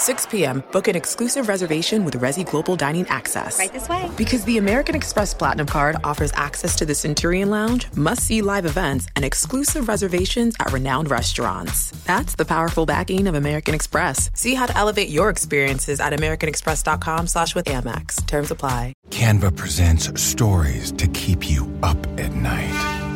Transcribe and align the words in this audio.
6 0.00 0.26
p.m., 0.26 0.64
book 0.72 0.88
an 0.88 0.96
exclusive 0.96 1.46
reservation 1.46 2.06
with 2.06 2.14
Resy 2.14 2.48
Global 2.48 2.74
Dining 2.74 3.06
Access. 3.08 3.58
Right 3.58 3.72
this 3.72 3.86
way. 3.86 4.10
Because 4.16 4.44
the 4.44 4.56
American 4.56 4.94
Express 4.94 5.34
Platinum 5.34 5.66
Card 5.66 5.96
offers 6.02 6.32
access 6.34 6.74
to 6.76 6.86
the 6.86 6.94
Centurion 6.94 7.50
Lounge, 7.50 7.86
must 7.94 8.22
see 8.22 8.40
live 8.40 8.64
events, 8.64 9.08
and 9.14 9.26
exclusive 9.26 9.88
reservations 9.88 10.56
at 10.58 10.72
renowned 10.72 11.10
restaurants. 11.10 11.90
That's 12.06 12.34
the 12.34 12.46
powerful 12.46 12.86
backing 12.86 13.26
of 13.26 13.34
American 13.34 13.74
Express. 13.74 14.30
See 14.32 14.54
how 14.54 14.64
to 14.64 14.76
elevate 14.76 15.10
your 15.10 15.28
experiences 15.28 16.00
at 16.00 16.14
AmericanExpress.com 16.14 17.26
slash 17.26 17.54
with 17.54 17.66
Amex. 17.66 18.26
Terms 18.26 18.50
apply. 18.50 18.94
Canva 19.10 19.54
presents 19.54 20.18
stories 20.18 20.92
to 20.92 21.06
keep 21.08 21.50
you 21.50 21.70
up 21.82 21.98
at 22.18 22.32
night. 22.32 23.08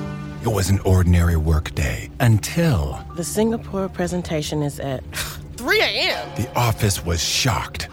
It 0.43 0.53
was 0.53 0.69
an 0.69 0.81
ordinary 0.81 1.37
workday 1.37 2.11
until 2.21 3.03
The 3.17 3.25
Singapore 3.25 3.89
presentation 3.89 4.63
is 4.63 4.79
at 4.79 5.03
3 5.65 5.81
a.m. 5.81 6.29
the 6.37 6.47
office 6.55 7.03
was 7.07 7.25
shocked. 7.25 7.89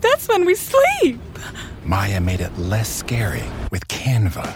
That's 0.00 0.26
when 0.28 0.46
we 0.46 0.54
sleep. 0.54 1.20
Maya 1.84 2.22
made 2.22 2.40
it 2.40 2.56
less 2.56 2.88
scary 2.88 3.44
with 3.70 3.86
Canva. 3.88 4.48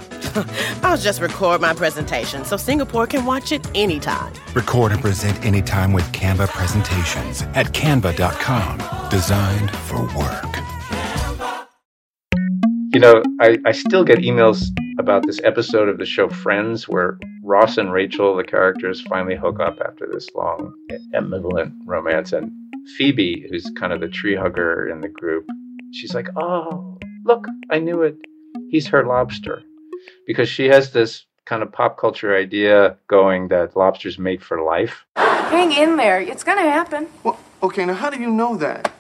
I'll 0.83 0.97
just 0.97 1.21
record 1.21 1.61
my 1.61 1.75
presentation 1.75 2.47
so 2.47 2.57
Singapore 2.57 3.07
can 3.07 3.27
watch 3.27 3.53
it 3.53 3.69
anytime. 3.75 4.33
Record 4.55 4.93
and 4.93 5.03
present 5.03 5.45
anytime 5.45 5.93
with 5.93 6.11
Canva 6.13 6.49
presentations 6.49 7.43
at 7.55 7.67
canva.com. 7.75 9.11
Designed 9.11 9.71
for 9.71 10.01
work. 10.17 10.57
You 12.95 13.01
know, 13.01 13.23
I, 13.43 13.59
I 13.67 13.73
still 13.73 14.03
get 14.03 14.21
emails 14.21 14.65
about 14.99 15.27
this 15.27 15.43
episode 15.45 15.91
of 15.91 15.99
the 15.99 16.07
show 16.07 16.31
Friends 16.31 16.89
where 16.89 17.19
Ross 17.51 17.79
and 17.79 17.93
Rachel, 17.93 18.37
the 18.37 18.45
characters, 18.45 19.01
finally 19.01 19.35
hook 19.35 19.59
up 19.59 19.81
after 19.85 20.07
this 20.07 20.29
long, 20.37 20.73
ambivalent 21.13 21.73
romance. 21.85 22.33
And 22.33 22.53
Phoebe, 22.97 23.45
who's 23.51 23.69
kind 23.77 23.93
of 23.93 24.01
the 24.01 24.07
tree 24.07 24.37
hugger 24.37 24.89
in 24.89 25.01
the 25.01 25.09
group, 25.09 25.49
she's 25.93 26.15
like, 26.15 26.29
Oh, 26.37 26.97
look, 27.25 27.45
I 27.69 27.81
knew 27.81 28.03
it. 28.03 28.17
He's 28.69 28.87
her 28.87 29.05
lobster. 29.05 29.65
Because 30.29 30.49
she 30.49 30.67
has 30.67 30.93
this 30.93 31.25
kind 31.45 31.65
of 31.65 31.73
pop 31.73 31.99
culture 31.99 32.37
idea 32.37 32.97
going 33.09 33.49
that 33.49 33.77
lobsters 33.77 34.17
mate 34.17 34.43
for 34.43 34.63
life. 34.63 35.05
Hang 35.17 35.73
in 35.73 35.97
there. 35.97 36.21
It's 36.21 36.45
gonna 36.45 36.71
happen. 36.71 37.09
Well, 37.25 37.41
okay, 37.65 37.85
now 37.85 37.95
how 37.95 38.11
do 38.11 38.21
you 38.21 38.31
know 38.31 38.57
that? 38.59 38.93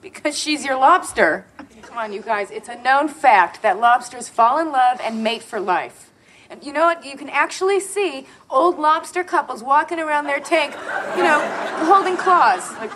Because 0.00 0.38
she's 0.38 0.64
your 0.64 0.76
lobster. 0.76 1.46
Come 1.82 1.98
on, 1.98 2.12
you 2.12 2.22
guys. 2.22 2.52
It's 2.52 2.68
a 2.68 2.80
known 2.80 3.08
fact 3.08 3.62
that 3.62 3.80
lobsters 3.80 4.28
fall 4.28 4.60
in 4.60 4.70
love 4.70 5.00
and 5.02 5.24
mate 5.24 5.42
for 5.42 5.58
life. 5.58 6.05
And 6.50 6.64
you 6.64 6.72
know 6.72 6.84
what? 6.84 7.04
You 7.04 7.16
can 7.16 7.28
actually 7.28 7.80
see 7.80 8.26
old 8.50 8.78
lobster 8.78 9.24
couples 9.24 9.62
walking 9.62 9.98
around 9.98 10.26
their 10.26 10.40
tank, 10.40 10.74
you 11.16 11.22
know, 11.22 11.40
holding 11.84 12.16
claws. 12.16 12.72
Like, 12.74 12.92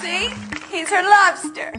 see? 0.00 0.30
He's 0.70 0.88
her 0.90 1.02
lobster. 1.02 1.74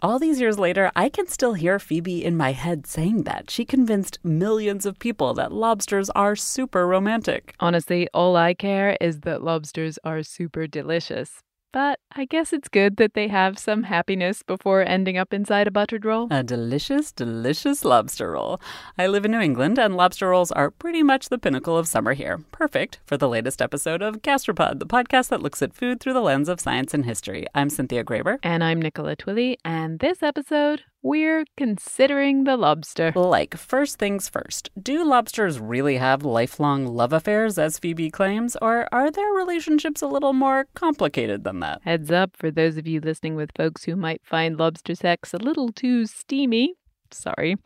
All 0.00 0.18
these 0.18 0.40
years 0.40 0.58
later, 0.58 0.90
I 0.96 1.08
can 1.08 1.28
still 1.28 1.54
hear 1.54 1.78
Phoebe 1.78 2.24
in 2.24 2.36
my 2.36 2.50
head 2.50 2.88
saying 2.88 3.22
that. 3.22 3.50
She 3.50 3.64
convinced 3.64 4.18
millions 4.24 4.84
of 4.84 4.98
people 4.98 5.32
that 5.34 5.52
lobsters 5.52 6.10
are 6.10 6.34
super 6.34 6.88
romantic. 6.88 7.54
Honestly, 7.60 8.08
all 8.12 8.34
I 8.34 8.54
care 8.54 8.96
is 9.00 9.20
that 9.20 9.44
lobsters 9.44 10.00
are 10.02 10.24
super 10.24 10.66
delicious. 10.66 11.44
But 11.72 12.00
I 12.14 12.26
guess 12.26 12.52
it's 12.52 12.68
good 12.68 12.98
that 12.98 13.14
they 13.14 13.28
have 13.28 13.58
some 13.58 13.84
happiness 13.84 14.42
before 14.42 14.82
ending 14.82 15.16
up 15.16 15.32
inside 15.32 15.66
a 15.66 15.70
buttered 15.70 16.04
roll. 16.04 16.28
A 16.30 16.42
delicious, 16.42 17.12
delicious 17.12 17.82
lobster 17.82 18.32
roll. 18.32 18.60
I 18.98 19.06
live 19.06 19.24
in 19.24 19.30
New 19.30 19.40
England, 19.40 19.78
and 19.78 19.96
lobster 19.96 20.28
rolls 20.28 20.52
are 20.52 20.70
pretty 20.70 21.02
much 21.02 21.30
the 21.30 21.38
pinnacle 21.38 21.78
of 21.78 21.88
summer 21.88 22.12
here. 22.12 22.40
Perfect 22.52 23.00
for 23.06 23.16
the 23.16 23.28
latest 23.28 23.62
episode 23.62 24.02
of 24.02 24.20
Gastropod, 24.20 24.80
the 24.80 24.86
podcast 24.86 25.30
that 25.30 25.40
looks 25.40 25.62
at 25.62 25.72
food 25.72 25.98
through 25.98 26.12
the 26.12 26.20
lens 26.20 26.50
of 26.50 26.60
science 26.60 26.92
and 26.92 27.06
history. 27.06 27.46
I'm 27.54 27.70
Cynthia 27.70 28.04
Graber. 28.04 28.36
And 28.42 28.62
I'm 28.62 28.80
Nicola 28.82 29.16
Twilley, 29.16 29.56
and 29.64 29.98
this 30.00 30.22
episode, 30.22 30.82
we're 31.02 31.44
considering 31.56 32.44
the 32.44 32.56
lobster. 32.56 33.12
Like, 33.14 33.56
first 33.56 33.98
things 33.98 34.28
first, 34.28 34.70
do 34.80 35.04
lobsters 35.04 35.58
really 35.58 35.96
have 35.96 36.24
lifelong 36.24 36.86
love 36.86 37.12
affairs, 37.12 37.58
as 37.58 37.78
Phoebe 37.78 38.10
claims, 38.10 38.56
or 38.62 38.88
are 38.92 39.10
their 39.10 39.32
relationships 39.32 40.02
a 40.02 40.06
little 40.06 40.32
more 40.32 40.66
complicated 40.74 41.44
than 41.44 41.60
that? 41.60 41.80
Heads 41.82 42.10
up 42.10 42.36
for 42.36 42.50
those 42.50 42.76
of 42.76 42.86
you 42.86 43.00
listening 43.00 43.34
with 43.34 43.50
folks 43.56 43.84
who 43.84 43.96
might 43.96 44.22
find 44.24 44.58
lobster 44.58 44.94
sex 44.94 45.34
a 45.34 45.38
little 45.38 45.70
too 45.70 46.06
steamy. 46.06 46.74
Sorry. 47.10 47.56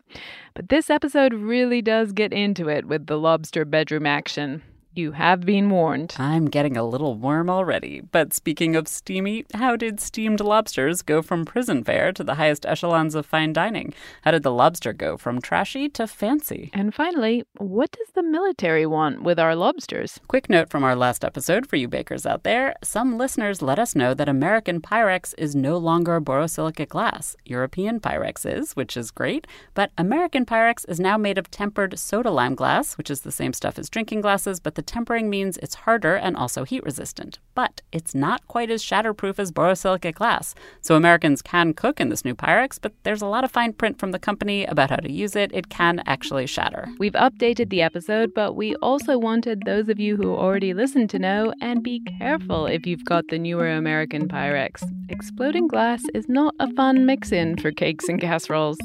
But 0.55 0.69
this 0.71 0.91
episode 0.91 1.35
really 1.35 1.83
does 1.83 2.13
get 2.13 2.33
into 2.33 2.69
it 2.69 2.87
with 2.87 3.07
the 3.07 3.19
lobster 3.19 3.65
bedroom 3.65 4.07
action. 4.07 4.63
You 4.97 5.13
have 5.13 5.43
been 5.43 5.69
warned. 5.69 6.15
I'm 6.19 6.47
getting 6.47 6.75
a 6.75 6.83
little 6.83 7.17
warm 7.17 7.51
already. 7.51 8.01
But 8.01 8.33
speaking 8.33 8.75
of 8.77 8.89
steamy, 8.89 9.45
how 9.53 9.77
did 9.77 10.01
steamed 10.01 10.41
lobsters 10.41 11.03
go 11.03 11.21
from 11.21 11.45
prison 11.45 11.85
fare 11.85 12.13
to 12.13 12.25
the 12.25 12.37
highest 12.37 12.65
echelons 12.65 13.15
of 13.15 13.27
fine 13.27 13.53
dining? 13.53 13.93
How 14.23 14.31
did 14.31 14.43
the 14.43 14.51
lobster 14.51 14.95
go 14.95 15.19
from 15.19 15.43
trashy 15.43 15.91
to 15.91 16.07
fancy? 16.07 16.71
And 16.73 16.95
finally, 16.95 17.45
what 17.59 17.93
does 17.93 18.09
the 18.15 18.23
military 18.23 18.87
want 18.87 19.23
with 19.23 19.39
our 19.39 19.55
lobsters? 19.55 20.19
Quick 20.29 20.49
note 20.49 20.71
from 20.71 20.83
our 20.83 20.97
last 20.97 21.27
episode 21.27 21.67
for 21.67 21.77
you 21.77 21.89
bakers 21.89 22.25
out 22.25 22.43
there 22.43 22.75
some 22.83 23.19
listeners 23.19 23.61
let 23.61 23.79
us 23.79 23.95
know 23.95 24.15
that 24.15 24.31
American 24.31 24.81
Pyrex 24.81 25.35
is 25.37 25.55
no 25.55 25.77
longer 25.77 26.23
borosilicate 26.23 26.89
glass. 26.89 27.37
European 27.45 28.01
Pyrex 28.01 28.47
is, 28.51 28.75
which 28.75 28.97
is 28.97 29.11
great, 29.11 29.47
but 29.75 29.91
American 29.99 30.47
Pyrex 30.47 30.89
is 30.89 30.99
now 30.99 31.19
made 31.19 31.37
of 31.37 31.51
tempered 31.51 31.99
soda 31.99 32.31
lime 32.31 32.55
glass, 32.55 32.97
which 32.97 33.11
is 33.11 33.21
the 33.21 33.31
same 33.31 33.53
stuff 33.53 33.79
as 33.79 33.91
drinking 33.91 34.23
glasses, 34.23 34.59
but 34.59 34.75
the 34.75 34.86
tempering 34.87 35.29
means 35.29 35.57
it's 35.59 35.75
harder 35.75 36.15
and 36.15 36.37
also 36.37 36.65
heat 36.65 36.85
resistant. 36.85 37.39
But 37.55 37.83
it's 37.93 38.15
not 38.15 38.47
quite 38.47 38.71
as 38.71 38.83
shatterproof 38.83 39.39
as 39.39 39.53
borosilicate 39.53 40.15
glass. 40.15 40.55
So 40.81 40.95
Americans 40.95 41.43
can 41.43 41.75
cook 41.75 42.01
in 42.01 42.09
this 42.09 42.25
new 42.25 42.35
Pyrex, 42.35 42.79
but 42.81 42.93
there's 43.03 43.23
a 43.23 43.27
lot 43.27 43.45
of 43.45 43.51
fine 43.51 43.73
print 43.73 43.99
from 43.99 44.13
the 44.13 44.19
company 44.19 44.65
about 44.65 44.91
how 44.91 44.97
to 44.97 45.11
use 45.11 45.37
it. 45.37 45.51
It 45.53 45.69
can 45.69 46.03
actually 46.07 46.47
shatter. 46.47 46.87
We've 46.99 47.13
updated 47.13 47.71
the 47.71 47.83
episode, 47.83 48.33
but 48.35 48.55
we 48.55 48.75
also 48.77 49.19
wanted 49.19 49.63
those 49.65 49.89
of 49.89 49.99
you 49.99 50.17
who 50.17 50.35
already 50.35 50.75
listened 50.75 51.11
to 51.11 51.19
know 51.19 51.53
and 51.61 51.83
be 51.83 52.01
careful 52.19 52.67
if 52.67 52.87
you've 52.87 53.05
got 53.05 53.25
the 53.29 53.39
newer 53.39 53.69
American 53.71 54.29
Pyrex. 54.29 54.83
Exploding 55.09 55.69
glass 55.69 56.03
is 56.15 56.29
not 56.29 56.55
a 56.59 56.73
fun 56.75 57.07
mix 57.07 57.33
in 57.33 57.57
for 57.59 57.73
cakes 57.73 58.09
and 58.09 58.21
casseroles. 58.21 58.79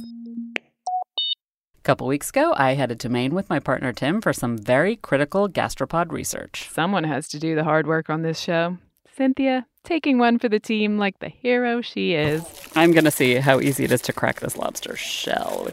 A 1.82 1.84
couple 1.84 2.06
weeks 2.06 2.30
ago, 2.30 2.54
I 2.56 2.76
headed 2.76 3.00
to 3.00 3.10
Maine 3.10 3.34
with 3.34 3.50
my 3.50 3.60
partner 3.60 3.92
Tim 3.92 4.22
for 4.22 4.34
some 4.34 4.56
very 4.56 4.98
critical 4.98 5.50
gastropod 5.50 6.12
research. 6.12 6.70
Someone 6.72 7.06
has 7.06 7.28
to 7.30 7.40
do 7.40 7.56
the 7.56 7.64
hard 7.64 7.88
work 7.88 8.08
on 8.08 8.22
this 8.22 8.40
show. 8.40 8.78
Cynthia, 9.18 9.66
taking 9.84 10.20
one 10.20 10.38
for 10.38 10.48
the 10.48 10.60
team 10.60 11.00
like 11.00 11.18
the 11.18 11.30
hero 11.30 11.82
she 11.82 12.14
is. 12.14 12.46
I'm 12.76 12.92
going 12.92 13.06
to 13.06 13.10
see 13.10 13.34
how 13.38 13.60
easy 13.60 13.86
it 13.86 13.92
is 13.92 14.04
to 14.04 14.14
crack 14.14 14.42
this 14.42 14.56
lobster 14.56 14.96
shell. 14.96 15.70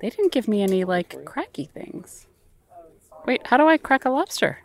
They 0.00 0.10
didn't 0.10 0.32
give 0.32 0.48
me 0.48 0.64
any, 0.64 0.82
like, 0.82 1.24
cracky 1.24 1.66
things. 1.66 2.26
Wait, 3.26 3.46
how 3.46 3.58
do 3.58 3.68
I 3.68 3.78
crack 3.78 4.04
a 4.04 4.10
lobster? 4.10 4.58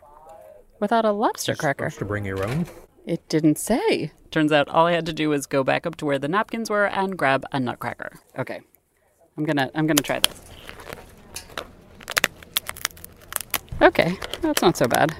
Without 0.80 1.04
a 1.04 1.12
lobster 1.12 1.54
cracker. 1.54 1.88
to 1.88 2.04
bring 2.04 2.24
your 2.24 2.44
own? 2.44 2.66
It 3.06 3.28
didn't 3.28 3.58
say. 3.58 4.10
Turns 4.32 4.50
out 4.50 4.68
all 4.68 4.86
I 4.86 4.92
had 4.92 5.06
to 5.06 5.12
do 5.12 5.28
was 5.28 5.46
go 5.46 5.62
back 5.62 5.86
up 5.86 5.94
to 5.98 6.04
where 6.04 6.18
the 6.18 6.26
napkins 6.26 6.68
were 6.68 6.86
and 6.86 7.16
grab 7.16 7.44
a 7.52 7.60
nutcracker. 7.60 8.18
Okay. 8.36 8.60
I'm 9.42 9.46
gonna 9.46 9.70
I'm 9.74 9.88
gonna 9.88 10.02
try 10.02 10.20
this. 10.20 10.40
Okay, 13.80 14.16
that's 14.40 14.62
not 14.62 14.76
so 14.76 14.86
bad. 14.86 15.12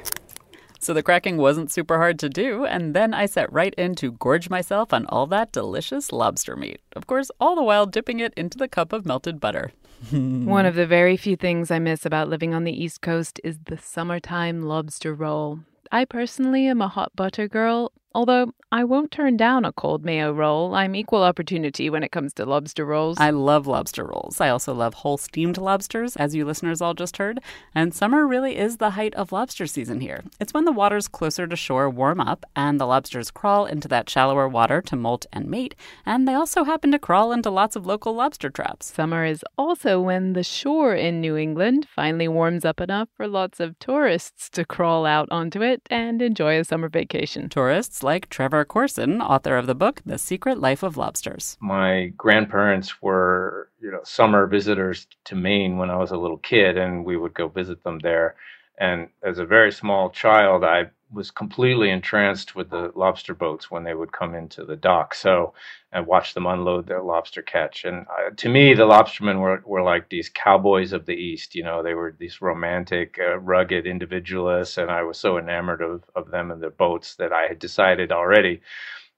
So 0.78 0.94
the 0.94 1.02
cracking 1.02 1.38
wasn't 1.38 1.72
super 1.72 1.96
hard 1.96 2.20
to 2.20 2.28
do, 2.28 2.64
and 2.64 2.94
then 2.94 3.14
I 3.14 3.26
set 3.26 3.52
right 3.52 3.74
in 3.74 3.96
to 3.96 4.12
gorge 4.12 4.48
myself 4.48 4.92
on 4.92 5.06
all 5.06 5.26
that 5.28 5.50
delicious 5.50 6.12
lobster 6.12 6.54
meat. 6.54 6.80
Of 6.94 7.08
course, 7.08 7.32
all 7.40 7.56
the 7.56 7.64
while 7.64 7.84
dipping 7.84 8.20
it 8.20 8.32
into 8.36 8.58
the 8.58 8.68
cup 8.68 8.92
of 8.92 9.04
melted 9.04 9.40
butter. 9.40 9.72
One 10.12 10.66
of 10.66 10.76
the 10.76 10.86
very 10.86 11.16
few 11.16 11.34
things 11.34 11.72
I 11.72 11.80
miss 11.80 12.06
about 12.06 12.28
living 12.28 12.54
on 12.54 12.62
the 12.62 12.84
East 12.84 13.00
Coast 13.00 13.40
is 13.42 13.58
the 13.64 13.78
summertime 13.78 14.62
lobster 14.62 15.14
roll. 15.14 15.60
I 15.90 16.04
personally 16.04 16.68
am 16.68 16.80
a 16.80 16.86
hot 16.86 17.16
butter 17.16 17.48
girl, 17.48 17.90
although 18.14 18.52
I 18.70 18.84
won't 18.84 19.10
turn 19.10 19.36
down 19.36 19.64
a 19.64 19.72
cold 19.72 20.04
mayo 20.04 20.32
roll. 20.32 20.74
I'm 20.74 20.94
equal 20.94 21.22
opportunity 21.22 21.90
when 21.90 22.02
it 22.02 22.10
comes 22.10 22.32
to 22.34 22.46
lobster 22.46 22.86
rolls. 22.86 23.18
I 23.20 23.30
love 23.30 23.66
lobster 23.66 24.04
rolls. 24.04 24.40
I 24.40 24.48
also 24.48 24.72
love 24.72 24.94
whole 24.94 25.18
steamed 25.18 25.58
lobsters, 25.58 26.16
as 26.16 26.34
you 26.34 26.44
listeners 26.44 26.80
all 26.80 26.94
just 26.94 27.18
heard. 27.18 27.40
And 27.74 27.92
summer 27.92 28.26
really 28.26 28.56
is 28.56 28.78
the 28.78 28.90
height 28.90 29.14
of 29.14 29.30
lobster 29.30 29.66
season 29.66 30.00
here. 30.00 30.24
It's 30.40 30.54
when 30.54 30.64
the 30.64 30.72
waters 30.72 31.06
closer 31.06 31.46
to 31.46 31.56
shore 31.56 31.90
warm 31.90 32.20
up 32.20 32.46
and 32.56 32.80
the 32.80 32.86
lobsters 32.86 33.30
crawl 33.30 33.66
into 33.66 33.88
that 33.88 34.08
shallower 34.08 34.48
water 34.48 34.80
to 34.82 34.96
molt 34.96 35.26
and 35.32 35.48
mate. 35.48 35.74
And 36.06 36.26
they 36.26 36.34
also 36.34 36.64
happen 36.64 36.92
to 36.92 36.98
crawl 36.98 37.32
into 37.32 37.50
lots 37.50 37.76
of 37.76 37.84
local 37.84 38.14
lobster 38.14 38.48
traps. 38.48 38.92
Summer 38.94 39.24
is 39.24 39.44
also 39.58 40.00
when 40.00 40.32
the 40.32 40.42
shore 40.42 40.94
in 40.94 41.20
New 41.20 41.36
England 41.36 41.86
finally 41.94 42.28
warms 42.28 42.64
up 42.64 42.80
enough 42.80 43.08
for 43.16 43.28
lots 43.28 43.60
of 43.60 43.78
tourists 43.78 44.48
to 44.50 44.64
crawl 44.64 45.04
out 45.04 45.28
onto 45.30 45.62
it 45.62 45.82
and 45.90 46.22
enjoy 46.22 46.58
a 46.58 46.64
summer 46.64 46.88
vacation. 46.88 47.48
Tourists 47.48 48.01
like 48.02 48.28
Trevor 48.28 48.64
Corson, 48.64 49.20
author 49.20 49.56
of 49.56 49.66
the 49.66 49.74
book 49.74 50.02
The 50.04 50.18
Secret 50.18 50.58
Life 50.58 50.82
of 50.82 50.96
Lobsters. 50.96 51.56
My 51.60 52.12
grandparents 52.16 53.02
were, 53.02 53.68
you 53.80 53.90
know, 53.90 54.00
summer 54.04 54.46
visitors 54.46 55.06
to 55.24 55.34
Maine 55.34 55.76
when 55.76 55.90
I 55.90 55.96
was 55.96 56.10
a 56.10 56.16
little 56.16 56.38
kid, 56.38 56.76
and 56.76 57.04
we 57.04 57.16
would 57.16 57.34
go 57.34 57.48
visit 57.48 57.82
them 57.84 57.98
there. 58.00 58.34
And 58.82 59.10
as 59.22 59.38
a 59.38 59.46
very 59.46 59.70
small 59.70 60.10
child, 60.10 60.64
I 60.64 60.90
was 61.12 61.30
completely 61.30 61.88
entranced 61.88 62.56
with 62.56 62.70
the 62.70 62.90
lobster 62.96 63.32
boats 63.32 63.70
when 63.70 63.84
they 63.84 63.94
would 63.94 64.10
come 64.10 64.34
into 64.34 64.64
the 64.64 64.74
dock. 64.74 65.14
So 65.14 65.54
I 65.92 66.00
watched 66.00 66.34
them 66.34 66.46
unload 66.46 66.88
their 66.88 67.00
lobster 67.00 67.42
catch. 67.42 67.84
And 67.84 68.06
uh, 68.08 68.30
to 68.36 68.48
me, 68.48 68.74
the 68.74 68.88
lobstermen 68.88 69.38
were, 69.38 69.62
were 69.64 69.84
like 69.84 70.08
these 70.08 70.28
cowboys 70.34 70.92
of 70.92 71.06
the 71.06 71.14
East. 71.14 71.54
You 71.54 71.62
know, 71.62 71.80
they 71.80 71.94
were 71.94 72.16
these 72.18 72.42
romantic, 72.42 73.20
uh, 73.20 73.38
rugged 73.38 73.86
individualists. 73.86 74.78
And 74.78 74.90
I 74.90 75.04
was 75.04 75.16
so 75.16 75.38
enamored 75.38 75.80
of, 75.80 76.02
of 76.16 76.32
them 76.32 76.50
and 76.50 76.60
their 76.60 76.70
boats 76.70 77.14
that 77.16 77.32
I 77.32 77.42
had 77.42 77.60
decided 77.60 78.10
already 78.10 78.62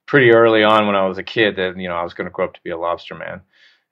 pretty 0.05 0.31
early 0.31 0.63
on 0.63 0.87
when 0.87 0.97
I 0.97 1.07
was 1.07 1.17
a 1.17 1.23
kid 1.23 1.57
that, 1.57 1.79
you 1.79 1.89
know, 1.89 1.97
I 1.97 2.05
was 2.05 2.13
going 2.13 2.27
to 2.27 2.31
grow 2.31 2.45
up 2.45 2.53
to 2.53 2.63
be 2.63 2.71
a 2.71 2.77
lobsterman. 2.77 3.41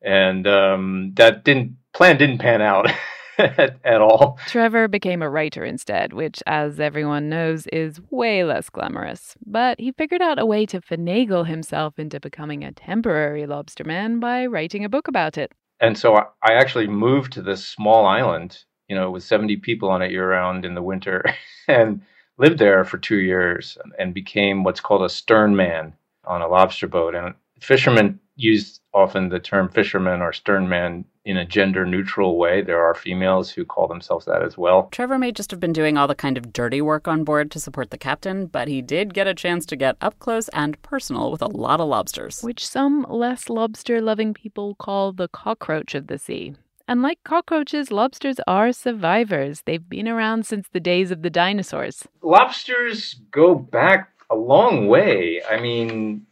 And 0.02 0.46
um, 0.46 1.12
that 1.14 1.44
didn't 1.44 1.78
plan 1.94 2.18
didn't 2.18 2.40
pan 2.40 2.60
out. 2.60 2.90
at, 3.38 3.78
at 3.84 4.00
all. 4.00 4.38
Trevor 4.46 4.88
became 4.88 5.22
a 5.22 5.30
writer 5.30 5.64
instead, 5.64 6.12
which, 6.12 6.42
as 6.46 6.80
everyone 6.80 7.28
knows, 7.28 7.66
is 7.68 8.00
way 8.10 8.44
less 8.44 8.70
glamorous. 8.70 9.34
But 9.44 9.80
he 9.80 9.92
figured 9.92 10.22
out 10.22 10.38
a 10.38 10.46
way 10.46 10.66
to 10.66 10.80
finagle 10.80 11.46
himself 11.46 11.98
into 11.98 12.20
becoming 12.20 12.64
a 12.64 12.72
temporary 12.72 13.42
lobsterman 13.42 14.20
by 14.20 14.46
writing 14.46 14.84
a 14.84 14.88
book 14.88 15.08
about 15.08 15.38
it. 15.38 15.52
And 15.80 15.98
so 15.98 16.16
I, 16.16 16.24
I 16.42 16.52
actually 16.54 16.86
moved 16.86 17.32
to 17.32 17.42
this 17.42 17.66
small 17.66 18.06
island, 18.06 18.64
you 18.88 18.96
know, 18.96 19.10
with 19.10 19.24
70 19.24 19.56
people 19.56 19.88
on 19.90 20.02
it 20.02 20.10
year 20.10 20.30
round 20.30 20.64
in 20.64 20.74
the 20.74 20.82
winter, 20.82 21.24
and 21.68 22.02
lived 22.38 22.58
there 22.58 22.84
for 22.84 22.98
two 22.98 23.18
years 23.18 23.76
and 23.98 24.14
became 24.14 24.64
what's 24.64 24.80
called 24.80 25.02
a 25.02 25.08
stern 25.08 25.54
man 25.56 25.92
on 26.24 26.40
a 26.40 26.48
lobster 26.48 26.86
boat. 26.86 27.14
And 27.14 27.34
fishermen 27.62 28.20
use 28.36 28.80
often 28.94 29.28
the 29.28 29.38
term 29.38 29.68
fisherman 29.68 30.20
or 30.20 30.32
sternman 30.32 31.04
in 31.24 31.36
a 31.36 31.46
gender 31.46 31.86
neutral 31.86 32.36
way. 32.36 32.62
There 32.62 32.84
are 32.84 32.94
females 32.94 33.50
who 33.50 33.64
call 33.64 33.86
themselves 33.86 34.26
that 34.26 34.42
as 34.42 34.58
well. 34.58 34.88
Trevor 34.90 35.18
may 35.18 35.32
just 35.32 35.50
have 35.50 35.60
been 35.60 35.72
doing 35.72 35.96
all 35.96 36.08
the 36.08 36.14
kind 36.14 36.36
of 36.36 36.52
dirty 36.52 36.80
work 36.80 37.06
on 37.06 37.24
board 37.24 37.50
to 37.52 37.60
support 37.60 37.90
the 37.90 37.98
captain, 37.98 38.46
but 38.46 38.68
he 38.68 38.82
did 38.82 39.14
get 39.14 39.26
a 39.28 39.34
chance 39.34 39.64
to 39.66 39.76
get 39.76 39.96
up 40.00 40.18
close 40.18 40.48
and 40.48 40.80
personal 40.82 41.30
with 41.30 41.42
a 41.42 41.46
lot 41.46 41.80
of 41.80 41.88
lobsters. 41.88 42.42
Which 42.42 42.66
some 42.66 43.06
less 43.08 43.48
lobster 43.48 44.00
loving 44.00 44.34
people 44.34 44.74
call 44.74 45.12
the 45.12 45.28
cockroach 45.28 45.94
of 45.94 46.08
the 46.08 46.18
sea. 46.18 46.54
And 46.88 47.00
like 47.00 47.22
cockroaches, 47.24 47.92
lobsters 47.92 48.38
are 48.46 48.72
survivors. 48.72 49.62
They've 49.64 49.88
been 49.88 50.08
around 50.08 50.46
since 50.46 50.66
the 50.72 50.80
days 50.80 51.10
of 51.12 51.22
the 51.22 51.30
dinosaurs. 51.30 52.06
Lobsters 52.22 53.20
go 53.30 53.54
back 53.54 54.08
a 54.30 54.36
long 54.36 54.88
way. 54.88 55.40
I 55.48 55.60
mean, 55.60 56.26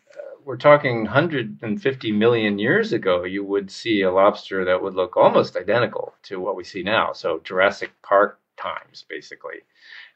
we're 0.45 0.57
talking 0.57 1.05
150 1.05 2.13
million 2.13 2.59
years 2.59 2.93
ago, 2.93 3.25
you 3.25 3.45
would 3.45 3.71
see 3.71 4.03
a 4.03 4.11
lobster 4.11 4.65
that 4.65 4.83
would 4.83 4.95
look 4.95 5.17
almost 5.17 5.57
identical 5.57 6.15
to 6.25 6.41
what 6.41 6.57
we 6.57 6.65
see 6.65 6.83
now. 6.83 7.13
So 7.13 7.41
Jurassic 7.45 7.91
Park 8.03 8.39
times, 8.57 9.05
basically. 9.09 9.61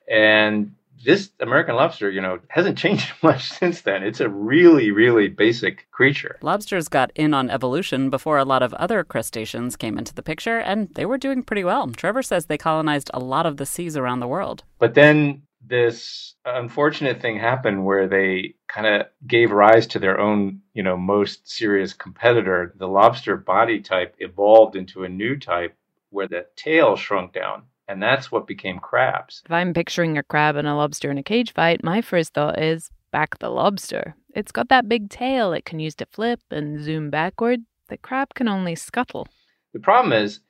And 0.08 0.74
this 1.04 1.30
American 1.40 1.74
lobster, 1.76 2.10
you 2.10 2.20
know, 2.20 2.38
hasn't 2.48 2.78
changed 2.84 3.12
much 3.22 3.50
since 3.50 3.82
then. 3.82 4.02
It's 4.02 4.20
a 4.20 4.28
really, 4.28 4.90
really 4.90 5.28
basic 5.28 5.90
creature. 5.90 6.38
Lobsters 6.42 6.88
got 6.88 7.10
in 7.14 7.34
on 7.34 7.50
evolution 7.50 8.10
before 8.10 8.38
a 8.38 8.44
lot 8.44 8.62
of 8.62 8.74
other 8.74 9.04
crustaceans 9.04 9.76
came 9.76 9.98
into 9.98 10.14
the 10.14 10.22
picture, 10.22 10.58
and 10.58 10.88
they 10.94 11.06
were 11.06 11.18
doing 11.18 11.42
pretty 11.42 11.64
well. 11.64 11.88
Trevor 11.90 12.22
says 12.22 12.46
they 12.46 12.58
colonized 12.58 13.10
a 13.12 13.20
lot 13.20 13.46
of 13.46 13.56
the 13.56 13.66
seas 13.66 13.96
around 13.96 14.20
the 14.20 14.28
world. 14.28 14.64
But 14.78 14.94
then 14.94 15.42
this 15.66 16.34
unfortunate 16.44 17.20
thing 17.20 17.38
happened 17.38 17.84
where 17.84 18.06
they 18.06 18.54
kind 18.68 18.86
of 18.86 19.06
gave 19.26 19.50
rise 19.50 19.86
to 19.88 19.98
their 19.98 20.20
own, 20.20 20.60
you 20.74 20.82
know, 20.82 20.96
most 20.96 21.48
serious 21.48 21.92
competitor. 21.92 22.74
The 22.76 22.88
lobster 22.88 23.36
body 23.36 23.80
type 23.80 24.14
evolved 24.18 24.76
into 24.76 25.04
a 25.04 25.08
new 25.08 25.38
type 25.38 25.76
where 26.10 26.28
the 26.28 26.46
tail 26.56 26.96
shrunk 26.96 27.32
down. 27.32 27.64
And 27.86 28.02
that's 28.02 28.32
what 28.32 28.46
became 28.46 28.78
crabs. 28.78 29.42
If 29.44 29.52
I'm 29.52 29.74
picturing 29.74 30.16
a 30.16 30.22
crab 30.22 30.56
and 30.56 30.66
a 30.66 30.74
lobster 30.74 31.10
in 31.10 31.18
a 31.18 31.22
cage 31.22 31.52
fight, 31.52 31.84
my 31.84 32.00
first 32.00 32.32
thought 32.32 32.58
is 32.58 32.90
back 33.10 33.38
the 33.38 33.50
lobster. 33.50 34.16
It's 34.34 34.52
got 34.52 34.68
that 34.70 34.88
big 34.88 35.10
tail 35.10 35.52
it 35.52 35.64
can 35.64 35.78
use 35.78 35.94
to 35.96 36.06
flip 36.06 36.40
and 36.50 36.82
zoom 36.82 37.10
backward. 37.10 37.60
The 37.88 37.98
crab 37.98 38.34
can 38.34 38.48
only 38.48 38.74
scuttle. 38.74 39.28
The 39.74 39.80
problem 39.80 40.12
is 40.12 40.40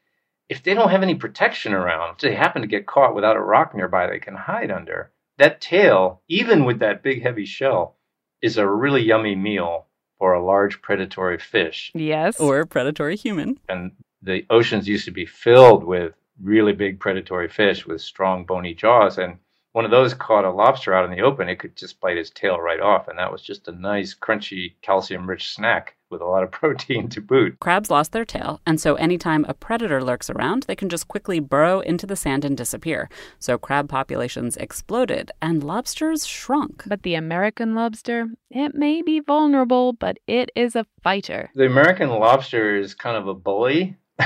if 0.48 0.62
they 0.62 0.74
don't 0.74 0.90
have 0.90 1.02
any 1.02 1.14
protection 1.14 1.72
around, 1.72 2.12
if 2.12 2.18
they 2.18 2.34
happen 2.34 2.62
to 2.62 2.68
get 2.68 2.86
caught 2.86 3.14
without 3.14 3.36
a 3.36 3.40
rock 3.40 3.74
nearby 3.74 4.06
they 4.06 4.18
can 4.18 4.34
hide 4.34 4.70
under, 4.70 5.10
that 5.38 5.60
tail, 5.60 6.22
even 6.28 6.64
with 6.64 6.78
that 6.80 7.02
big 7.02 7.22
heavy 7.22 7.44
shell, 7.44 7.96
is 8.42 8.58
a 8.58 8.68
really 8.68 9.02
yummy 9.02 9.34
meal 9.34 9.86
for 10.18 10.34
a 10.34 10.44
large 10.44 10.80
predatory 10.82 11.38
fish. 11.38 11.90
Yes. 11.94 12.38
Or 12.38 12.64
predatory 12.66 13.16
human. 13.16 13.58
And 13.68 13.92
the 14.22 14.46
oceans 14.50 14.86
used 14.86 15.06
to 15.06 15.10
be 15.10 15.26
filled 15.26 15.84
with 15.84 16.12
really 16.40 16.72
big 16.72 17.00
predatory 17.00 17.48
fish 17.48 17.86
with 17.86 18.00
strong 18.00 18.44
bony 18.44 18.74
jaws. 18.74 19.18
And 19.18 19.38
one 19.72 19.84
of 19.84 19.90
those 19.90 20.14
caught 20.14 20.44
a 20.44 20.50
lobster 20.50 20.94
out 20.94 21.04
in 21.04 21.10
the 21.10 21.22
open, 21.22 21.48
it 21.48 21.58
could 21.58 21.76
just 21.76 22.00
bite 22.00 22.16
his 22.16 22.30
tail 22.30 22.60
right 22.60 22.80
off. 22.80 23.08
And 23.08 23.18
that 23.18 23.32
was 23.32 23.42
just 23.42 23.66
a 23.66 23.72
nice, 23.72 24.14
crunchy, 24.14 24.74
calcium 24.82 25.28
rich 25.28 25.52
snack 25.52 25.96
with 26.14 26.22
a 26.22 26.26
lot 26.26 26.42
of 26.42 26.50
protein 26.60 27.08
to 27.10 27.20
boot. 27.20 27.58
Crabs 27.60 27.90
lost 27.90 28.12
their 28.12 28.24
tail, 28.24 28.60
and 28.66 28.80
so 28.80 28.94
anytime 28.94 29.44
a 29.48 29.52
predator 29.52 30.02
lurks 30.02 30.30
around, 30.30 30.62
they 30.62 30.76
can 30.76 30.88
just 30.88 31.08
quickly 31.08 31.40
burrow 31.40 31.80
into 31.80 32.06
the 32.06 32.16
sand 32.16 32.44
and 32.44 32.56
disappear. 32.56 33.10
So 33.38 33.58
crab 33.58 33.88
populations 33.88 34.56
exploded, 34.56 35.30
and 35.42 35.62
lobsters 35.62 36.24
shrunk. 36.24 36.84
But 36.86 37.02
the 37.02 37.16
American 37.16 37.74
lobster, 37.74 38.28
it 38.50 38.74
may 38.74 39.02
be 39.02 39.20
vulnerable, 39.20 39.92
but 39.92 40.18
it 40.26 40.50
is 40.54 40.76
a 40.76 40.86
fighter. 41.02 41.50
The 41.54 41.66
American 41.66 42.08
lobster 42.10 42.76
is 42.76 42.94
kind 42.94 43.16
of 43.16 43.28
a 43.28 43.34
bully. 43.34 43.96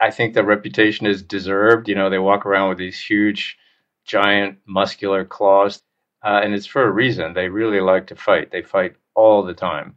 I 0.00 0.10
think 0.10 0.34
the 0.34 0.44
reputation 0.44 1.06
is 1.06 1.22
deserved. 1.22 1.88
You 1.88 1.94
know, 1.94 2.10
they 2.10 2.18
walk 2.18 2.44
around 2.44 2.68
with 2.68 2.78
these 2.78 3.00
huge, 3.00 3.56
giant, 4.04 4.58
muscular 4.66 5.24
claws, 5.24 5.82
uh, 6.24 6.40
and 6.42 6.52
it's 6.52 6.66
for 6.66 6.82
a 6.82 6.90
reason. 6.90 7.32
They 7.32 7.48
really 7.48 7.80
like 7.80 8.08
to 8.08 8.16
fight. 8.16 8.50
They 8.50 8.62
fight 8.62 8.96
all 9.14 9.42
the 9.42 9.54
time. 9.54 9.96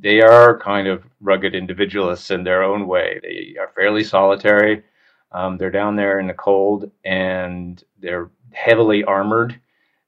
They 0.00 0.20
are 0.20 0.58
kind 0.58 0.88
of 0.88 1.04
rugged 1.20 1.54
individualists 1.54 2.30
in 2.30 2.44
their 2.44 2.62
own 2.62 2.86
way. 2.86 3.20
They 3.22 3.56
are 3.58 3.70
fairly 3.74 4.04
solitary. 4.04 4.82
Um, 5.32 5.56
they're 5.58 5.70
down 5.70 5.96
there 5.96 6.18
in 6.18 6.26
the 6.26 6.34
cold 6.34 6.90
and 7.04 7.82
they're 8.00 8.30
heavily 8.52 9.04
armored. 9.04 9.60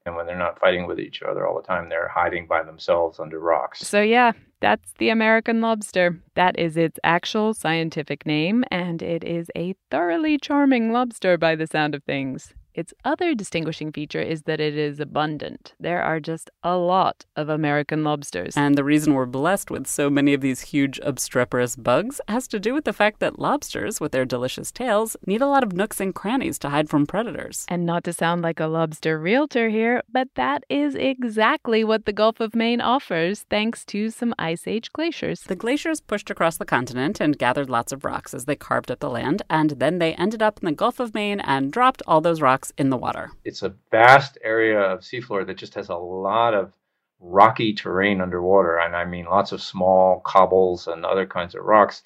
And 0.05 0.15
when 0.15 0.27
they're 0.27 0.38
not 0.38 0.61
fighting 0.61 0.87
with 0.87 1.00
each 1.00 1.23
other 1.23 1.47
all 1.47 1.56
the 1.56 1.67
time, 1.67 1.88
they're 1.88 2.09
hiding 2.09 2.47
by 2.47 2.62
themselves 2.62 3.19
under 3.19 3.41
rocks. 3.41 3.81
So, 3.81 4.00
yeah, 4.00 4.33
that's 4.61 4.93
the 4.99 5.09
American 5.09 5.61
lobster. 5.61 6.21
That 6.35 6.57
is 6.59 6.76
its 6.76 7.00
actual 7.02 7.55
scientific 7.55 8.25
name, 8.25 8.64
and 8.71 9.02
it 9.02 9.25
is 9.25 9.50
a 9.57 9.75
thoroughly 9.90 10.38
charming 10.38 10.93
lobster 10.93 11.37
by 11.37 11.57
the 11.57 11.66
sound 11.66 11.97
of 11.97 12.05
things. 12.05 12.55
Its 12.76 12.92
other 13.06 13.35
distinguishing 13.35 13.90
feature 13.90 14.21
is 14.21 14.42
that 14.42 14.61
it 14.61 14.76
is 14.76 15.00
abundant. 15.00 15.73
There 15.80 16.02
are 16.02 16.21
just 16.21 16.50
a 16.62 16.76
lot 16.76 17.25
of 17.35 17.49
American 17.49 18.04
lobsters. 18.04 18.54
And 18.54 18.76
the 18.76 18.85
reason 18.85 19.14
we're 19.14 19.25
blessed 19.25 19.71
with 19.71 19.87
so 19.87 20.11
many 20.11 20.35
of 20.35 20.42
these 20.42 20.61
huge 20.61 21.00
obstreperous 21.02 21.75
bugs 21.75 22.21
has 22.28 22.47
to 22.49 22.61
do 22.61 22.75
with 22.75 22.85
the 22.85 22.92
fact 22.92 23.21
that 23.21 23.38
lobsters, 23.38 23.99
with 23.99 24.12
their 24.12 24.26
delicious 24.26 24.71
tails, 24.71 25.16
need 25.26 25.40
a 25.40 25.47
lot 25.47 25.62
of 25.62 25.73
nooks 25.73 26.00
and 26.00 26.14
crannies 26.14 26.59
to 26.59 26.68
hide 26.68 26.90
from 26.90 27.06
predators. 27.06 27.64
And 27.68 27.87
not 27.87 28.04
to 28.04 28.12
sound 28.12 28.42
like 28.42 28.61
a 28.61 28.66
lobster 28.66 29.18
realtor 29.18 29.71
here, 29.71 30.02
but 30.12 30.28
that 30.35 30.62
is 30.68 30.95
exactly 30.95 31.83
what 31.83 32.04
the 32.04 32.12
Gulf 32.12 32.40
of 32.40 32.54
Maine 32.54 32.83
offers 32.83 33.47
thanks 33.49 33.87
to 33.87 34.11
some 34.11 34.35
Ice 34.38 34.68
Age 34.68 34.92
glaciers. 34.92 35.40
The 35.40 35.56
glaciers 35.56 36.02
pushed 36.02 36.28
across 36.28 36.59
the 36.59 36.66
continent 36.66 37.23
and 37.23 37.38
gathered 37.38 37.71
lots 37.71 37.90
of 37.90 38.04
rocks 38.04 38.35
as 38.35 38.45
they 38.45 38.54
carved 38.54 38.90
up 38.90 38.99
the 39.00 39.09
land, 39.09 39.40
and 39.49 39.71
then 39.71 39.99
they 39.99 40.12
ended 40.16 40.42
up 40.42 40.59
in 40.61 40.66
the 40.66 40.73
Gulf 40.73 41.00
of 41.00 41.14
Maine 41.14 41.40
and 41.40 41.73
dropped 41.73 42.02
all 42.06 42.21
those 42.21 42.42
rocks 42.42 42.65
rocks 42.66 42.73
in 42.78 42.90
the 42.90 42.96
water. 42.96 43.30
It's 43.44 43.62
a 43.62 43.75
vast 43.90 44.38
area 44.42 44.80
of 44.80 45.00
seafloor 45.00 45.46
that 45.46 45.58
just 45.58 45.75
has 45.75 45.88
a 45.88 45.96
lot 45.96 46.54
of 46.54 46.73
rocky 47.20 47.75
terrain 47.75 48.20
underwater. 48.20 48.78
And 48.78 48.94
I 48.94 49.04
mean 49.04 49.26
lots 49.26 49.52
of 49.52 49.62
small 49.62 50.20
cobbles 50.20 50.87
and 50.87 51.04
other 51.04 51.26
kinds 51.26 51.54
of 51.54 51.64
rocks 51.64 52.02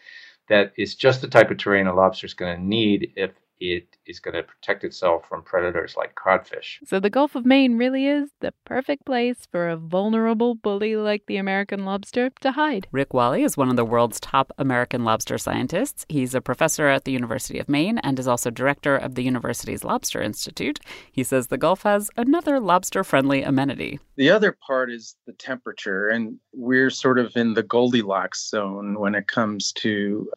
that 0.48 0.72
is 0.76 0.96
just 0.96 1.20
the 1.20 1.28
type 1.28 1.50
of 1.50 1.58
terrain 1.58 1.86
a 1.86 1.94
lobster 1.94 2.26
is 2.26 2.34
going 2.34 2.56
to 2.56 2.62
need 2.62 3.12
if 3.16 3.30
it 3.60 3.96
is 4.06 4.18
going 4.18 4.34
to 4.34 4.42
protect 4.42 4.84
itself 4.84 5.28
from 5.28 5.42
predators 5.42 5.94
like 5.96 6.14
codfish. 6.14 6.80
So 6.86 6.98
the 6.98 7.10
Gulf 7.10 7.34
of 7.34 7.44
Maine 7.44 7.76
really 7.76 8.06
is 8.06 8.30
the 8.40 8.52
perfect 8.64 9.04
place 9.04 9.46
for 9.52 9.68
a 9.68 9.76
vulnerable 9.76 10.54
bully 10.54 10.96
like 10.96 11.24
the 11.26 11.36
American 11.36 11.84
lobster 11.84 12.30
to 12.40 12.52
hide. 12.52 12.88
Rick 12.90 13.10
Wahle 13.10 13.44
is 13.44 13.56
one 13.56 13.68
of 13.68 13.76
the 13.76 13.84
world's 13.84 14.18
top 14.18 14.52
American 14.56 15.04
lobster 15.04 15.36
scientists. 15.36 16.06
He's 16.08 16.34
a 16.34 16.40
professor 16.40 16.88
at 16.88 17.04
the 17.04 17.12
University 17.12 17.58
of 17.58 17.68
Maine 17.68 17.98
and 17.98 18.18
is 18.18 18.26
also 18.26 18.50
director 18.50 18.96
of 18.96 19.14
the 19.14 19.22
university's 19.22 19.84
Lobster 19.84 20.22
Institute. 20.22 20.80
He 21.12 21.22
says 21.22 21.46
the 21.46 21.58
Gulf 21.58 21.82
has 21.82 22.10
another 22.16 22.60
lobster 22.60 23.04
friendly 23.04 23.42
amenity. 23.42 24.00
The 24.16 24.30
other 24.30 24.56
part 24.66 24.90
is 24.90 25.16
the 25.26 25.32
temperature, 25.34 26.08
and 26.08 26.38
we're 26.52 26.90
sort 26.90 27.18
of 27.18 27.36
in 27.36 27.54
the 27.54 27.62
Goldilocks 27.62 28.48
zone 28.48 28.98
when 28.98 29.14
it 29.14 29.26
comes 29.26 29.72
to 29.74 30.30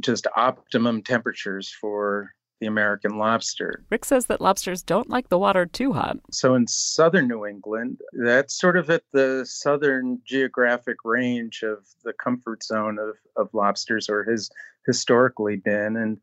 just 0.00 0.26
optimum 0.36 1.02
temperatures 1.02 1.68
for 1.68 2.32
the 2.60 2.66
American 2.66 3.18
lobster. 3.18 3.82
Rick 3.90 4.04
says 4.04 4.26
that 4.26 4.40
lobsters 4.40 4.82
don't 4.82 5.10
like 5.10 5.28
the 5.28 5.38
water 5.38 5.66
too 5.66 5.92
hot. 5.92 6.18
So 6.30 6.54
in 6.54 6.66
southern 6.66 7.28
New 7.28 7.46
England, 7.46 8.00
that's 8.12 8.58
sort 8.58 8.76
of 8.76 8.90
at 8.90 9.02
the 9.12 9.44
southern 9.46 10.20
geographic 10.24 10.98
range 11.04 11.62
of 11.62 11.86
the 12.04 12.12
comfort 12.12 12.62
zone 12.62 12.98
of, 12.98 13.16
of 13.36 13.52
lobsters, 13.54 14.08
or 14.08 14.24
has 14.24 14.50
historically 14.86 15.56
been. 15.56 15.96
And 15.96 16.18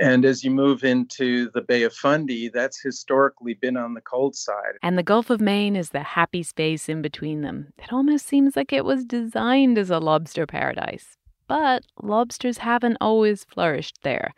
and 0.00 0.24
as 0.24 0.44
you 0.44 0.50
move 0.50 0.84
into 0.84 1.50
the 1.54 1.60
Bay 1.60 1.82
of 1.82 1.92
Fundy, 1.92 2.48
that's 2.48 2.80
historically 2.80 3.54
been 3.54 3.76
on 3.76 3.94
the 3.94 4.00
cold 4.00 4.36
side. 4.36 4.76
And 4.82 4.96
the 4.96 5.02
Gulf 5.02 5.28
of 5.28 5.40
Maine 5.40 5.74
is 5.74 5.90
the 5.90 6.02
happy 6.02 6.44
space 6.44 6.88
in 6.88 7.02
between 7.02 7.40
them. 7.40 7.72
It 7.78 7.92
almost 7.92 8.26
seems 8.26 8.54
like 8.54 8.72
it 8.72 8.84
was 8.84 9.04
designed 9.04 9.76
as 9.76 9.90
a 9.90 9.98
lobster 9.98 10.46
paradise. 10.46 11.16
But 11.48 11.82
lobsters 12.00 12.58
haven't 12.58 12.98
always 13.00 13.42
flourished 13.44 14.02
there. 14.02 14.34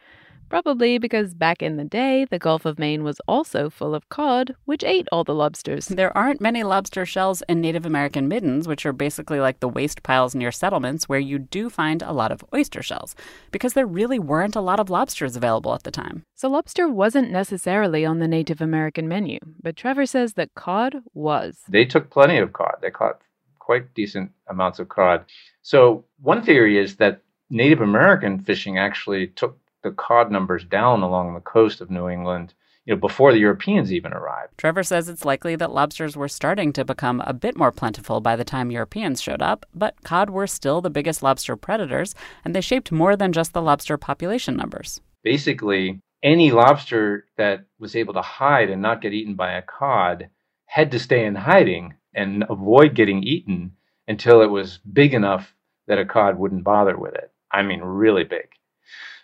Probably 0.50 0.98
because 0.98 1.32
back 1.32 1.62
in 1.62 1.76
the 1.76 1.84
day, 1.84 2.24
the 2.28 2.40
Gulf 2.40 2.64
of 2.64 2.76
Maine 2.76 3.04
was 3.04 3.20
also 3.28 3.70
full 3.70 3.94
of 3.94 4.08
cod, 4.08 4.56
which 4.64 4.82
ate 4.82 5.06
all 5.12 5.22
the 5.22 5.32
lobsters. 5.32 5.86
There 5.86 6.14
aren't 6.18 6.40
many 6.40 6.64
lobster 6.64 7.06
shells 7.06 7.40
in 7.48 7.60
Native 7.60 7.86
American 7.86 8.26
middens, 8.26 8.66
which 8.66 8.84
are 8.84 8.92
basically 8.92 9.38
like 9.38 9.60
the 9.60 9.68
waste 9.68 10.02
piles 10.02 10.34
near 10.34 10.50
settlements 10.50 11.08
where 11.08 11.20
you 11.20 11.38
do 11.38 11.70
find 11.70 12.02
a 12.02 12.12
lot 12.12 12.32
of 12.32 12.44
oyster 12.52 12.82
shells, 12.82 13.14
because 13.52 13.74
there 13.74 13.86
really 13.86 14.18
weren't 14.18 14.56
a 14.56 14.60
lot 14.60 14.80
of 14.80 14.90
lobsters 14.90 15.36
available 15.36 15.72
at 15.72 15.84
the 15.84 15.92
time. 15.92 16.24
So 16.34 16.48
lobster 16.48 16.88
wasn't 16.88 17.30
necessarily 17.30 18.04
on 18.04 18.18
the 18.18 18.26
Native 18.26 18.60
American 18.60 19.06
menu, 19.06 19.38
but 19.62 19.76
Trevor 19.76 20.04
says 20.04 20.32
that 20.32 20.54
cod 20.56 20.96
was. 21.14 21.58
They 21.68 21.84
took 21.84 22.10
plenty 22.10 22.38
of 22.38 22.54
cod. 22.54 22.78
They 22.82 22.90
caught 22.90 23.20
quite 23.60 23.94
decent 23.94 24.32
amounts 24.48 24.80
of 24.80 24.88
cod. 24.88 25.26
So 25.62 26.06
one 26.20 26.42
theory 26.42 26.76
is 26.76 26.96
that 26.96 27.22
Native 27.50 27.80
American 27.80 28.40
fishing 28.40 28.78
actually 28.78 29.28
took 29.28 29.59
the 29.82 29.92
cod 29.92 30.30
numbers 30.30 30.64
down 30.64 31.02
along 31.02 31.34
the 31.34 31.40
coast 31.40 31.80
of 31.80 31.90
New 31.90 32.08
England 32.08 32.54
you 32.86 32.94
know, 32.94 33.00
before 33.00 33.32
the 33.32 33.38
Europeans 33.38 33.92
even 33.92 34.12
arrived. 34.12 34.56
Trevor 34.56 34.82
says 34.82 35.08
it's 35.08 35.24
likely 35.24 35.54
that 35.56 35.72
lobsters 35.72 36.16
were 36.16 36.28
starting 36.28 36.72
to 36.72 36.84
become 36.84 37.22
a 37.26 37.32
bit 37.32 37.56
more 37.56 37.70
plentiful 37.70 38.20
by 38.20 38.36
the 38.36 38.44
time 38.44 38.70
Europeans 38.70 39.20
showed 39.20 39.42
up, 39.42 39.66
but 39.74 40.02
cod 40.02 40.30
were 40.30 40.46
still 40.46 40.80
the 40.80 40.90
biggest 40.90 41.22
lobster 41.22 41.56
predators, 41.56 42.14
and 42.44 42.54
they 42.54 42.60
shaped 42.60 42.90
more 42.90 43.16
than 43.16 43.32
just 43.32 43.52
the 43.52 43.62
lobster 43.62 43.96
population 43.96 44.56
numbers. 44.56 45.00
Basically, 45.22 46.00
any 46.22 46.50
lobster 46.50 47.26
that 47.36 47.64
was 47.78 47.94
able 47.94 48.14
to 48.14 48.22
hide 48.22 48.70
and 48.70 48.82
not 48.82 49.02
get 49.02 49.12
eaten 49.12 49.34
by 49.34 49.52
a 49.52 49.62
cod 49.62 50.28
had 50.66 50.90
to 50.90 50.98
stay 50.98 51.24
in 51.24 51.34
hiding 51.34 51.94
and 52.14 52.44
avoid 52.48 52.94
getting 52.94 53.22
eaten 53.22 53.72
until 54.08 54.42
it 54.42 54.50
was 54.50 54.78
big 54.92 55.14
enough 55.14 55.54
that 55.86 55.98
a 55.98 56.04
cod 56.04 56.38
wouldn't 56.38 56.64
bother 56.64 56.96
with 56.96 57.14
it. 57.14 57.30
I 57.52 57.62
mean, 57.62 57.80
really 57.80 58.24
big. 58.24 58.48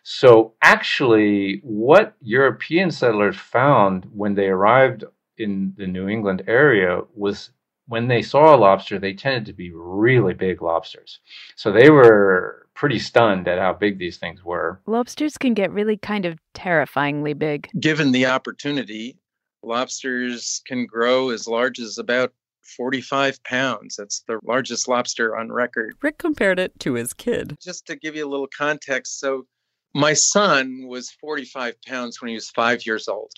So, 0.08 0.54
actually, 0.62 1.58
what 1.64 2.14
European 2.22 2.92
settlers 2.92 3.34
found 3.34 4.04
when 4.14 4.36
they 4.36 4.46
arrived 4.46 5.02
in 5.36 5.75
the 5.76 5.88
New 5.88 6.08
England 6.08 6.44
area 6.46 7.00
was 7.16 7.50
when 7.88 8.06
they 8.06 8.22
saw 8.22 8.54
a 8.54 8.56
lobster, 8.56 9.00
they 9.00 9.14
tended 9.14 9.46
to 9.46 9.52
be 9.52 9.72
really 9.75 10.32
big 10.32 10.62
lobsters. 10.62 11.18
So, 11.56 11.72
they 11.72 11.90
were 11.90 12.68
pretty 12.75 13.00
stunned 13.00 13.48
at 13.48 13.58
how 13.58 13.72
big 13.72 13.98
these 13.98 14.16
things 14.16 14.44
were. 14.44 14.80
Lobsters 14.86 15.36
can 15.36 15.54
get 15.54 15.72
really 15.72 15.96
kind 15.96 16.25
of 16.25 16.38
terrifyingly 16.54 17.34
big. 17.34 17.68
Given 17.80 18.12
the 18.12 18.26
opportunity, 18.26 19.18
lobsters 19.64 20.62
can 20.68 20.86
grow 20.86 21.30
as 21.30 21.48
large 21.48 21.80
as 21.80 21.98
about 21.98 22.32
45 22.62 23.42
pounds. 23.42 23.96
That's 23.96 24.20
the 24.28 24.38
largest 24.44 24.86
lobster 24.86 25.36
on 25.36 25.50
record. 25.50 25.94
Rick 26.00 26.18
compared 26.18 26.60
it 26.60 26.78
to 26.80 26.94
his 26.94 27.12
kid. 27.12 27.58
Just 27.60 27.86
to 27.86 27.96
give 27.96 28.14
you 28.14 28.25
a 28.25 28.30
little 28.30 28.48
context, 28.56 29.18
so 29.18 29.46
my 29.97 30.12
son 30.12 30.87
was 30.87 31.11
45 31.11 31.81
pounds 31.87 32.21
when 32.21 32.29
he 32.29 32.35
was 32.35 32.50
five 32.50 32.85
years 32.85 33.09
old. 33.09 33.33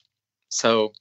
So, 0.48 0.92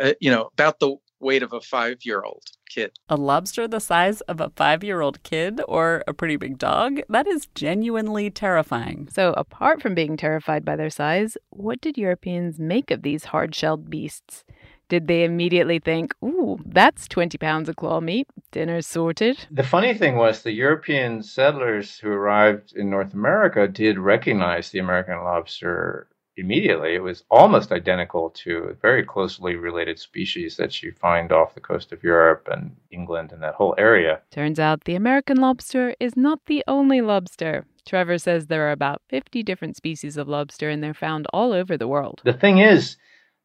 uh, 0.00 0.14
you 0.20 0.32
know, 0.32 0.50
about 0.52 0.80
the 0.80 0.96
weight 1.20 1.44
of 1.44 1.52
a 1.52 1.60
five 1.60 1.98
year 2.02 2.22
old 2.24 2.42
kid. 2.68 2.90
A 3.08 3.14
lobster 3.14 3.68
the 3.68 3.78
size 3.78 4.20
of 4.22 4.40
a 4.40 4.50
five 4.56 4.82
year 4.82 5.00
old 5.00 5.22
kid 5.22 5.60
or 5.68 6.02
a 6.08 6.12
pretty 6.12 6.36
big 6.36 6.58
dog? 6.58 7.00
That 7.08 7.28
is 7.28 7.46
genuinely 7.54 8.30
terrifying. 8.30 9.08
So, 9.12 9.32
apart 9.36 9.80
from 9.80 9.94
being 9.94 10.16
terrified 10.16 10.64
by 10.64 10.74
their 10.74 10.90
size, 10.90 11.38
what 11.50 11.80
did 11.80 11.96
Europeans 11.96 12.58
make 12.58 12.90
of 12.90 13.02
these 13.02 13.26
hard 13.26 13.54
shelled 13.54 13.88
beasts? 13.88 14.42
Did 14.88 15.08
they 15.08 15.24
immediately 15.24 15.78
think, 15.80 16.14
ooh, 16.24 16.60
that's 16.64 17.08
20 17.08 17.38
pounds 17.38 17.68
of 17.68 17.76
claw 17.76 18.00
meat, 18.00 18.28
dinner 18.52 18.80
sorted? 18.82 19.46
The 19.50 19.64
funny 19.64 19.94
thing 19.94 20.16
was, 20.16 20.42
the 20.42 20.52
European 20.52 21.22
settlers 21.22 21.98
who 21.98 22.08
arrived 22.08 22.72
in 22.76 22.88
North 22.88 23.12
America 23.12 23.66
did 23.66 23.98
recognize 23.98 24.70
the 24.70 24.78
American 24.78 25.24
lobster 25.24 26.08
immediately. 26.36 26.94
It 26.94 27.02
was 27.02 27.24
almost 27.30 27.72
identical 27.72 28.30
to 28.44 28.68
a 28.70 28.74
very 28.74 29.04
closely 29.04 29.56
related 29.56 29.98
species 29.98 30.56
that 30.56 30.82
you 30.82 30.92
find 30.92 31.32
off 31.32 31.54
the 31.54 31.60
coast 31.60 31.92
of 31.92 32.04
Europe 32.04 32.46
and 32.50 32.76
England 32.90 33.32
and 33.32 33.42
that 33.42 33.54
whole 33.54 33.74
area. 33.78 34.20
Turns 34.30 34.60
out 34.60 34.84
the 34.84 34.94
American 34.94 35.38
lobster 35.38 35.94
is 35.98 36.16
not 36.16 36.40
the 36.46 36.62
only 36.68 37.00
lobster. 37.00 37.64
Trevor 37.86 38.18
says 38.18 38.46
there 38.46 38.68
are 38.68 38.72
about 38.72 39.02
50 39.08 39.42
different 39.42 39.76
species 39.76 40.16
of 40.16 40.28
lobster 40.28 40.68
and 40.68 40.82
they're 40.82 40.94
found 40.94 41.26
all 41.32 41.52
over 41.52 41.76
the 41.76 41.88
world. 41.88 42.20
The 42.24 42.32
thing 42.32 42.58
is 42.58 42.96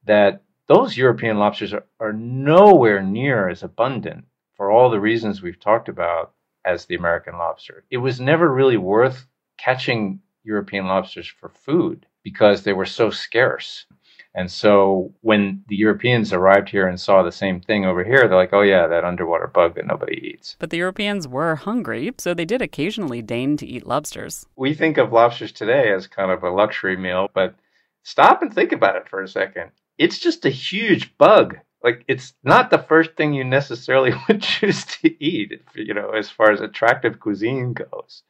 that 0.05 0.43
those 0.71 0.95
European 0.95 1.37
lobsters 1.37 1.73
are, 1.73 1.85
are 1.99 2.13
nowhere 2.13 3.01
near 3.03 3.49
as 3.49 3.61
abundant 3.61 4.23
for 4.55 4.71
all 4.71 4.89
the 4.89 5.01
reasons 5.01 5.41
we've 5.41 5.59
talked 5.59 5.89
about 5.89 6.31
as 6.63 6.85
the 6.85 6.95
American 6.95 7.37
lobster. 7.37 7.83
It 7.91 7.97
was 7.97 8.21
never 8.21 8.49
really 8.49 8.77
worth 8.77 9.27
catching 9.57 10.21
European 10.45 10.87
lobsters 10.87 11.27
for 11.27 11.49
food 11.49 12.05
because 12.23 12.63
they 12.63 12.71
were 12.71 12.85
so 12.85 13.09
scarce. 13.09 13.85
And 14.33 14.49
so 14.49 15.13
when 15.19 15.61
the 15.67 15.75
Europeans 15.75 16.31
arrived 16.31 16.69
here 16.69 16.87
and 16.87 16.97
saw 16.97 17.21
the 17.21 17.33
same 17.33 17.59
thing 17.59 17.85
over 17.85 18.05
here, 18.05 18.29
they're 18.29 18.37
like, 18.37 18.53
oh, 18.53 18.61
yeah, 18.61 18.87
that 18.87 19.03
underwater 19.03 19.47
bug 19.47 19.75
that 19.75 19.87
nobody 19.87 20.31
eats. 20.33 20.55
But 20.57 20.69
the 20.69 20.77
Europeans 20.77 21.27
were 21.27 21.55
hungry, 21.55 22.13
so 22.17 22.33
they 22.33 22.45
did 22.45 22.61
occasionally 22.61 23.21
deign 23.21 23.57
to 23.57 23.67
eat 23.67 23.85
lobsters. 23.85 24.45
We 24.55 24.73
think 24.73 24.97
of 24.97 25.11
lobsters 25.11 25.51
today 25.51 25.91
as 25.91 26.07
kind 26.07 26.31
of 26.31 26.43
a 26.43 26.49
luxury 26.49 26.95
meal, 26.95 27.29
but 27.33 27.55
stop 28.03 28.41
and 28.41 28.53
think 28.53 28.71
about 28.71 28.95
it 28.95 29.09
for 29.09 29.21
a 29.21 29.27
second 29.27 29.71
it's 30.01 30.17
just 30.17 30.45
a 30.45 30.49
huge 30.49 31.15
bug. 31.19 31.57
Like 31.83 32.03
it's 32.07 32.33
not 32.43 32.71
the 32.71 32.79
first 32.79 33.15
thing 33.15 33.33
you 33.33 33.43
necessarily 33.43 34.13
would 34.27 34.41
choose 34.41 34.83
to 34.85 35.23
eat, 35.23 35.61
you 35.75 35.93
know, 35.93 36.09
as 36.09 36.29
far 36.29 36.51
as 36.51 36.59
attractive 36.59 37.19
cuisine 37.19 37.73
goes. 37.73 38.23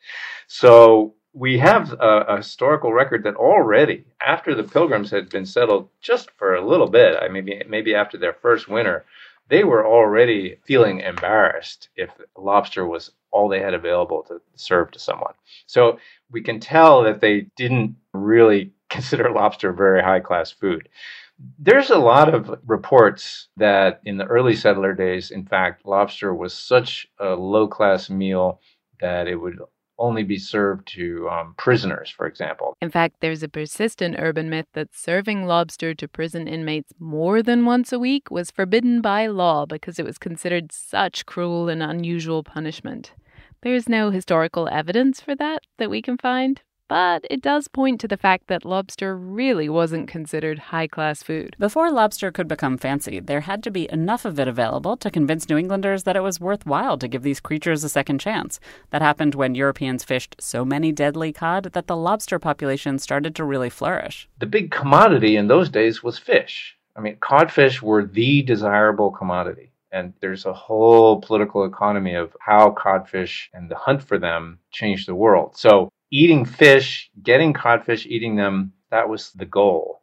So 0.48 1.16
we 1.34 1.60
have 1.60 1.94
a, 1.94 2.26
a, 2.28 2.38
historical 2.38 2.92
record 2.92 3.24
that 3.24 3.36
already, 3.36 4.04
after 4.22 4.54
the 4.54 4.64
Pilgrims 4.64 5.12
had 5.12 5.30
been 5.30 5.46
settled 5.46 5.88
just 6.02 6.30
for 6.32 6.56
a 6.56 6.68
little 6.68 6.90
bit, 6.90 7.16
I 7.22 7.30
maybe 7.30 7.64
maybe 7.70 7.96
after 7.96 8.18
their 8.18 8.34
first 8.34 8.68
winter, 8.68 9.06
they 9.48 9.64
were 9.64 9.88
already 9.88 10.58
feeling 10.66 11.00
embarrassed 11.00 11.88
if 11.96 12.10
lobster 12.38 12.86
was 12.86 13.12
all 13.32 13.48
they 13.48 13.62
had 13.62 13.74
available 13.74 14.24
to 14.24 14.42
serve 14.56 14.92
to 14.92 15.00
someone. 15.00 15.34
So 15.68 16.00
we 16.30 16.42
can 16.42 16.60
tell 16.60 17.04
that 17.04 17.22
they 17.22 17.48
didn't 17.56 17.96
really 18.14 18.72
consider 18.90 19.32
lobster 19.32 19.72
very 19.72 20.04
high 20.04 20.20
class 20.20 20.52
food. 20.52 20.90
There's 21.60 21.90
a 21.90 21.98
lot 21.98 22.34
of 22.34 22.60
reports 22.66 23.48
that 23.58 24.02
in 24.06 24.18
the 24.18 24.26
early 24.26 24.56
settler 24.56 24.94
days, 24.94 25.32
in 25.32 25.46
fact, 25.46 25.86
lobster 25.86 26.34
was 26.34 26.54
such 26.54 27.08
a 27.20 27.36
low 27.36 27.68
class 27.68 28.10
meal 28.10 28.60
that 29.00 29.28
it 29.28 29.36
would 29.36 29.60
only 30.02 30.24
be 30.24 30.38
served 30.38 30.88
to 30.88 31.30
um, 31.30 31.54
prisoners, 31.58 32.10
for 32.10 32.26
example. 32.26 32.76
In 32.82 32.90
fact, 32.90 33.18
there's 33.20 33.44
a 33.44 33.48
persistent 33.48 34.16
urban 34.18 34.50
myth 34.50 34.66
that 34.74 34.94
serving 34.94 35.46
lobster 35.46 35.94
to 35.94 36.08
prison 36.08 36.48
inmates 36.48 36.92
more 37.00 37.44
than 37.44 37.66
once 37.66 37.94
a 37.94 38.00
week 38.00 38.32
was 38.32 38.52
forbidden 38.52 39.02
by 39.02 39.28
law 39.28 39.66
because 39.66 40.00
it 40.00 40.06
was 40.06 40.18
considered 40.18 40.72
such 40.72 41.26
cruel 41.26 41.70
and 41.70 41.84
unusual 41.84 42.44
punishment. 42.44 43.14
There's 43.62 43.88
no 43.88 44.10
historical 44.10 44.68
evidence 44.72 45.22
for 45.22 45.36
that 45.36 45.64
that 45.78 45.92
we 45.92 46.02
can 46.02 46.18
find, 46.18 46.62
but 46.92 47.26
it 47.30 47.42
does 47.42 47.70
point 47.70 48.02
to 48.02 48.08
the 48.10 48.18
fact 48.18 48.48
that 48.48 48.66
lobster 48.66 49.16
really 49.16 49.70
wasn't 49.70 50.10
considered 50.10 50.60
high 50.60 50.88
class 50.88 51.24
food. 51.24 51.56
Before 51.58 51.90
lobster 51.90 52.34
could 52.34 52.50
become 52.50 52.78
fancy, 52.78 53.22
there 53.22 53.40
had 53.40 53.64
to 53.64 53.72
be 53.72 53.90
enough 53.94 54.26
of 54.26 54.38
it 54.38 54.48
available 54.50 54.98
to 54.98 55.10
convince 55.10 55.48
New 55.48 55.56
Englanders 55.56 56.04
that 56.04 56.18
it 56.18 56.22
was 56.22 56.42
worthwhile 56.42 56.98
to 56.98 57.08
give 57.08 57.24
these 57.24 57.40
creatures 57.40 57.86
a 57.86 57.88
second 57.88 58.20
chance. 58.20 58.60
That 58.90 59.02
happened 59.02 59.36
when 59.36 59.56
Europeans 59.56 60.04
fished 60.04 60.36
so 60.42 60.66
many 60.66 60.92
deadly 60.92 61.32
cod 61.32 61.70
that 61.72 61.88
the 61.88 61.96
lobster 61.96 62.40
population 62.40 63.00
started 63.00 63.36
to 63.36 63.46
really 63.46 63.70
flourish. 63.70 64.28
The 64.40 64.46
big 64.46 64.70
commodity 64.70 65.38
in 65.38 65.48
those 65.48 65.70
days 65.70 66.04
was 66.04 66.20
fish. 66.20 66.76
I 66.98 67.00
mean, 67.00 67.16
codfish 67.22 67.82
were 67.82 68.04
the 68.04 68.42
desirable 68.42 69.12
commodity. 69.12 69.72
And 69.94 70.12
there's 70.20 70.46
a 70.46 70.52
whole 70.52 71.22
political 71.22 71.64
economy 71.64 72.16
of 72.16 72.36
how 72.42 72.72
codfish 72.72 73.50
and 73.54 73.72
the 73.72 73.76
hunt 73.76 74.04
for 74.04 74.20
them 74.20 74.60
changed 74.72 75.08
the 75.08 75.16
world. 75.16 75.56
So 75.56 75.90
eating 76.12 76.46
fish, 76.46 77.10
getting 77.24 77.54
codfish, 77.54 78.06
eating 78.06 78.36
them, 78.36 78.74
that 78.92 79.10
was 79.10 79.32
the 79.32 79.46
goal. 79.46 80.02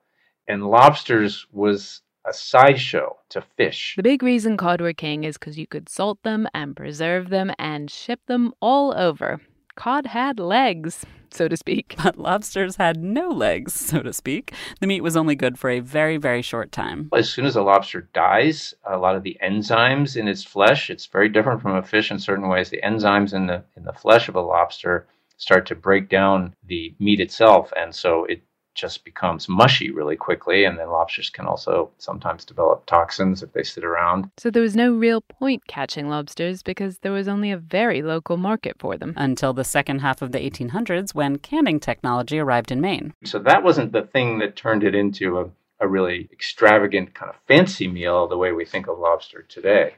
And 0.49 0.67
lobsters 0.67 1.47
was 1.53 2.01
a 2.27 2.33
sideshow 2.33 3.17
to 3.29 3.43
fish. 3.57 3.95
The 3.97 4.03
big 4.03 4.23
reason 4.23 4.57
cod 4.57 4.81
were 4.81 4.95
king 4.95 5.25
is 5.25 5.37
because 5.37 5.59
you 5.59 5.67
could 5.67 5.89
salt 5.89 6.23
them 6.23 6.49
and 6.55 6.75
preserve 6.75 7.29
them 7.29 7.53
and 7.59 7.91
ship 7.91 8.21
them 8.27 8.53
all 8.61 8.95
over. 8.97 9.41
cod 9.77 10.07
had 10.07 10.41
legs, 10.41 11.05
so 11.31 11.47
to 11.47 11.57
speak. 11.57 11.95
But 12.03 12.19
lobsters 12.19 12.77
had 12.77 12.97
no 12.97 13.29
legs, 13.29 13.75
so 13.75 14.03
to 14.03 14.13
speak. 14.13 14.55
The 14.81 14.87
meat 14.87 15.03
was 15.03 15.17
only 15.17 15.37
good 15.37 15.59
for 15.59 15.69
a 15.71 15.81
very, 15.81 16.17
very 16.17 16.43
short 16.43 16.73
time. 16.73 17.11
As 17.15 17.29
soon 17.29 17.45
as 17.45 17.57
a 17.57 17.63
lobster 17.63 18.09
dies, 18.15 18.75
a 18.85 18.97
lot 18.97 19.15
of 19.15 19.23
the 19.23 19.37
enzymes 19.45 20.17
in 20.17 20.27
its 20.27 20.43
flesh, 20.43 20.89
it's 20.89 21.07
very 21.07 21.29
different 21.29 21.61
from 21.61 21.77
a 21.77 21.83
fish 21.83 22.11
in 22.11 22.19
certain 22.19 22.49
ways. 22.49 22.71
The 22.71 22.81
enzymes 22.83 23.35
in 23.35 23.47
the 23.47 23.63
in 23.77 23.85
the 23.85 23.93
flesh 23.93 24.29
of 24.29 24.37
a 24.37 24.41
lobster 24.41 25.07
start 25.39 25.67
to 25.67 25.75
break 25.75 26.09
down 26.09 26.55
the 26.67 26.95
meat 26.99 27.21
itself, 27.21 27.73
and 27.77 27.95
so 27.95 28.25
it 28.25 28.43
just 28.79 29.05
becomes 29.05 29.49
mushy 29.49 29.91
really 29.91 30.17
quickly. 30.17 30.65
And 30.65 30.79
then 30.79 30.89
lobsters 30.89 31.31
can 31.31 31.47
also 31.47 31.91
sometimes 31.99 32.45
develop 32.45 32.87
toxins 32.87 33.43
if 33.43 33.53
they 33.53 33.65
sit 33.65 33.85
around. 33.85 34.31
So 34.39 34.51
there 34.51 34.63
was 34.63 34.77
no 34.77 34.93
real 34.93 35.21
point 35.21 35.67
catching 35.67 36.09
lobsters 36.09 36.63
because 36.63 36.99
there 36.99 37.13
was 37.13 37.27
only 37.27 37.51
a 37.51 37.59
very 37.59 38.03
local 38.03 38.37
market 38.37 38.77
for 38.79 38.97
them. 38.97 39.15
Until 39.17 39.53
the 39.53 39.65
second 39.65 39.99
half 40.01 40.23
of 40.23 40.31
the 40.31 40.39
1800s 40.39 41.15
when 41.15 41.39
canning 41.39 41.81
technology 41.81 42.39
arrived 42.39 42.71
in 42.71 42.81
Maine. 42.81 43.15
So 43.25 43.41
that 43.41 43.65
wasn't 43.65 43.93
the 43.93 44.03
thing 44.03 44.39
that 44.39 44.55
turned 44.55 44.85
it 44.85 44.95
into 44.95 45.41
a, 45.41 45.51
a 45.81 45.89
really 45.89 46.29
extravagant 46.33 47.15
kind 47.15 47.31
of 47.31 47.37
fancy 47.49 47.89
meal 47.89 48.29
the 48.29 48.39
way 48.39 48.53
we 48.53 48.65
think 48.65 48.87
of 48.87 48.99
lobster 48.99 49.43
today. 49.43 49.95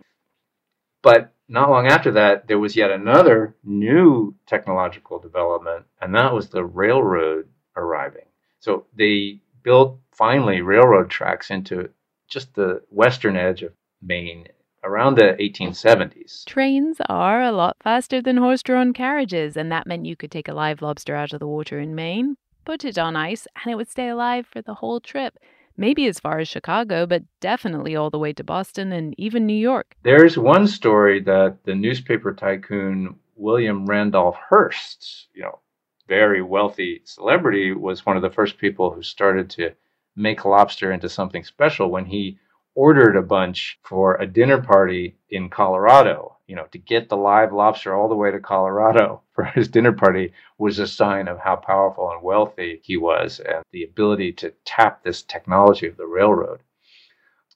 But 1.02 1.32
not 1.50 1.69
long 1.69 1.88
after 1.88 2.12
that, 2.12 2.47
there 2.47 2.61
was 2.61 2.76
yet 2.76 2.92
another 2.92 3.57
new 3.64 4.37
technological 4.47 5.19
development, 5.19 5.85
and 6.00 6.14
that 6.14 6.33
was 6.33 6.49
the 6.49 6.64
railroad 6.64 7.49
arriving. 7.76 8.26
So 8.61 8.87
they 8.97 9.40
built 9.64 9.99
finally 10.12 10.61
railroad 10.61 11.11
tracks 11.11 11.50
into 11.50 11.90
just 12.28 12.54
the 12.54 12.83
western 12.88 13.37
edge 13.37 13.62
of 13.62 13.73
Maine 14.00 14.47
around 14.85 15.16
the 15.16 15.37
1870s. 15.40 16.45
Trains 16.47 16.99
are 17.09 17.42
a 17.42 17.52
lot 17.52 17.76
faster 17.83 18.23
than 18.23 18.37
horse 18.37 18.62
drawn 18.62 18.92
carriages, 18.92 19.57
and 19.57 19.73
that 19.73 19.88
meant 19.88 20.07
you 20.07 20.14
could 20.14 20.30
take 20.30 20.49
a 20.49 20.54
live 20.54 20.80
lobster 20.80 21.16
out 21.16 21.33
of 21.33 21.40
the 21.40 21.49
water 21.49 21.80
in 21.80 21.97
Maine, 21.97 22.37
put 22.64 22.85
it 22.85 22.97
on 22.97 23.16
ice, 23.16 23.49
and 23.57 23.73
it 23.73 23.76
would 23.76 23.90
stay 23.90 24.09
alive 24.09 24.47
for 24.47 24.62
the 24.62 24.75
whole 24.75 25.00
trip. 25.00 25.37
Maybe 25.81 26.07
as 26.09 26.21
far 26.21 26.39
as 26.39 26.47
Chicago, 26.47 27.07
but 27.07 27.23
definitely 27.41 27.97
all 27.97 28.11
the 28.11 28.19
way 28.19 28.35
to 28.35 28.45
Boston 28.45 28.93
and 28.93 29.15
even 29.17 29.47
New 29.47 29.55
York. 29.55 29.97
There's 30.03 30.37
one 30.37 30.67
story 30.67 31.23
that 31.23 31.65
the 31.65 31.75
newspaper 31.75 32.35
tycoon 32.35 33.17
William 33.35 33.87
Randolph 33.87 34.37
Hearst, 34.51 35.29
you 35.33 35.41
know, 35.41 35.61
very 36.07 36.43
wealthy 36.43 37.01
celebrity, 37.07 37.73
was 37.73 38.05
one 38.05 38.17
of 38.17 38.23
the 38.23 38.29
first 38.29 38.59
people 38.59 38.93
who 38.93 39.03
started 39.03 39.49
to 39.53 39.71
make 40.15 40.45
lobster 40.45 40.93
into 40.93 41.09
something 41.09 41.45
special 41.45 41.91
when 41.91 42.05
he 42.05 42.39
ordered 42.75 43.17
a 43.17 43.23
bunch 43.23 43.79
for 43.83 44.17
a 44.17 44.27
dinner 44.27 44.61
party 44.61 45.17
in 45.31 45.49
Colorado. 45.49 46.37
You 46.50 46.57
know, 46.57 46.66
to 46.73 46.78
get 46.78 47.09
the 47.09 47.16
live 47.16 47.52
lobster 47.52 47.95
all 47.95 48.09
the 48.09 48.16
way 48.16 48.33
to 48.33 48.40
Colorado 48.40 49.23
for 49.35 49.45
his 49.45 49.69
dinner 49.69 49.92
party 49.92 50.33
was 50.59 50.80
a 50.80 50.87
sign 50.88 51.28
of 51.28 51.38
how 51.38 51.54
powerful 51.54 52.11
and 52.11 52.25
wealthy 52.25 52.80
he 52.83 52.97
was 52.97 53.38
and 53.38 53.62
the 53.71 53.85
ability 53.85 54.33
to 54.33 54.52
tap 54.64 55.04
this 55.04 55.23
technology 55.23 55.87
of 55.87 55.97
the 55.97 56.09
railroad. 56.09 56.61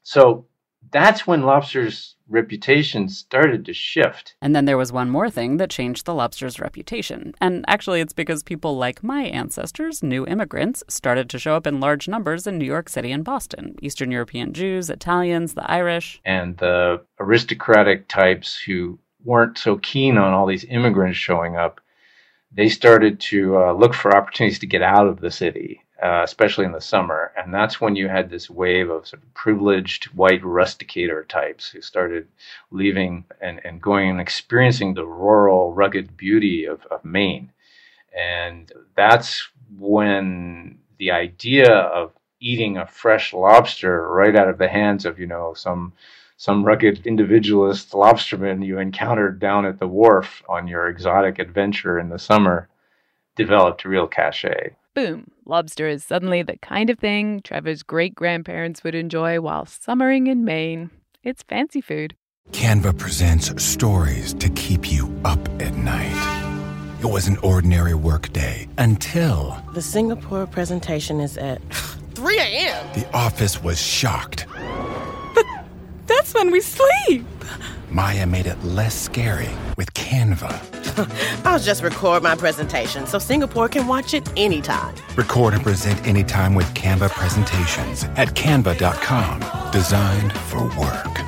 So 0.04 0.46
that's 0.92 1.26
when 1.26 1.42
lobster's 1.42 2.16
reputation 2.28 3.08
started 3.08 3.64
to 3.66 3.72
shift. 3.74 4.34
And 4.40 4.56
then 4.56 4.64
there 4.64 4.78
was 4.78 4.92
one 4.92 5.10
more 5.10 5.28
thing 5.28 5.58
that 5.58 5.70
changed 5.70 6.06
the 6.06 6.14
lobster's 6.14 6.58
reputation. 6.58 7.34
And 7.40 7.64
actually, 7.68 8.00
it's 8.00 8.12
because 8.12 8.42
people 8.42 8.76
like 8.76 9.02
my 9.02 9.24
ancestors, 9.24 10.02
new 10.02 10.26
immigrants, 10.26 10.82
started 10.88 11.28
to 11.30 11.38
show 11.38 11.54
up 11.54 11.66
in 11.66 11.80
large 11.80 12.08
numbers 12.08 12.46
in 12.46 12.58
New 12.58 12.64
York 12.64 12.88
City 12.88 13.12
and 13.12 13.24
Boston 13.24 13.76
Eastern 13.82 14.10
European 14.10 14.52
Jews, 14.52 14.88
Italians, 14.90 15.54
the 15.54 15.70
Irish. 15.70 16.20
And 16.24 16.56
the 16.58 17.02
aristocratic 17.20 18.08
types 18.08 18.58
who 18.58 18.98
weren't 19.24 19.58
so 19.58 19.76
keen 19.76 20.18
on 20.18 20.32
all 20.32 20.46
these 20.46 20.64
immigrants 20.64 21.18
showing 21.18 21.56
up, 21.56 21.80
they 22.52 22.68
started 22.68 23.20
to 23.20 23.58
uh, 23.58 23.72
look 23.72 23.94
for 23.94 24.16
opportunities 24.16 24.58
to 24.60 24.66
get 24.66 24.82
out 24.82 25.06
of 25.08 25.20
the 25.20 25.30
city 25.30 25.83
uh, 26.04 26.20
especially 26.23 26.66
in 26.66 26.73
the 26.73 26.80
summer. 26.82 27.32
And 27.34 27.52
that's 27.52 27.80
when 27.80 27.96
you 27.96 28.08
had 28.08 28.28
this 28.28 28.50
wave 28.50 28.90
of 28.90 29.06
sort 29.06 29.23
of 29.23 29.32
privileged 29.32 30.04
white 30.14 30.42
rusticator 30.42 31.26
types 31.26 31.70
who 31.70 31.80
started 31.80 32.28
leaving 32.70 33.25
and, 33.40 33.58
and 33.64 33.80
going 33.80 34.11
and 34.11 34.20
experiencing 34.20 34.92
the 34.92 35.06
rural, 35.06 35.73
rugged 35.73 36.14
beauty 36.14 36.66
of, 36.66 36.84
of 36.90 37.06
Maine. 37.06 37.50
And 38.14 38.71
that's 38.95 39.49
when 39.78 40.78
the 40.99 41.10
idea 41.10 41.73
of 41.73 42.12
eating 42.38 42.76
a 42.76 42.86
fresh 42.86 43.32
lobster 43.32 44.06
right 44.10 44.36
out 44.36 44.49
of 44.49 44.58
the 44.58 44.69
hands 44.69 45.06
of, 45.06 45.19
you 45.19 45.26
know, 45.26 45.54
some 45.54 45.95
some 46.36 46.64
rugged 46.64 47.06
individualist 47.06 47.93
lobsterman 47.93 48.67
you 48.67 48.78
encountered 48.78 49.38
down 49.38 49.64
at 49.64 49.78
the 49.78 49.86
wharf 49.86 50.43
on 50.49 50.69
your 50.69 50.88
exotic 50.88 51.38
adventure 51.38 51.99
in 51.99 52.08
the 52.10 52.19
summer 52.19 52.69
developed 53.36 53.84
real 53.84 54.06
cachet 54.06 54.75
boom, 54.95 55.30
lobster 55.45 55.89
is 55.89 56.04
suddenly 56.04 56.43
the 56.43 56.57
kind 56.59 56.89
of 56.89 56.99
thing 56.99 57.41
Trevor's 57.43 57.83
great 57.83 58.15
grandparents 58.15 58.85
would 58.85 58.95
enjoy 58.95 59.41
while 59.41 59.67
summering 59.67 60.28
in 60.28 60.45
Maine. 60.45 60.91
It's 61.23 61.43
fancy 61.43 61.80
food. 61.80 62.15
Canva 62.52 62.97
presents 62.99 63.63
stories 63.63 64.35
to 64.35 64.49
keep 64.50 64.91
you 64.91 65.13
up 65.25 65.41
at 65.61 65.75
night. 65.75 67.00
It 67.00 67.07
was 67.07 67.26
an 67.26 67.37
ordinary 67.39 67.95
workday 67.95 68.69
until. 68.78 69.61
The 69.75 69.83
Singapore 69.83 70.47
presentation 70.47 71.21
is 71.21 71.37
at 71.37 71.61
3 72.15 72.39
a.m. 72.39 72.87
The 72.95 73.09
office 73.15 73.63
was 73.63 73.80
shocked. 73.80 74.47
But 75.35 75.45
that's 76.07 76.33
when 76.35 76.50
we 76.50 76.61
sleep. 76.61 77.26
Maya 77.95 78.26
made 78.26 78.47
it 78.47 78.61
less 78.65 79.00
scary 79.00 79.50
with 79.76 79.95
Canva. 79.95 80.50
I'll 81.47 81.61
just 81.61 81.80
record 81.80 82.25
my 82.25 82.35
presentation 82.35 83.07
so 83.07 83.21
Singapore 83.21 83.69
can 83.69 83.87
watch 83.87 84.15
it 84.15 84.28
anytime. 84.37 84.97
Record 85.15 85.54
and 85.54 85.63
present 85.63 86.04
anytime 86.04 86.57
with 86.57 86.67
Canva 86.75 87.11
presentations 87.11 88.02
at 88.17 88.35
canva.com. 88.35 89.71
Designed 89.71 90.33
for 90.33 90.65
work. 90.76 91.21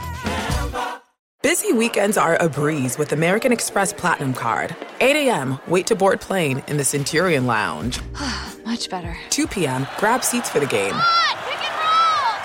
Busy 1.41 1.73
weekends 1.73 2.17
are 2.19 2.35
a 2.43 2.49
breeze 2.49 2.99
with 2.99 3.13
American 3.13 3.53
Express 3.53 3.93
Platinum 3.93 4.35
Card. 4.35 4.75
8 5.01 5.29
a.m., 5.29 5.61
wait 5.69 5.87
to 5.87 5.95
board 5.95 6.21
plane 6.21 6.65
in 6.67 6.79
the 6.79 6.85
Centurion 6.85 7.47
Lounge. 7.47 8.01
Much 8.67 8.91
better. 8.91 9.17
2 9.31 9.47
p.m., 9.47 9.87
grab 9.99 10.25
seats 10.25 10.51
for 10.51 10.59
the 10.59 10.67
game. 10.67 10.97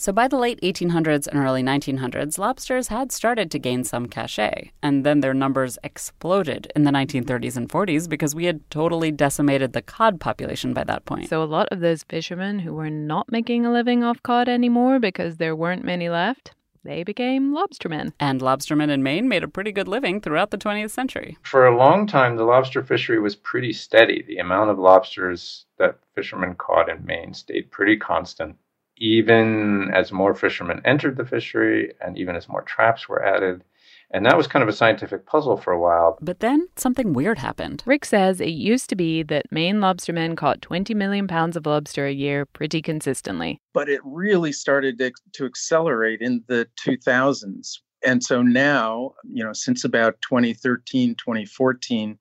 So 0.00 0.12
by 0.12 0.28
the 0.28 0.38
late 0.38 0.60
1800s 0.60 1.26
and 1.26 1.40
early 1.40 1.60
1900s, 1.60 2.38
lobsters 2.38 2.86
had 2.86 3.10
started 3.10 3.50
to 3.50 3.58
gain 3.58 3.82
some 3.82 4.06
cachet, 4.06 4.70
and 4.80 5.04
then 5.04 5.18
their 5.18 5.34
numbers 5.34 5.76
exploded 5.82 6.70
in 6.76 6.84
the 6.84 6.92
1930s 6.92 7.56
and 7.56 7.68
40s 7.68 8.08
because 8.08 8.32
we 8.32 8.44
had 8.44 8.60
totally 8.70 9.10
decimated 9.10 9.72
the 9.72 9.82
cod 9.82 10.20
population 10.20 10.72
by 10.72 10.84
that 10.84 11.04
point. 11.04 11.28
So 11.28 11.42
a 11.42 11.44
lot 11.44 11.66
of 11.72 11.80
those 11.80 12.04
fishermen 12.04 12.60
who 12.60 12.74
were 12.74 12.90
not 12.90 13.32
making 13.32 13.66
a 13.66 13.72
living 13.72 14.04
off 14.04 14.22
cod 14.22 14.48
anymore 14.48 15.00
because 15.00 15.38
there 15.38 15.56
weren't 15.56 15.82
many 15.82 16.08
left, 16.08 16.52
they 16.84 17.02
became 17.02 17.52
lobstermen. 17.52 18.12
And 18.20 18.40
lobstermen 18.40 18.90
in 18.90 19.02
Maine 19.02 19.28
made 19.28 19.42
a 19.42 19.48
pretty 19.48 19.72
good 19.72 19.88
living 19.88 20.20
throughout 20.20 20.52
the 20.52 20.58
20th 20.58 20.90
century. 20.90 21.36
For 21.42 21.66
a 21.66 21.76
long 21.76 22.06
time, 22.06 22.36
the 22.36 22.44
lobster 22.44 22.84
fishery 22.84 23.18
was 23.18 23.34
pretty 23.34 23.72
steady. 23.72 24.22
The 24.28 24.38
amount 24.38 24.70
of 24.70 24.78
lobsters 24.78 25.66
that 25.78 25.98
fishermen 26.14 26.54
caught 26.54 26.88
in 26.88 27.04
Maine 27.04 27.34
stayed 27.34 27.72
pretty 27.72 27.96
constant 27.96 28.54
even 29.00 29.90
as 29.94 30.12
more 30.12 30.34
fishermen 30.34 30.80
entered 30.84 31.16
the 31.16 31.24
fishery 31.24 31.92
and 32.00 32.18
even 32.18 32.36
as 32.36 32.48
more 32.48 32.62
traps 32.62 33.08
were 33.08 33.24
added. 33.24 33.64
And 34.10 34.24
that 34.24 34.38
was 34.38 34.46
kind 34.46 34.62
of 34.62 34.68
a 34.68 34.72
scientific 34.72 35.26
puzzle 35.26 35.58
for 35.58 35.72
a 35.72 35.78
while. 35.78 36.18
But 36.22 36.40
then 36.40 36.66
something 36.76 37.12
weird 37.12 37.38
happened. 37.38 37.82
Rick 37.84 38.06
says 38.06 38.40
it 38.40 38.48
used 38.48 38.88
to 38.90 38.96
be 38.96 39.22
that 39.24 39.52
Maine 39.52 39.76
lobstermen 39.76 40.36
caught 40.36 40.62
20 40.62 40.94
million 40.94 41.28
pounds 41.28 41.56
of 41.56 41.66
lobster 41.66 42.06
a 42.06 42.12
year 42.12 42.46
pretty 42.46 42.80
consistently. 42.80 43.60
But 43.74 43.90
it 43.90 44.00
really 44.04 44.52
started 44.52 44.98
to, 44.98 45.12
to 45.34 45.44
accelerate 45.44 46.22
in 46.22 46.42
the 46.48 46.66
2000s. 46.86 47.80
And 48.04 48.22
so 48.22 48.42
now, 48.42 49.12
you 49.24 49.44
know, 49.44 49.52
since 49.52 49.84
about 49.84 50.20
2013, 50.22 51.14
2014, 51.16 52.18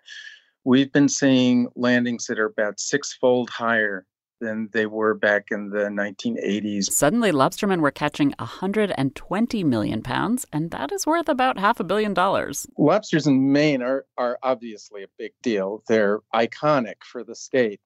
we've 0.65 0.91
been 0.91 1.07
seeing 1.07 1.69
landings 1.75 2.25
that 2.25 2.39
are 2.39 2.47
about 2.47 2.79
sixfold 2.79 3.49
higher 3.49 4.05
than 4.39 4.69
they 4.71 4.85
were 4.85 5.13
back 5.13 5.47
in 5.51 5.69
the 5.69 5.85
1980s. 5.85 6.85
Suddenly, 6.85 7.31
lobstermen 7.31 7.81
were 7.81 7.91
catching 7.91 8.33
120 8.39 9.63
million 9.63 10.01
pounds, 10.01 10.45
and 10.51 10.71
that 10.71 10.91
is 10.91 11.05
worth 11.05 11.29
about 11.29 11.57
half 11.59 11.79
a 11.79 11.83
billion 11.83 12.13
dollars. 12.13 12.67
Lobsters 12.77 13.27
in 13.27 13.51
Maine 13.51 13.81
are, 13.81 14.05
are 14.17 14.37
obviously 14.43 15.03
a 15.03 15.07
big 15.17 15.33
deal. 15.41 15.83
They're 15.87 16.19
iconic 16.33 17.03
for 17.03 17.23
the 17.23 17.35
state, 17.35 17.79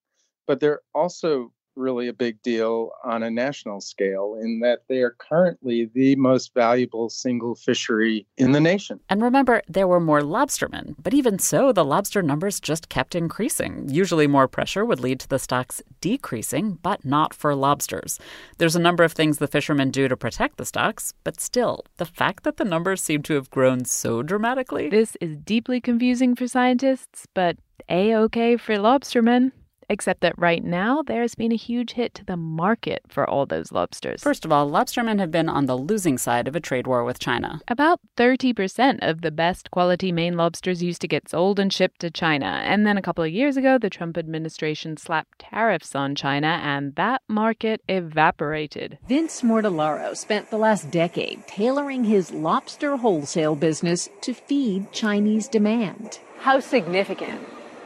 but 0.47 0.59
they're 0.59 0.81
also 0.93 1.51
really 1.81 2.07
a 2.07 2.13
big 2.13 2.41
deal 2.41 2.91
on 3.03 3.23
a 3.23 3.31
national 3.31 3.81
scale 3.81 4.37
in 4.41 4.59
that 4.61 4.83
they 4.87 5.01
are 5.01 5.15
currently 5.17 5.89
the 5.93 6.15
most 6.15 6.53
valuable 6.53 7.09
single 7.09 7.55
fishery 7.55 8.25
in 8.37 8.51
the 8.51 8.61
nation. 8.61 8.99
And 9.09 9.21
remember, 9.21 9.61
there 9.67 9.87
were 9.87 9.99
more 9.99 10.21
lobstermen, 10.21 10.95
but 11.01 11.13
even 11.13 11.39
so, 11.39 11.71
the 11.71 11.83
lobster 11.83 12.21
numbers 12.21 12.59
just 12.59 12.89
kept 12.89 13.15
increasing. 13.15 13.89
Usually, 13.89 14.27
more 14.27 14.47
pressure 14.47 14.85
would 14.85 14.99
lead 14.99 15.19
to 15.21 15.27
the 15.27 15.39
stocks 15.39 15.81
decreasing, 15.99 16.77
but 16.81 17.03
not 17.03 17.33
for 17.33 17.55
lobsters. 17.55 18.19
There's 18.57 18.75
a 18.75 18.79
number 18.79 19.03
of 19.03 19.13
things 19.13 19.37
the 19.37 19.47
fishermen 19.47 19.91
do 19.91 20.07
to 20.07 20.15
protect 20.15 20.57
the 20.57 20.65
stocks, 20.65 21.13
but 21.23 21.39
still, 21.39 21.85
the 21.97 22.05
fact 22.05 22.43
that 22.43 22.57
the 22.57 22.65
numbers 22.65 23.01
seem 23.01 23.23
to 23.23 23.33
have 23.33 23.49
grown 23.49 23.85
so 23.85 24.21
dramatically. 24.21 24.89
This 24.89 25.17
is 25.19 25.37
deeply 25.37 25.81
confusing 25.81 26.35
for 26.35 26.47
scientists, 26.47 27.27
but 27.33 27.57
a 27.89 28.15
okay 28.15 28.57
for 28.57 28.75
lobstermen. 28.75 29.51
Except 29.91 30.21
that 30.21 30.39
right 30.39 30.63
now, 30.63 31.01
there's 31.01 31.35
been 31.35 31.51
a 31.51 31.57
huge 31.57 31.91
hit 31.91 32.13
to 32.13 32.23
the 32.23 32.37
market 32.37 33.01
for 33.09 33.29
all 33.29 33.45
those 33.45 33.73
lobsters. 33.73 34.23
First 34.23 34.45
of 34.45 34.51
all, 34.51 34.71
lobstermen 34.71 35.19
have 35.19 35.31
been 35.31 35.49
on 35.49 35.65
the 35.65 35.77
losing 35.77 36.17
side 36.17 36.47
of 36.47 36.55
a 36.55 36.61
trade 36.61 36.87
war 36.87 37.03
with 37.03 37.19
China. 37.19 37.59
About 37.67 37.99
30% 38.15 38.99
of 39.01 39.19
the 39.19 39.31
best 39.31 39.69
quality 39.69 40.13
Maine 40.13 40.37
lobsters 40.37 40.81
used 40.81 41.01
to 41.01 41.09
get 41.09 41.27
sold 41.27 41.59
and 41.59 41.73
shipped 41.73 41.99
to 41.99 42.09
China. 42.09 42.61
And 42.63 42.87
then 42.87 42.95
a 42.95 43.01
couple 43.01 43.25
of 43.25 43.31
years 43.31 43.57
ago, 43.57 43.77
the 43.77 43.89
Trump 43.89 44.17
administration 44.17 44.95
slapped 44.95 45.39
tariffs 45.39 45.93
on 45.93 46.15
China, 46.15 46.61
and 46.63 46.95
that 46.95 47.21
market 47.27 47.81
evaporated. 47.89 48.97
Vince 49.09 49.41
Mortellaro 49.41 50.15
spent 50.15 50.49
the 50.49 50.57
last 50.57 50.89
decade 50.89 51.45
tailoring 51.47 52.05
his 52.05 52.31
lobster 52.31 52.95
wholesale 52.95 53.55
business 53.55 54.07
to 54.21 54.33
feed 54.33 54.93
Chinese 54.93 55.49
demand. 55.49 56.19
How 56.39 56.61
significant 56.61 57.41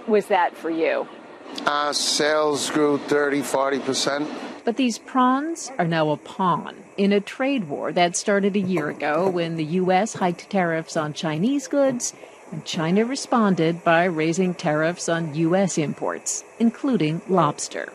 was 0.07 0.27
that 0.27 0.55
for 0.55 0.69
you? 0.69 1.07
Uh, 1.65 1.93
sales 1.93 2.69
grew 2.69 2.97
30, 2.97 3.41
40%. 3.41 4.27
But 4.63 4.77
these 4.77 4.97
prawns 4.97 5.71
are 5.77 5.85
now 5.85 6.09
a 6.09 6.17
pawn 6.17 6.75
in 6.97 7.13
a 7.13 7.19
trade 7.19 7.69
war 7.69 7.91
that 7.91 8.15
started 8.15 8.55
a 8.55 8.59
year 8.59 8.89
ago 8.89 9.29
when 9.29 9.55
the 9.55 9.65
U.S. 9.81 10.13
hiked 10.13 10.49
tariffs 10.49 10.97
on 10.97 11.13
Chinese 11.13 11.67
goods, 11.67 12.13
and 12.51 12.65
China 12.65 13.05
responded 13.05 13.83
by 13.83 14.05
raising 14.05 14.53
tariffs 14.53 15.07
on 15.07 15.35
U.S. 15.35 15.77
imports, 15.77 16.43
including 16.59 17.21
lobster. 17.27 17.91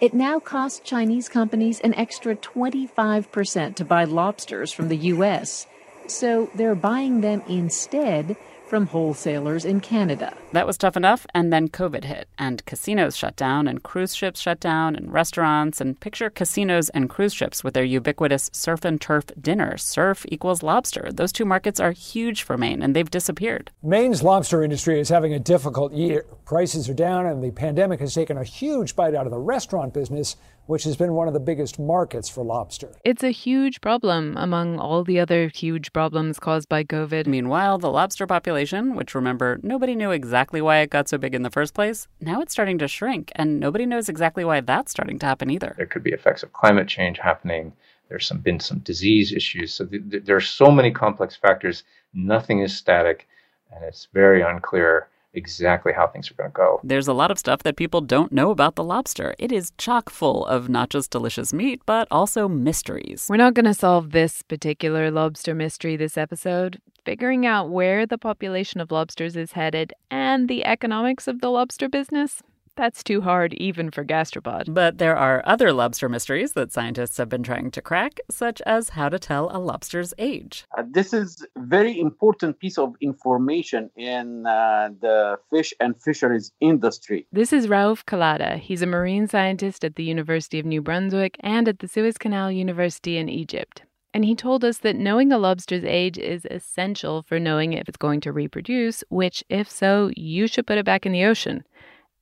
It 0.00 0.14
now 0.14 0.38
costs 0.38 0.80
Chinese 0.80 1.28
companies 1.28 1.80
an 1.80 1.94
extra 1.94 2.36
25% 2.36 3.74
to 3.76 3.84
buy 3.84 4.04
lobsters 4.04 4.72
from 4.72 4.88
the 4.88 4.96
U.S., 4.96 5.66
so 6.06 6.50
they're 6.54 6.74
buying 6.74 7.22
them 7.22 7.42
instead 7.48 8.36
from 8.66 8.86
wholesalers 8.86 9.64
in 9.64 9.80
Canada. 9.80 10.34
That 10.52 10.66
was 10.66 10.78
tough 10.78 10.96
enough, 10.96 11.26
and 11.34 11.52
then 11.52 11.68
COVID 11.68 12.04
hit, 12.04 12.28
and 12.38 12.64
casinos 12.64 13.16
shut 13.16 13.36
down, 13.36 13.68
and 13.68 13.82
cruise 13.82 14.14
ships 14.14 14.40
shut 14.40 14.60
down, 14.60 14.96
and 14.96 15.12
restaurants. 15.12 15.80
And 15.80 15.98
picture 15.98 16.30
casinos 16.30 16.88
and 16.90 17.08
cruise 17.08 17.34
ships 17.34 17.62
with 17.62 17.74
their 17.74 17.84
ubiquitous 17.84 18.50
surf 18.52 18.84
and 18.84 19.00
turf 19.00 19.26
dinner. 19.40 19.76
Surf 19.76 20.24
equals 20.28 20.62
lobster. 20.62 21.10
Those 21.12 21.32
two 21.32 21.44
markets 21.44 21.80
are 21.80 21.92
huge 21.92 22.42
for 22.42 22.56
Maine, 22.56 22.82
and 22.82 22.96
they've 22.96 23.10
disappeared. 23.10 23.70
Maine's 23.82 24.22
lobster 24.22 24.62
industry 24.62 25.00
is 25.00 25.08
having 25.08 25.34
a 25.34 25.38
difficult 25.38 25.92
year. 25.92 26.24
Prices 26.44 26.88
are 26.88 26.94
down, 26.94 27.26
and 27.26 27.42
the 27.42 27.50
pandemic 27.50 28.00
has 28.00 28.14
taken 28.14 28.38
a 28.38 28.44
huge 28.44 28.96
bite 28.96 29.14
out 29.14 29.26
of 29.26 29.32
the 29.32 29.38
restaurant 29.38 29.94
business 29.94 30.36
which 30.66 30.84
has 30.84 30.96
been 30.96 31.14
one 31.14 31.28
of 31.28 31.34
the 31.34 31.40
biggest 31.40 31.78
markets 31.78 32.28
for 32.28 32.44
lobster. 32.44 32.94
It's 33.04 33.22
a 33.22 33.30
huge 33.30 33.80
problem 33.80 34.36
among 34.36 34.78
all 34.78 35.04
the 35.04 35.20
other 35.20 35.48
huge 35.48 35.92
problems 35.92 36.38
caused 36.38 36.68
by 36.68 36.84
COVID. 36.84 37.26
Meanwhile, 37.26 37.78
the 37.78 37.90
lobster 37.90 38.26
population, 38.26 38.94
which 38.94 39.14
remember, 39.14 39.58
nobody 39.62 39.94
knew 39.94 40.10
exactly 40.10 40.60
why 40.60 40.78
it 40.78 40.90
got 40.90 41.08
so 41.08 41.18
big 41.18 41.34
in 41.34 41.42
the 41.42 41.50
first 41.50 41.74
place, 41.74 42.08
now 42.20 42.40
it's 42.40 42.52
starting 42.52 42.78
to 42.78 42.88
shrink, 42.88 43.30
and 43.34 43.60
nobody 43.60 43.86
knows 43.86 44.08
exactly 44.08 44.44
why 44.44 44.60
that's 44.60 44.90
starting 44.90 45.18
to 45.18 45.26
happen 45.26 45.50
either. 45.50 45.74
There 45.76 45.86
could 45.86 46.02
be 46.02 46.12
effects 46.12 46.42
of 46.42 46.52
climate 46.52 46.88
change 46.88 47.18
happening. 47.18 47.72
There's 48.08 48.26
some, 48.26 48.38
been 48.38 48.60
some 48.60 48.78
disease 48.80 49.32
issues. 49.32 49.74
So 49.74 49.86
th- 49.86 50.10
th- 50.10 50.24
there 50.24 50.36
are 50.36 50.40
so 50.40 50.70
many 50.70 50.90
complex 50.90 51.36
factors. 51.36 51.84
Nothing 52.12 52.60
is 52.60 52.76
static, 52.76 53.26
and 53.74 53.84
it's 53.84 54.08
very 54.12 54.42
unclear 54.42 55.08
exactly 55.34 55.92
how 55.92 56.06
things 56.06 56.30
are 56.30 56.34
going 56.34 56.50
to 56.50 56.54
go. 56.54 56.80
There's 56.82 57.08
a 57.08 57.12
lot 57.12 57.30
of 57.30 57.38
stuff 57.38 57.62
that 57.62 57.76
people 57.76 58.00
don't 58.00 58.32
know 58.32 58.50
about 58.50 58.76
the 58.76 58.84
lobster. 58.84 59.34
It 59.38 59.52
is 59.52 59.72
chock 59.78 60.10
full 60.10 60.46
of 60.46 60.68
not 60.68 60.90
just 60.90 61.10
delicious 61.10 61.52
meat, 61.52 61.80
but 61.86 62.08
also 62.10 62.48
mysteries. 62.48 63.26
We're 63.28 63.36
not 63.36 63.54
going 63.54 63.66
to 63.66 63.74
solve 63.74 64.10
this 64.10 64.42
particular 64.42 65.10
lobster 65.10 65.54
mystery 65.54 65.96
this 65.96 66.16
episode. 66.16 66.80
Figuring 67.04 67.44
out 67.44 67.70
where 67.70 68.06
the 68.06 68.16
population 68.16 68.80
of 68.80 68.90
lobsters 68.90 69.36
is 69.36 69.52
headed 69.52 69.92
and 70.10 70.48
the 70.48 70.64
economics 70.64 71.28
of 71.28 71.40
the 71.40 71.50
lobster 71.50 71.88
business 71.88 72.42
that's 72.76 73.02
too 73.02 73.20
hard 73.20 73.54
even 73.54 73.90
for 73.90 74.04
gastropod. 74.04 74.72
But 74.72 74.98
there 74.98 75.16
are 75.16 75.42
other 75.44 75.72
lobster 75.72 76.08
mysteries 76.08 76.52
that 76.52 76.72
scientists 76.72 77.16
have 77.18 77.28
been 77.28 77.42
trying 77.42 77.70
to 77.72 77.82
crack, 77.82 78.20
such 78.30 78.60
as 78.62 78.90
how 78.90 79.08
to 79.08 79.18
tell 79.18 79.50
a 79.54 79.58
lobster's 79.58 80.14
age. 80.18 80.64
Uh, 80.76 80.84
this 80.90 81.12
is 81.12 81.46
a 81.56 81.60
very 81.60 81.98
important 81.98 82.58
piece 82.58 82.78
of 82.78 82.94
information 83.00 83.90
in 83.96 84.46
uh, 84.46 84.90
the 85.00 85.38
fish 85.50 85.72
and 85.80 86.00
fisheries 86.02 86.52
industry. 86.60 87.26
This 87.32 87.52
is 87.52 87.66
Raouf 87.66 88.04
Kilada. 88.04 88.58
He's 88.58 88.82
a 88.82 88.86
marine 88.86 89.28
scientist 89.28 89.84
at 89.84 89.96
the 89.96 90.04
University 90.04 90.58
of 90.58 90.66
New 90.66 90.82
Brunswick 90.82 91.36
and 91.40 91.68
at 91.68 91.78
the 91.78 91.88
Suez 91.88 92.18
Canal 92.18 92.50
University 92.50 93.16
in 93.16 93.28
Egypt. 93.28 93.82
And 94.12 94.24
he 94.24 94.36
told 94.36 94.64
us 94.64 94.78
that 94.78 94.94
knowing 94.94 95.32
a 95.32 95.38
lobster's 95.38 95.82
age 95.82 96.18
is 96.18 96.46
essential 96.48 97.22
for 97.22 97.40
knowing 97.40 97.72
if 97.72 97.88
it's 97.88 97.96
going 97.96 98.20
to 98.20 98.30
reproduce, 98.30 99.02
which, 99.08 99.42
if 99.48 99.68
so, 99.68 100.12
you 100.16 100.46
should 100.46 100.68
put 100.68 100.78
it 100.78 100.84
back 100.84 101.04
in 101.04 101.10
the 101.10 101.24
ocean 101.24 101.64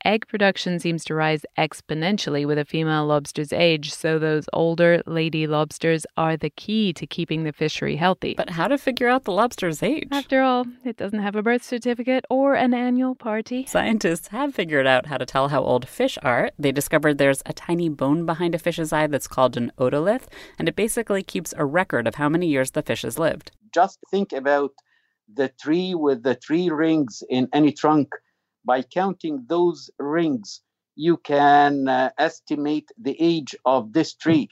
egg 0.05 0.27
production 0.27 0.79
seems 0.79 1.05
to 1.05 1.15
rise 1.15 1.45
exponentially 1.59 2.47
with 2.47 2.59
a 2.59 2.65
female 2.65 3.07
lobster's 3.07 3.53
age, 3.53 3.93
so 3.93 4.19
those 4.19 4.47
older 4.53 5.03
lady 5.07 5.47
lobsters 5.47 6.07
are 6.17 6.37
the 6.37 6.51
key 6.51 6.93
to 6.93 7.07
keeping 7.07 7.45
the 7.45 7.53
fishery 7.53 7.97
healthy. 7.97 8.35
But 8.35 8.51
how 8.51 8.69
to 8.69 8.79
figure 8.79 9.09
out 9.09 9.25
the 9.25 9.33
lobster's 9.33 9.83
age? 9.83 10.09
After 10.11 10.43
all, 10.43 10.67
it 10.85 10.97
doesn't 10.97 11.21
have 11.21 11.37
a 11.37 11.43
birth 11.43 11.63
certificate 11.63 12.25
or 12.31 12.55
an 12.55 12.75
annual 12.75 13.15
party. 13.15 13.67
Scientists 13.67 14.29
have 14.29 14.55
figured 14.55 14.87
out 14.87 15.07
how 15.07 15.19
to 15.19 15.27
tell 15.27 15.49
how 15.49 15.63
old 15.63 15.89
fish 15.89 16.19
are. 16.23 16.51
They 16.59 16.73
discovered 16.73 17.19
there's 17.19 17.43
a 17.47 17.53
tiny 17.53 17.89
bone 17.89 18.27
behind 18.27 18.55
a 18.55 18.59
fish's 18.59 18.93
eye 18.93 19.07
that's 19.07 19.29
called 19.29 19.57
an 19.57 19.73
otolith, 19.79 20.27
and 20.59 20.69
it 20.69 20.77
basically 20.77 21.23
keeps 21.23 21.55
a 21.57 21.65
record 21.65 22.07
of 22.07 22.17
how 22.17 22.29
many 22.29 22.49
years 22.49 22.73
the 22.73 22.83
fish 22.83 23.03
has 23.03 23.19
lived. 23.19 23.53
Just 23.73 23.99
think 24.11 24.33
about 24.33 24.73
the 25.33 25.49
tree 25.61 25.95
with 25.95 26.23
the 26.23 26.35
tree 26.35 26.69
rings 26.71 27.23
in 27.31 27.49
any 27.53 27.73
trunk 27.73 28.09
by 28.65 28.83
counting 28.83 29.45
those 29.49 29.91
rings, 29.99 30.63
you 30.95 31.17
can 31.17 31.89
uh, 31.89 32.11
estimate 32.19 32.91
the 32.99 33.17
age 33.21 33.55
of 33.65 33.93
this 33.93 34.15
tree. 34.15 34.49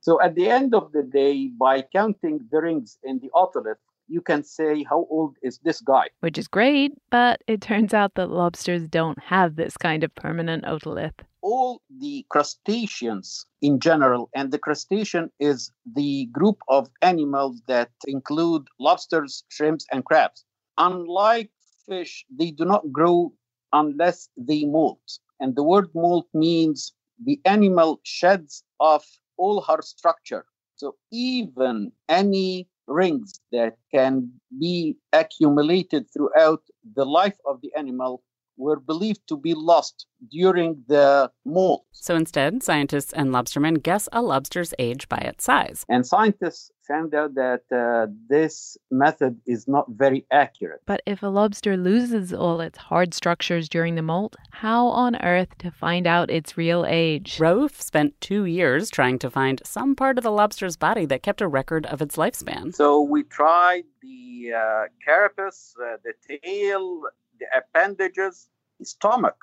So 0.00 0.20
at 0.20 0.34
the 0.34 0.48
end 0.48 0.74
of 0.74 0.92
the 0.92 1.02
day, 1.02 1.48
by 1.48 1.82
counting 1.82 2.40
the 2.50 2.60
rings 2.60 2.98
in 3.02 3.18
the 3.20 3.30
otolith, 3.34 3.76
you 4.08 4.20
can 4.20 4.44
say 4.44 4.84
how 4.84 5.06
old 5.10 5.36
is 5.42 5.58
this 5.64 5.80
guy. 5.80 6.06
Which 6.20 6.38
is 6.38 6.46
great, 6.46 6.92
but 7.10 7.42
it 7.46 7.60
turns 7.60 7.92
out 7.92 8.14
that 8.14 8.30
lobsters 8.30 8.86
don't 8.86 9.20
have 9.20 9.56
this 9.56 9.76
kind 9.76 10.04
of 10.04 10.14
permanent 10.14 10.64
otolith. 10.64 11.14
All 11.42 11.82
the 11.98 12.24
crustaceans 12.28 13.46
in 13.62 13.80
general, 13.80 14.30
and 14.34 14.52
the 14.52 14.58
crustacean 14.58 15.30
is 15.40 15.72
the 15.94 16.26
group 16.26 16.58
of 16.68 16.88
animals 17.02 17.62
that 17.66 17.90
include 18.06 18.68
lobsters, 18.78 19.44
shrimps, 19.48 19.86
and 19.92 20.04
crabs. 20.04 20.44
Unlike 20.78 21.50
fish, 21.88 22.24
they 22.36 22.50
do 22.50 22.64
not 22.64 22.90
grow 22.92 23.32
unless 23.72 24.28
they 24.36 24.64
molt. 24.64 25.18
And 25.40 25.54
the 25.54 25.62
word 25.62 25.88
molt 25.94 26.26
means 26.34 26.92
the 27.24 27.40
animal 27.44 28.00
sheds 28.02 28.62
off 28.80 29.06
all 29.36 29.60
her 29.62 29.82
structure. 29.82 30.44
So 30.76 30.96
even 31.10 31.92
any 32.08 32.68
rings 32.86 33.40
that 33.52 33.76
can 33.92 34.30
be 34.58 34.96
accumulated 35.12 36.06
throughout 36.12 36.62
the 36.94 37.04
life 37.04 37.36
of 37.46 37.60
the 37.62 37.72
animal 37.76 38.22
were 38.56 38.80
believed 38.80 39.20
to 39.28 39.36
be 39.36 39.54
lost 39.54 40.06
during 40.30 40.82
the 40.88 41.30
molt. 41.44 41.84
So 41.92 42.14
instead, 42.14 42.62
scientists 42.62 43.12
and 43.12 43.30
lobstermen 43.30 43.82
guess 43.82 44.08
a 44.12 44.22
lobster's 44.22 44.72
age 44.78 45.08
by 45.08 45.18
its 45.18 45.44
size. 45.44 45.84
And 45.88 46.06
scientists 46.06 46.70
found 46.86 47.14
out 47.14 47.34
that 47.34 47.62
uh, 47.72 48.10
this 48.28 48.76
method 48.90 49.40
is 49.46 49.66
not 49.66 49.86
very 49.90 50.24
accurate. 50.30 50.80
But 50.86 51.02
if 51.06 51.22
a 51.22 51.26
lobster 51.26 51.76
loses 51.76 52.32
all 52.32 52.60
its 52.60 52.78
hard 52.78 53.12
structures 53.12 53.68
during 53.68 53.96
the 53.96 54.02
molt, 54.02 54.36
how 54.52 54.86
on 54.86 55.16
earth 55.16 55.58
to 55.58 55.70
find 55.70 56.06
out 56.06 56.30
its 56.30 56.56
real 56.56 56.86
age? 56.86 57.38
Raouf 57.38 57.80
spent 57.80 58.20
two 58.20 58.44
years 58.44 58.90
trying 58.90 59.18
to 59.18 59.30
find 59.30 59.60
some 59.64 59.96
part 59.96 60.18
of 60.18 60.24
the 60.24 60.30
lobster's 60.30 60.76
body 60.76 61.06
that 61.06 61.22
kept 61.22 61.40
a 61.40 61.48
record 61.48 61.86
of 61.86 62.00
its 62.00 62.16
lifespan. 62.16 62.74
So 62.74 63.02
we 63.02 63.24
tried 63.24 63.84
the 64.02 64.52
uh, 64.56 64.84
carapace, 65.04 65.74
uh, 65.82 65.96
the 66.04 66.40
tail, 66.42 67.02
the 67.38 67.46
appendages, 67.56 68.48
the 68.78 68.86
stomach, 68.86 69.36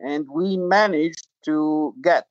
and 0.00 0.26
we 0.30 0.56
managed 0.56 1.28
to 1.44 1.94
get 2.02 2.26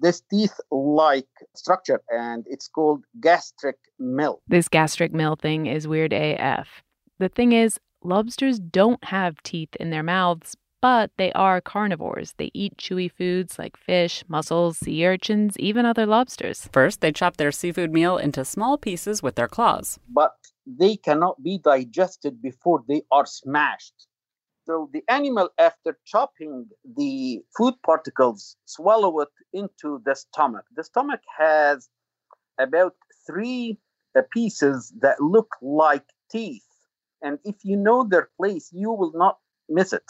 this 0.00 0.22
teeth 0.30 0.58
like 0.70 1.28
structure 1.54 2.02
and 2.10 2.44
it's 2.48 2.68
called 2.68 3.04
gastric 3.20 3.76
mill. 3.98 4.42
This 4.48 4.68
gastric 4.68 5.12
mill 5.12 5.36
thing 5.36 5.66
is 5.66 5.88
weird 5.88 6.12
AF. 6.12 6.82
The 7.18 7.28
thing 7.28 7.52
is, 7.52 7.78
lobsters 8.02 8.58
don't 8.58 9.02
have 9.04 9.42
teeth 9.42 9.74
in 9.80 9.90
their 9.90 10.02
mouths, 10.02 10.56
but 10.82 11.10
they 11.16 11.32
are 11.32 11.60
carnivores. 11.62 12.34
They 12.36 12.50
eat 12.52 12.76
chewy 12.76 13.10
foods 13.10 13.58
like 13.58 13.76
fish, 13.76 14.24
mussels, 14.28 14.78
sea 14.78 15.06
urchins, 15.06 15.56
even 15.58 15.86
other 15.86 16.04
lobsters. 16.04 16.68
First, 16.72 17.00
they 17.00 17.12
chop 17.12 17.38
their 17.38 17.52
seafood 17.52 17.92
meal 17.92 18.18
into 18.18 18.44
small 18.44 18.76
pieces 18.76 19.22
with 19.22 19.36
their 19.36 19.48
claws. 19.48 19.98
But 20.08 20.32
they 20.66 20.96
cannot 20.96 21.42
be 21.42 21.58
digested 21.58 22.42
before 22.42 22.84
they 22.86 23.02
are 23.10 23.26
smashed. 23.26 24.06
So 24.66 24.88
the 24.92 25.02
animal, 25.08 25.50
after 25.58 25.98
chopping 26.06 26.68
the 26.96 27.42
food 27.56 27.74
particles, 27.84 28.56
swallow 28.64 29.20
it 29.20 29.28
into 29.52 30.00
the 30.04 30.14
stomach. 30.14 30.64
The 30.74 30.84
stomach 30.84 31.20
has 31.38 31.88
about 32.58 32.94
three 33.26 33.78
uh, 34.16 34.22
pieces 34.32 34.92
that 35.00 35.20
look 35.20 35.48
like 35.62 36.06
teeth. 36.30 36.66
And 37.22 37.38
if 37.44 37.56
you 37.64 37.76
know 37.76 38.04
their 38.04 38.30
place, 38.38 38.70
you 38.72 38.90
will 38.92 39.12
not 39.14 39.38
miss 39.68 39.92
it. 39.92 40.08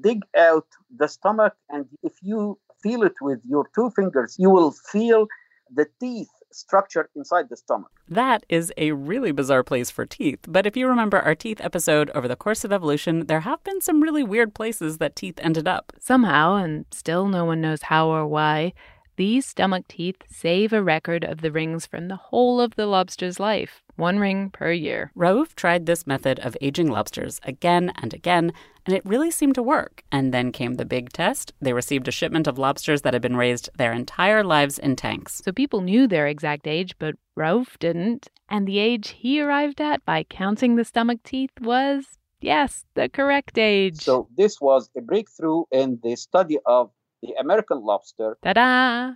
Dig 0.00 0.22
out 0.36 0.66
the 0.94 1.08
stomach, 1.08 1.54
and 1.70 1.86
if 2.02 2.14
you 2.22 2.58
feel 2.82 3.02
it 3.02 3.14
with 3.20 3.40
your 3.44 3.68
two 3.74 3.90
fingers, 3.96 4.36
you 4.38 4.50
will 4.50 4.72
feel 4.72 5.26
the 5.74 5.86
teeth 6.00 6.30
structure 6.56 7.10
inside 7.14 7.48
the 7.48 7.56
stomach. 7.56 7.90
That 8.08 8.44
is 8.48 8.72
a 8.76 8.92
really 8.92 9.32
bizarre 9.32 9.62
place 9.62 9.90
for 9.90 10.06
teeth. 10.06 10.40
But 10.48 10.66
if 10.66 10.76
you 10.76 10.88
remember 10.88 11.18
our 11.18 11.34
teeth 11.34 11.60
episode 11.60 12.10
over 12.10 12.28
the 12.28 12.36
course 12.36 12.64
of 12.64 12.72
evolution, 12.72 13.26
there 13.26 13.40
have 13.40 13.62
been 13.64 13.80
some 13.80 14.02
really 14.02 14.22
weird 14.22 14.54
places 14.54 14.98
that 14.98 15.16
teeth 15.16 15.38
ended 15.42 15.68
up. 15.68 15.92
Somehow, 16.00 16.56
and 16.56 16.86
still 16.90 17.26
no 17.26 17.44
one 17.44 17.60
knows 17.60 17.82
how 17.82 18.08
or 18.08 18.26
why, 18.26 18.72
these 19.16 19.46
stomach 19.46 19.88
teeth 19.88 20.22
save 20.28 20.72
a 20.72 20.82
record 20.82 21.24
of 21.24 21.40
the 21.40 21.50
rings 21.50 21.86
from 21.86 22.08
the 22.08 22.16
whole 22.16 22.60
of 22.60 22.76
the 22.76 22.86
lobster's 22.86 23.40
life, 23.40 23.82
one 23.96 24.18
ring 24.18 24.50
per 24.50 24.70
year. 24.72 25.10
Raouf 25.16 25.54
tried 25.54 25.86
this 25.86 26.06
method 26.06 26.38
of 26.40 26.56
aging 26.60 26.90
lobsters 26.90 27.40
again 27.42 27.92
and 27.96 28.12
again, 28.12 28.52
and 28.84 28.94
it 28.94 29.04
really 29.06 29.30
seemed 29.30 29.54
to 29.54 29.62
work. 29.62 30.04
And 30.12 30.32
then 30.34 30.52
came 30.52 30.74
the 30.74 30.84
big 30.84 31.12
test. 31.12 31.52
They 31.60 31.72
received 31.72 32.08
a 32.08 32.12
shipment 32.12 32.46
of 32.46 32.58
lobsters 32.58 33.02
that 33.02 33.14
had 33.14 33.22
been 33.22 33.36
raised 33.36 33.70
their 33.76 33.92
entire 33.92 34.44
lives 34.44 34.78
in 34.78 34.96
tanks. 34.96 35.40
So 35.44 35.50
people 35.50 35.80
knew 35.80 36.06
their 36.06 36.26
exact 36.26 36.66
age, 36.66 36.94
but 36.98 37.14
Raouf 37.36 37.78
didn't. 37.78 38.28
And 38.48 38.66
the 38.66 38.78
age 38.78 39.08
he 39.08 39.40
arrived 39.40 39.80
at 39.80 40.04
by 40.04 40.24
counting 40.24 40.76
the 40.76 40.84
stomach 40.84 41.22
teeth 41.24 41.50
was, 41.60 42.04
yes, 42.40 42.84
the 42.94 43.08
correct 43.08 43.58
age. 43.58 44.02
So 44.02 44.28
this 44.36 44.60
was 44.60 44.90
a 44.96 45.00
breakthrough 45.00 45.64
in 45.72 45.98
the 46.02 46.16
study 46.16 46.58
of 46.66 46.90
the 47.26 47.40
American 47.40 47.82
lobster. 47.84 48.38
Ta 48.42 48.52
da! 48.52 49.14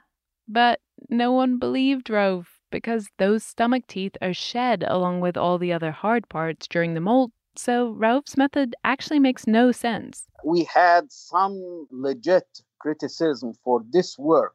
But 0.48 0.80
no 1.08 1.32
one 1.32 1.58
believed 1.58 2.08
Raouf 2.08 2.46
because 2.70 3.08
those 3.18 3.44
stomach 3.44 3.86
teeth 3.86 4.16
are 4.20 4.34
shed 4.34 4.84
along 4.86 5.20
with 5.20 5.36
all 5.36 5.58
the 5.58 5.72
other 5.72 5.92
hard 5.92 6.28
parts 6.28 6.66
during 6.66 6.94
the 6.94 7.00
molt, 7.00 7.30
so 7.56 7.94
Raouf's 7.94 8.36
method 8.36 8.74
actually 8.84 9.18
makes 9.18 9.46
no 9.46 9.72
sense. 9.72 10.26
We 10.44 10.64
had 10.64 11.10
some 11.12 11.86
legit 11.90 12.62
criticism 12.80 13.54
for 13.64 13.82
this 13.90 14.18
work, 14.18 14.54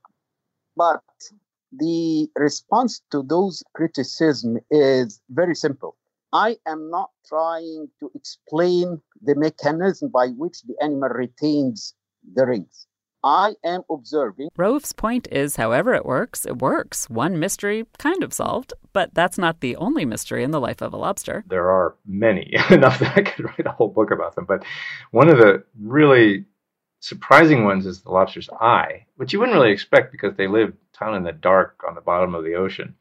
but 0.76 1.04
the 1.72 2.30
response 2.36 3.02
to 3.12 3.22
those 3.24 3.64
criticism 3.74 4.58
is 4.72 5.22
very 5.30 5.56
simple. 5.56 5.96
I 6.34 6.58
am 6.66 6.90
not 6.90 7.12
trying 7.28 7.90
to 8.00 8.12
explain 8.16 9.02
the 9.22 9.36
mechanism 9.36 10.10
by 10.10 10.30
which 10.30 10.64
the 10.64 10.76
animal 10.82 11.10
retains 11.10 11.94
the 12.34 12.46
rings. 12.46 12.88
I 13.26 13.56
am 13.64 13.82
observing. 13.90 14.50
Raouf's 14.56 14.94
point 14.94 15.28
is, 15.32 15.56
however 15.56 15.96
it 15.96 16.06
works, 16.06 16.46
it 16.46 16.60
works. 16.60 17.10
One 17.10 17.40
mystery 17.40 17.86
kind 17.98 18.24
of 18.24 18.32
solved, 18.32 18.72
but 18.94 19.16
that's 19.16 19.40
not 19.40 19.62
the 19.62 19.76
only 19.78 20.06
mystery 20.06 20.44
in 20.44 20.52
the 20.52 20.62
life 20.62 20.80
of 20.80 20.94
a 20.94 20.98
lobster. 20.98 21.44
There 21.48 21.72
are 21.72 21.96
many, 22.06 22.54
enough 22.70 23.00
that 23.00 23.18
I 23.18 23.24
could 23.24 23.46
write 23.46 23.66
a 23.66 23.72
whole 23.72 23.90
book 23.90 24.12
about 24.12 24.36
them. 24.36 24.46
But 24.46 24.64
one 25.10 25.28
of 25.28 25.40
the 25.40 25.64
really 25.82 26.46
surprising 27.00 27.66
ones 27.66 27.88
is 27.88 28.02
the 28.02 28.12
lobster's 28.12 28.50
eye, 28.62 29.08
which 29.16 29.34
you 29.34 29.40
wouldn't 29.40 29.58
really 29.58 29.72
expect 29.72 30.12
because 30.12 30.36
they 30.36 30.48
live 30.48 30.74
down 31.00 31.16
in 31.16 31.24
the 31.24 31.32
dark 31.32 31.82
on 31.88 31.96
the 31.96 32.02
bottom 32.02 32.36
of 32.36 32.44
the 32.44 32.54
ocean. 32.54 32.96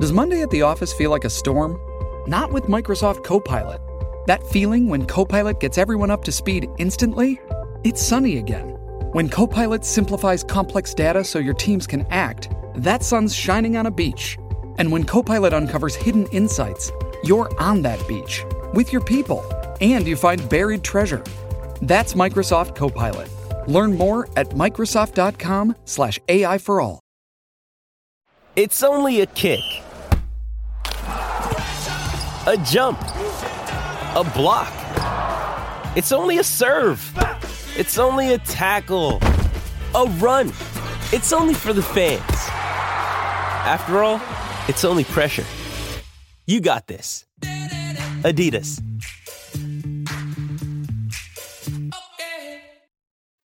Does 0.00 0.12
Monday 0.12 0.42
at 0.42 0.50
the 0.50 0.62
office 0.62 0.92
feel 0.92 1.12
like 1.12 1.24
a 1.24 1.30
storm? 1.30 1.78
Not 2.26 2.52
with 2.52 2.64
Microsoft 2.64 3.22
Copilot. 3.22 3.80
That 4.26 4.44
feeling 4.48 4.88
when 4.88 5.06
Copilot 5.06 5.60
gets 5.60 5.78
everyone 5.78 6.10
up 6.10 6.24
to 6.24 6.32
speed 6.32 6.68
instantly? 6.78 7.40
It's 7.84 8.00
sunny 8.00 8.38
again. 8.38 8.71
When 9.12 9.28
Copilot 9.28 9.84
simplifies 9.84 10.42
complex 10.42 10.94
data 10.94 11.22
so 11.22 11.38
your 11.38 11.52
teams 11.52 11.86
can 11.86 12.06
act, 12.08 12.48
that 12.76 13.02
sun's 13.02 13.34
shining 13.34 13.76
on 13.76 13.84
a 13.84 13.90
beach. 13.90 14.38
And 14.78 14.90
when 14.90 15.04
Copilot 15.04 15.52
uncovers 15.52 15.94
hidden 15.94 16.24
insights, 16.28 16.90
you're 17.22 17.50
on 17.60 17.82
that 17.82 18.00
beach 18.08 18.42
with 18.72 18.90
your 18.90 19.04
people 19.04 19.44
and 19.82 20.06
you 20.06 20.16
find 20.16 20.48
buried 20.48 20.82
treasure. 20.82 21.22
That's 21.82 22.14
Microsoft 22.14 22.74
Copilot. 22.74 23.28
Learn 23.68 23.98
more 23.98 24.30
at 24.34 24.48
Microsoft.com/slash 24.48 26.18
AI 26.28 26.56
for 26.56 26.80
all. 26.80 27.00
It's 28.56 28.82
only 28.82 29.20
a 29.20 29.26
kick. 29.26 29.60
A 32.46 32.56
jump. 32.64 32.98
A 33.02 34.32
block. 34.34 34.72
It's 35.98 36.12
only 36.12 36.38
a 36.38 36.44
serve. 36.44 37.14
It's 37.74 37.96
only 37.96 38.34
a 38.34 38.38
tackle, 38.38 39.18
a 39.94 40.04
run. 40.18 40.48
It's 41.10 41.32
only 41.32 41.54
for 41.54 41.72
the 41.72 41.82
fans. 41.82 42.20
After 43.64 44.02
all, 44.02 44.20
it's 44.68 44.84
only 44.84 45.04
pressure. 45.04 45.46
You 46.46 46.60
got 46.60 46.86
this. 46.86 47.24
Adidas. 47.40 48.78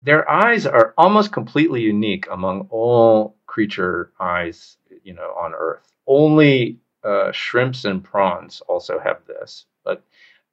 Their 0.03 0.29
eyes 0.29 0.67
are 0.67 0.93
almost 0.95 1.31
completely 1.31 1.81
unique 1.81 2.27
among 2.29 2.67
all 2.69 3.35
creature 3.47 4.11
eyes, 4.19 4.77
you 5.03 5.15
know, 5.15 5.33
on 5.41 5.55
Earth. 5.55 5.91
Only 6.05 6.77
uh, 7.03 7.31
shrimps 7.31 7.83
and 7.83 8.03
prawns 8.03 8.61
also 8.67 8.99
have 8.99 9.25
this, 9.25 9.65
but 9.83 10.03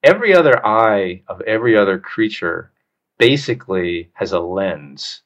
every 0.03 0.35
other 0.35 0.65
eye 0.65 1.21
of 1.29 1.43
every 1.43 1.77
other 1.77 1.99
creature 1.99 2.73
basically 3.21 4.11
has 4.15 4.33
a 4.33 4.41
lens. 4.41 5.21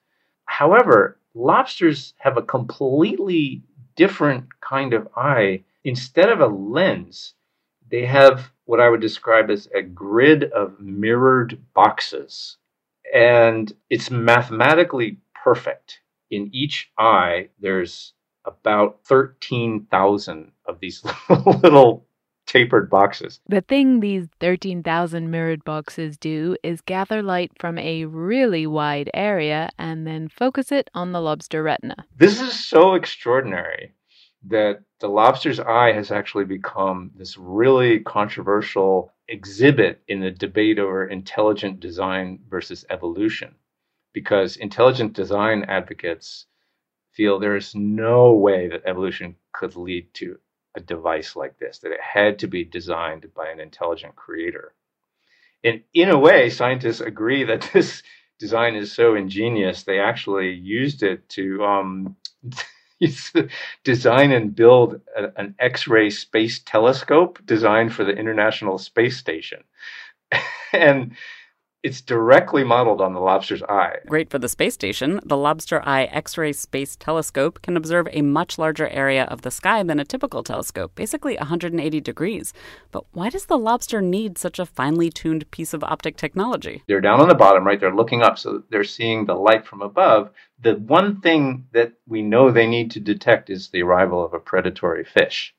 However, 0.47 1.21
lobsters 1.33 2.13
have 2.19 2.37
a 2.37 2.43
completely 2.43 3.63
different 3.95 4.47
kind 4.61 4.93
of 4.93 5.09
eye. 5.17 5.63
Instead 5.85 6.29
of 6.29 6.41
a 6.41 6.47
lens, 6.47 7.35
they 7.89 8.05
have 8.05 8.51
what 8.65 8.81
I 8.81 8.89
would 8.89 9.01
describe 9.01 9.49
as 9.49 9.69
a 9.73 9.81
grid 9.81 10.45
of 10.53 10.81
mirrored 10.81 11.63
boxes. 11.73 12.57
And 13.15 13.73
it's 13.89 14.11
mathematically 14.11 15.19
perfect. 15.45 16.01
In 16.31 16.51
each 16.53 16.91
eye, 16.99 17.51
there's 17.61 18.13
about 18.45 18.99
13,000 19.05 20.51
of 20.67 20.81
these 20.81 21.05
little 21.63 22.05
tapered 22.47 22.91
boxes. 22.91 23.41
The 23.49 23.61
thing 23.61 24.01
these 24.01 24.29
13,000 24.41 25.31
mirrored 25.31 25.65
boxes 25.65 26.17
do 26.17 26.57
is 26.63 26.81
gather 26.81 27.23
light 27.23 27.53
from 27.59 27.79
a 27.79 28.05
really 28.05 28.67
wide 28.67 29.11
area 29.15 29.71
and 29.79 30.07
then 30.07 30.29
focus 30.29 30.71
it 30.71 30.91
on 30.95 31.13
the 31.13 31.21
lobster 31.21 31.63
retina. 31.63 32.07
This 32.17 32.41
is 32.41 32.69
so 32.69 32.95
extraordinary 32.95 33.95
that 34.47 34.83
the 35.01 35.09
lobster's 35.09 35.61
eye 35.61 35.93
has 35.93 36.11
actually 36.11 36.45
become 36.45 37.11
this 37.17 37.37
really 37.39 38.01
controversial 38.01 39.13
exhibit 39.29 40.03
in 40.09 40.21
the 40.21 40.31
debate 40.31 40.79
over 40.79 41.07
intelligent 41.07 41.81
design 41.81 42.39
versus 42.49 42.85
evolution. 42.91 43.55
Because 44.13 44.57
intelligent 44.57 45.15
design 45.15 45.65
advocates 45.67 46.47
feel 47.13 47.39
there 47.39 47.57
is 47.57 47.75
no 47.75 48.33
way 48.33 48.69
that 48.69 48.83
evolution 48.85 49.37
could 49.53 49.77
lead 49.77 50.13
to 50.15 50.39
a 50.77 50.81
device 50.81 51.37
like 51.37 51.59
this, 51.59 51.79
that 51.79 51.93
it 51.93 52.01
had 52.01 52.39
to 52.41 52.47
be 52.47 52.65
designed 52.65 53.33
by 53.35 53.49
an 53.49 53.61
intelligent 53.61 54.17
creator. 54.17 54.75
And 55.63 55.83
in 55.95 56.11
a 56.11 56.19
way, 56.19 56.51
scientists 56.51 57.01
agree 57.01 57.45
that 57.45 57.71
this 57.73 58.03
design 58.39 58.75
is 58.77 58.93
so 58.93 59.15
ingenious, 59.15 59.85
they 59.85 60.01
actually 60.01 60.53
used 60.53 61.03
it 61.03 61.29
to 61.31 61.65
um, 61.65 62.17
design 63.85 64.33
and 64.33 64.55
build 64.55 65.01
a, 65.17 65.29
an 65.41 65.55
X 65.59 65.87
ray 65.89 66.11
space 66.11 66.61
telescope 66.65 67.39
designed 67.45 67.95
for 67.95 68.05
the 68.05 68.13
International 68.13 68.79
Space 68.79 69.17
Station. 69.17 69.63
and 70.73 71.17
it's 71.85 72.01
directly 72.01 72.65
modeled 72.65 73.03
on 73.03 73.13
the 73.13 73.21
lobster's 73.21 73.63
eye. 73.65 73.97
Great 74.07 74.31
for 74.31 74.39
the 74.39 74.49
space 74.49 74.73
station, 74.73 75.21
the 75.23 75.37
Lobster 75.37 75.87
Eye 75.87 76.05
X 76.05 76.39
ray 76.39 76.55
space 76.55 76.97
telescope 76.97 77.61
can 77.61 77.77
observe 77.77 78.09
a 78.11 78.23
much 78.23 78.59
larger 78.59 78.89
area 78.89 79.25
of 79.25 79.43
the 79.43 79.51
sky 79.51 79.83
than 79.83 80.01
a 80.01 80.05
typical 80.05 80.43
telescope, 80.43 80.95
basically 80.95 81.37
180 81.37 82.01
degrees. 82.01 82.55
But 82.91 83.05
why 83.13 83.29
does 83.29 83.45
the 83.45 83.59
lobster 83.59 84.01
need 84.01 84.39
such 84.39 84.59
a 84.59 84.65
finely 84.65 85.11
tuned 85.11 85.51
piece 85.51 85.75
of 85.75 85.85
optic 85.85 86.17
technology? 86.17 86.83
They're 86.89 87.03
down 87.03 87.21
on 87.21 87.29
the 87.29 87.35
bottom, 87.35 87.67
right? 87.67 87.79
They're 87.79 87.95
looking 87.95 88.23
up, 88.23 88.39
so 88.39 88.63
they're 88.71 88.83
seeing 88.83 89.27
the 89.27 89.35
light 89.35 89.67
from 89.67 89.83
above. 89.83 90.31
The 90.63 90.77
one 90.77 91.21
thing 91.21 91.67
that 91.73 91.93
we 92.09 92.23
know 92.23 92.51
they 92.51 92.67
need 92.67 92.93
to 92.93 93.01
detect 93.01 93.51
is 93.51 93.69
the 93.69 93.83
arrival 93.83 94.25
of 94.25 94.33
a 94.33 94.39
predatory 94.39 95.05
fish. 95.05 95.55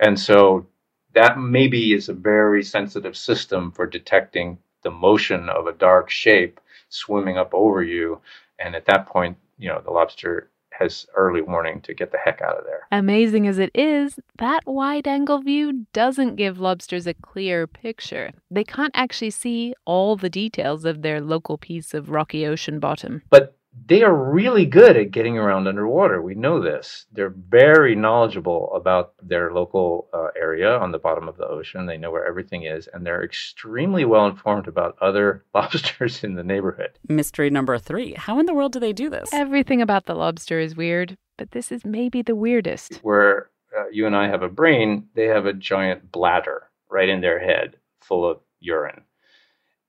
And 0.00 0.18
so 0.18 0.66
that 1.14 1.38
maybe 1.38 1.92
is 1.92 2.08
a 2.08 2.14
very 2.14 2.64
sensitive 2.64 3.16
system 3.16 3.70
for 3.70 3.86
detecting 3.86 4.58
the 4.82 4.90
motion 4.90 5.48
of 5.48 5.66
a 5.66 5.72
dark 5.72 6.10
shape 6.10 6.60
swimming 6.88 7.36
up 7.36 7.52
over 7.52 7.82
you. 7.82 8.20
And 8.58 8.74
at 8.74 8.86
that 8.86 9.06
point, 9.06 9.36
you 9.58 9.68
know, 9.68 9.80
the 9.84 9.90
lobster 9.90 10.50
has 10.78 11.06
early 11.16 11.40
warning 11.40 11.80
to 11.80 11.92
get 11.92 12.12
the 12.12 12.18
heck 12.18 12.40
out 12.40 12.56
of 12.56 12.64
there. 12.64 12.86
Amazing 12.92 13.48
as 13.48 13.58
it 13.58 13.70
is, 13.74 14.20
that 14.38 14.64
wide 14.64 15.08
angle 15.08 15.40
view 15.40 15.86
doesn't 15.92 16.36
give 16.36 16.60
lobsters 16.60 17.06
a 17.06 17.14
clear 17.14 17.66
picture. 17.66 18.30
They 18.48 18.62
can't 18.62 18.92
actually 18.94 19.30
see 19.30 19.74
all 19.84 20.14
the 20.14 20.30
details 20.30 20.84
of 20.84 21.02
their 21.02 21.20
local 21.20 21.58
piece 21.58 21.94
of 21.94 22.10
rocky 22.10 22.46
ocean 22.46 22.78
bottom. 22.78 23.22
But 23.28 23.57
they 23.86 24.02
are 24.02 24.14
really 24.14 24.66
good 24.66 24.96
at 24.96 25.10
getting 25.10 25.38
around 25.38 25.66
underwater. 25.66 26.22
We 26.22 26.34
know 26.34 26.60
this. 26.60 27.06
They're 27.12 27.34
very 27.48 27.94
knowledgeable 27.94 28.72
about 28.74 29.14
their 29.22 29.52
local 29.52 30.08
uh, 30.12 30.28
area 30.36 30.76
on 30.76 30.92
the 30.92 30.98
bottom 30.98 31.28
of 31.28 31.36
the 31.36 31.46
ocean. 31.46 31.86
They 31.86 31.96
know 31.96 32.10
where 32.10 32.26
everything 32.26 32.64
is, 32.64 32.88
and 32.92 33.04
they're 33.04 33.24
extremely 33.24 34.04
well 34.04 34.26
informed 34.26 34.68
about 34.68 34.96
other 35.00 35.44
lobsters 35.54 36.24
in 36.24 36.34
the 36.34 36.44
neighborhood. 36.44 36.98
Mystery 37.08 37.50
number 37.50 37.78
three 37.78 38.14
How 38.14 38.38
in 38.38 38.46
the 38.46 38.54
world 38.54 38.72
do 38.72 38.80
they 38.80 38.92
do 38.92 39.10
this? 39.10 39.30
Everything 39.32 39.82
about 39.82 40.06
the 40.06 40.14
lobster 40.14 40.58
is 40.58 40.76
weird, 40.76 41.16
but 41.36 41.50
this 41.52 41.70
is 41.70 41.84
maybe 41.84 42.22
the 42.22 42.36
weirdest. 42.36 43.00
Where 43.02 43.50
uh, 43.76 43.88
you 43.92 44.06
and 44.06 44.16
I 44.16 44.28
have 44.28 44.42
a 44.42 44.48
brain, 44.48 45.08
they 45.14 45.26
have 45.26 45.46
a 45.46 45.52
giant 45.52 46.10
bladder 46.10 46.70
right 46.90 47.08
in 47.08 47.20
their 47.20 47.38
head 47.38 47.76
full 48.00 48.28
of 48.28 48.40
urine. 48.60 49.02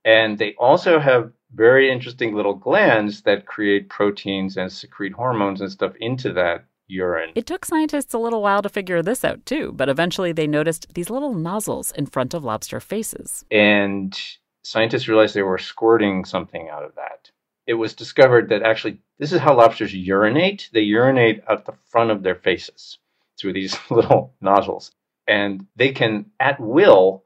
And 0.06 0.38
they 0.38 0.54
also 0.56 1.00
have 1.00 1.32
very 1.54 1.92
interesting 1.92 2.36
little 2.36 2.54
glands 2.54 3.22
that 3.24 3.46
create 3.46 3.90
proteins 3.90 4.58
and 4.58 4.72
secrete 4.72 5.14
hormones 5.14 5.62
and 5.62 5.72
stuff 5.72 5.94
into 6.00 6.32
that 6.34 6.66
urine. 6.88 7.32
It 7.36 7.46
took 7.46 7.66
scientists 7.66 8.14
a 8.14 8.20
little 8.20 8.42
while 8.42 8.62
to 8.62 8.70
figure 8.70 9.02
this 9.02 9.24
out 9.24 9.46
too, 9.46 9.72
but 9.74 9.90
eventually 9.90 10.32
they 10.32 10.48
noticed 10.48 10.94
these 10.94 11.10
little 11.10 11.34
nozzles 11.34 11.92
in 11.92 12.06
front 12.06 12.34
of 12.34 12.44
lobster 12.44 12.80
faces. 12.80 13.46
And 13.52 14.20
scientists 14.64 15.08
realized 15.08 15.36
they 15.36 15.44
were 15.44 15.58
squirting 15.58 16.26
something 16.26 16.70
out 16.70 16.84
of 16.84 16.96
that. 16.96 17.32
It 17.68 17.76
was 17.76 17.94
discovered 17.94 18.50
that 18.50 18.64
actually 18.64 19.00
this 19.20 19.32
is 19.32 19.40
how 19.40 19.56
lobsters 19.56 19.94
urinate. 19.94 20.70
They 20.74 20.82
urinate 20.82 21.44
at 21.48 21.66
the 21.66 21.74
front 21.86 22.10
of 22.12 22.24
their 22.24 22.36
faces 22.36 22.98
through 23.40 23.54
these 23.54 23.78
little 23.90 24.34
nozzles. 24.42 24.92
And 25.28 25.68
they 25.76 25.92
can, 25.92 26.32
at 26.40 26.60
will, 26.60 27.24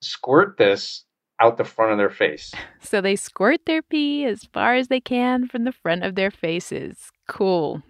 squirt 0.00 0.56
this 0.56 1.04
out 1.42 1.56
the 1.58 1.64
front 1.64 1.92
of 1.92 1.98
their 1.98 2.10
face. 2.10 2.52
So 2.84 3.00
they 3.00 3.16
squirt 3.16 3.64
their 3.64 3.80
pee 3.80 4.24
as 4.26 4.44
far 4.44 4.74
as 4.74 4.88
they 4.88 5.00
can 5.00 5.48
from 5.48 5.64
the 5.64 5.72
front 5.72 6.04
of 6.04 6.14
their 6.14 6.30
faces. 6.30 7.10
Cool. 7.26 7.82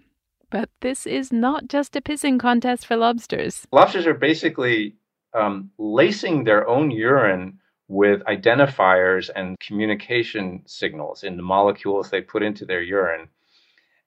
But 0.49 0.69
this 0.81 1.05
is 1.05 1.33
not 1.33 1.67
just 1.67 1.95
a 1.95 2.01
pissing 2.01 2.39
contest 2.39 2.85
for 2.85 2.95
lobsters. 2.95 3.67
Lobsters 3.71 4.05
are 4.05 4.13
basically 4.13 4.95
um, 5.33 5.71
lacing 5.77 6.43
their 6.43 6.67
own 6.69 6.91
urine 6.91 7.59
with 7.87 8.23
identifiers 8.25 9.29
and 9.35 9.59
communication 9.59 10.61
signals 10.65 11.23
in 11.23 11.37
the 11.37 11.43
molecules 11.43 12.09
they 12.09 12.21
put 12.21 12.43
into 12.43 12.65
their 12.65 12.81
urine. 12.81 13.27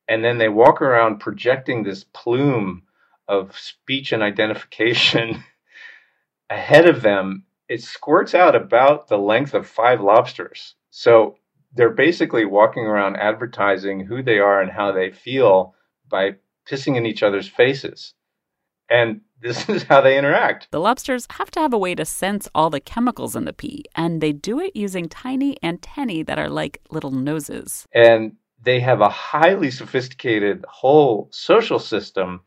And 0.08 0.24
then 0.24 0.38
they 0.38 0.48
walk 0.48 0.80
around 0.80 1.18
projecting 1.18 1.82
this 1.82 2.04
plume 2.04 2.84
of 3.28 3.58
speech 3.58 4.12
and 4.12 4.22
identification 4.22 5.42
ahead 6.50 6.88
of 6.88 7.02
them 7.02 7.45
it 7.68 7.82
squirts 7.82 8.34
out 8.34 8.54
about 8.54 9.08
the 9.08 9.18
length 9.18 9.54
of 9.54 9.66
five 9.66 10.00
lobsters. 10.00 10.74
So 10.90 11.36
they're 11.74 11.90
basically 11.90 12.44
walking 12.44 12.84
around 12.84 13.16
advertising 13.16 14.00
who 14.00 14.22
they 14.22 14.38
are 14.38 14.60
and 14.60 14.70
how 14.70 14.92
they 14.92 15.10
feel 15.10 15.74
by 16.08 16.36
pissing 16.68 16.96
in 16.96 17.06
each 17.06 17.22
other's 17.22 17.48
faces. 17.48 18.14
And 18.88 19.20
this 19.42 19.68
is 19.68 19.82
how 19.82 20.00
they 20.00 20.16
interact. 20.16 20.68
The 20.70 20.80
lobsters 20.80 21.26
have 21.32 21.50
to 21.52 21.60
have 21.60 21.74
a 21.74 21.78
way 21.78 21.94
to 21.94 22.04
sense 22.04 22.48
all 22.54 22.70
the 22.70 22.80
chemicals 22.80 23.36
in 23.36 23.44
the 23.44 23.52
pee, 23.52 23.84
and 23.94 24.20
they 24.20 24.32
do 24.32 24.58
it 24.60 24.74
using 24.74 25.08
tiny 25.08 25.62
antennae 25.62 26.22
that 26.22 26.38
are 26.38 26.48
like 26.48 26.80
little 26.90 27.10
noses. 27.10 27.86
And 27.92 28.36
they 28.62 28.80
have 28.80 29.02
a 29.02 29.10
highly 29.10 29.70
sophisticated 29.70 30.64
whole 30.68 31.28
social 31.30 31.78
system 31.78 32.40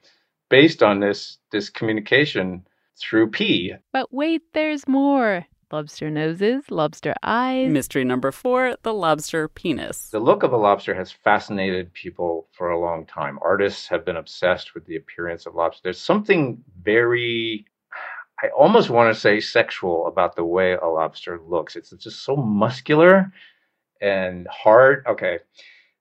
based 0.50 0.82
on 0.82 1.00
this 1.00 1.38
this 1.52 1.70
communication 1.70 2.66
through 3.00 3.32
pee. 3.32 3.74
But 3.94 4.14
wait, 4.14 4.42
there's 4.54 4.88
more. 4.88 5.46
Lobster 5.72 6.10
noses, 6.10 6.72
lobster 6.72 7.14
eyes. 7.22 7.70
Mystery 7.70 8.04
number 8.04 8.32
four 8.32 8.76
the 8.82 8.94
lobster 8.94 9.48
penis. 9.48 10.10
The 10.10 10.20
look 10.20 10.42
of 10.42 10.52
a 10.52 10.58
lobster 10.58 10.96
has 10.96 11.12
fascinated 11.12 11.94
people 11.94 12.48
for 12.54 12.72
a 12.72 12.80
long 12.80 13.06
time. 13.06 13.38
Artists 13.44 13.88
have 13.88 14.04
been 14.04 14.18
obsessed 14.18 14.74
with 14.74 14.86
the 14.86 14.96
appearance 14.96 15.46
of 15.46 15.54
lobster. 15.54 15.82
There's 15.84 16.02
something 16.02 16.64
very, 16.82 17.66
I 18.42 18.48
almost 18.48 18.90
want 18.90 19.14
to 19.14 19.20
say 19.20 19.40
sexual 19.40 20.08
about 20.08 20.36
the 20.36 20.44
way 20.44 20.74
a 20.74 20.88
lobster 20.88 21.40
looks. 21.40 21.76
It's 21.76 21.92
just 21.92 22.24
so 22.24 22.36
muscular 22.36 23.32
and 24.02 24.48
hard. 24.48 25.06
Okay. 25.08 25.38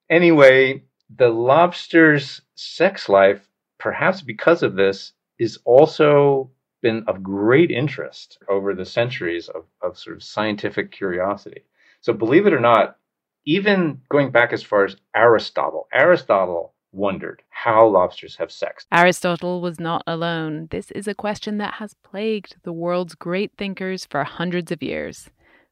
Anyway, 0.08 0.84
the 1.14 1.28
lobster's 1.28 2.40
sex 2.54 3.06
life, 3.10 3.46
perhaps 3.78 4.22
because 4.22 4.62
of 4.62 4.76
this, 4.76 5.12
is 5.38 5.58
also 5.66 6.50
been 6.80 7.04
of 7.06 7.22
great 7.22 7.70
interest 7.70 8.38
over 8.48 8.74
the 8.74 8.84
centuries 8.84 9.48
of, 9.48 9.64
of 9.82 9.98
sort 9.98 10.16
of 10.16 10.22
scientific 10.22 10.92
curiosity. 10.92 11.62
So, 12.00 12.12
believe 12.12 12.46
it 12.46 12.52
or 12.52 12.60
not, 12.60 12.96
even 13.44 14.00
going 14.08 14.30
back 14.30 14.52
as 14.52 14.62
far 14.62 14.84
as 14.84 14.96
Aristotle, 15.14 15.88
Aristotle 15.92 16.74
wondered 16.92 17.42
how 17.50 17.86
lobsters 17.86 18.36
have 18.36 18.52
sex. 18.52 18.86
Aristotle 18.92 19.60
was 19.60 19.78
not 19.78 20.02
alone. 20.06 20.68
This 20.70 20.90
is 20.92 21.08
a 21.08 21.14
question 21.14 21.58
that 21.58 21.74
has 21.74 21.94
plagued 21.94 22.56
the 22.62 22.72
world's 22.72 23.14
great 23.14 23.52
thinkers 23.56 24.06
for 24.06 24.24
hundreds 24.24 24.72
of 24.72 24.82
years. 24.82 25.30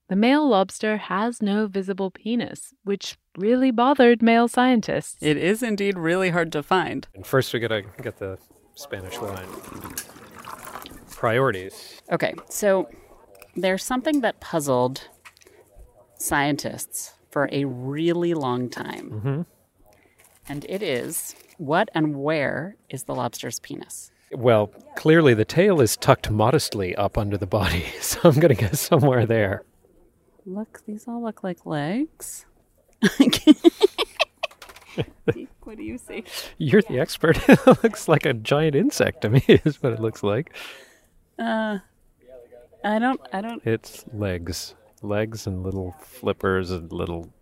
The 0.08 0.16
male 0.16 0.48
lobster 0.48 0.98
has 0.98 1.42
no 1.42 1.66
visible 1.66 2.10
penis, 2.10 2.72
which 2.84 3.18
really 3.36 3.70
bothered 3.70 4.22
male 4.22 4.46
scientists. 4.46 5.16
It 5.20 5.36
is 5.36 5.62
indeed 5.62 5.98
really 5.98 6.30
hard 6.30 6.52
to 6.52 6.62
find. 6.62 7.08
And 7.14 7.26
first, 7.26 7.52
we 7.52 7.58
gotta 7.58 7.82
get 8.02 8.18
the 8.18 8.38
Spanish 8.74 9.18
line 9.18 9.48
priorities. 11.26 12.00
Okay, 12.12 12.34
so 12.48 12.88
there's 13.56 13.82
something 13.82 14.20
that 14.20 14.38
puzzled 14.38 15.08
scientists 16.18 17.14
for 17.30 17.48
a 17.50 17.64
really 17.64 18.32
long 18.32 18.70
time. 18.70 19.10
Mm-hmm. 19.10 19.42
And 20.48 20.64
it 20.68 20.84
is 20.84 21.34
what 21.58 21.88
and 21.94 22.22
where 22.22 22.76
is 22.88 23.04
the 23.04 23.14
lobster's 23.14 23.58
penis? 23.58 24.12
Well, 24.30 24.68
clearly 24.94 25.34
the 25.34 25.44
tail 25.44 25.80
is 25.80 25.96
tucked 25.96 26.30
modestly 26.30 26.94
up 26.94 27.18
under 27.18 27.36
the 27.36 27.46
body, 27.46 27.86
so 28.00 28.20
I'm 28.22 28.38
going 28.38 28.54
to 28.54 28.62
guess 28.62 28.80
somewhere 28.80 29.26
there. 29.26 29.64
Look, 30.44 30.82
these 30.86 31.08
all 31.08 31.24
look 31.24 31.42
like 31.42 31.66
legs. 31.66 32.46
what 35.64 35.76
do 35.76 35.82
you 35.82 35.98
see? 35.98 36.22
You're 36.58 36.82
the 36.82 37.00
expert. 37.00 37.36
it 37.48 37.66
looks 37.66 38.06
like 38.06 38.24
a 38.24 38.32
giant 38.32 38.76
insect 38.76 39.22
to 39.22 39.30
me, 39.30 39.42
is 39.48 39.82
what 39.82 39.92
it 39.92 39.98
looks 40.00 40.22
like. 40.22 40.54
Uh, 41.38 41.78
I 42.84 42.98
don't. 42.98 43.20
I 43.32 43.40
don't. 43.40 43.62
It's 43.66 44.04
legs, 44.12 44.74
legs, 45.02 45.46
and 45.46 45.62
little 45.62 45.94
flippers 46.00 46.70
and 46.70 46.90
little 46.92 47.32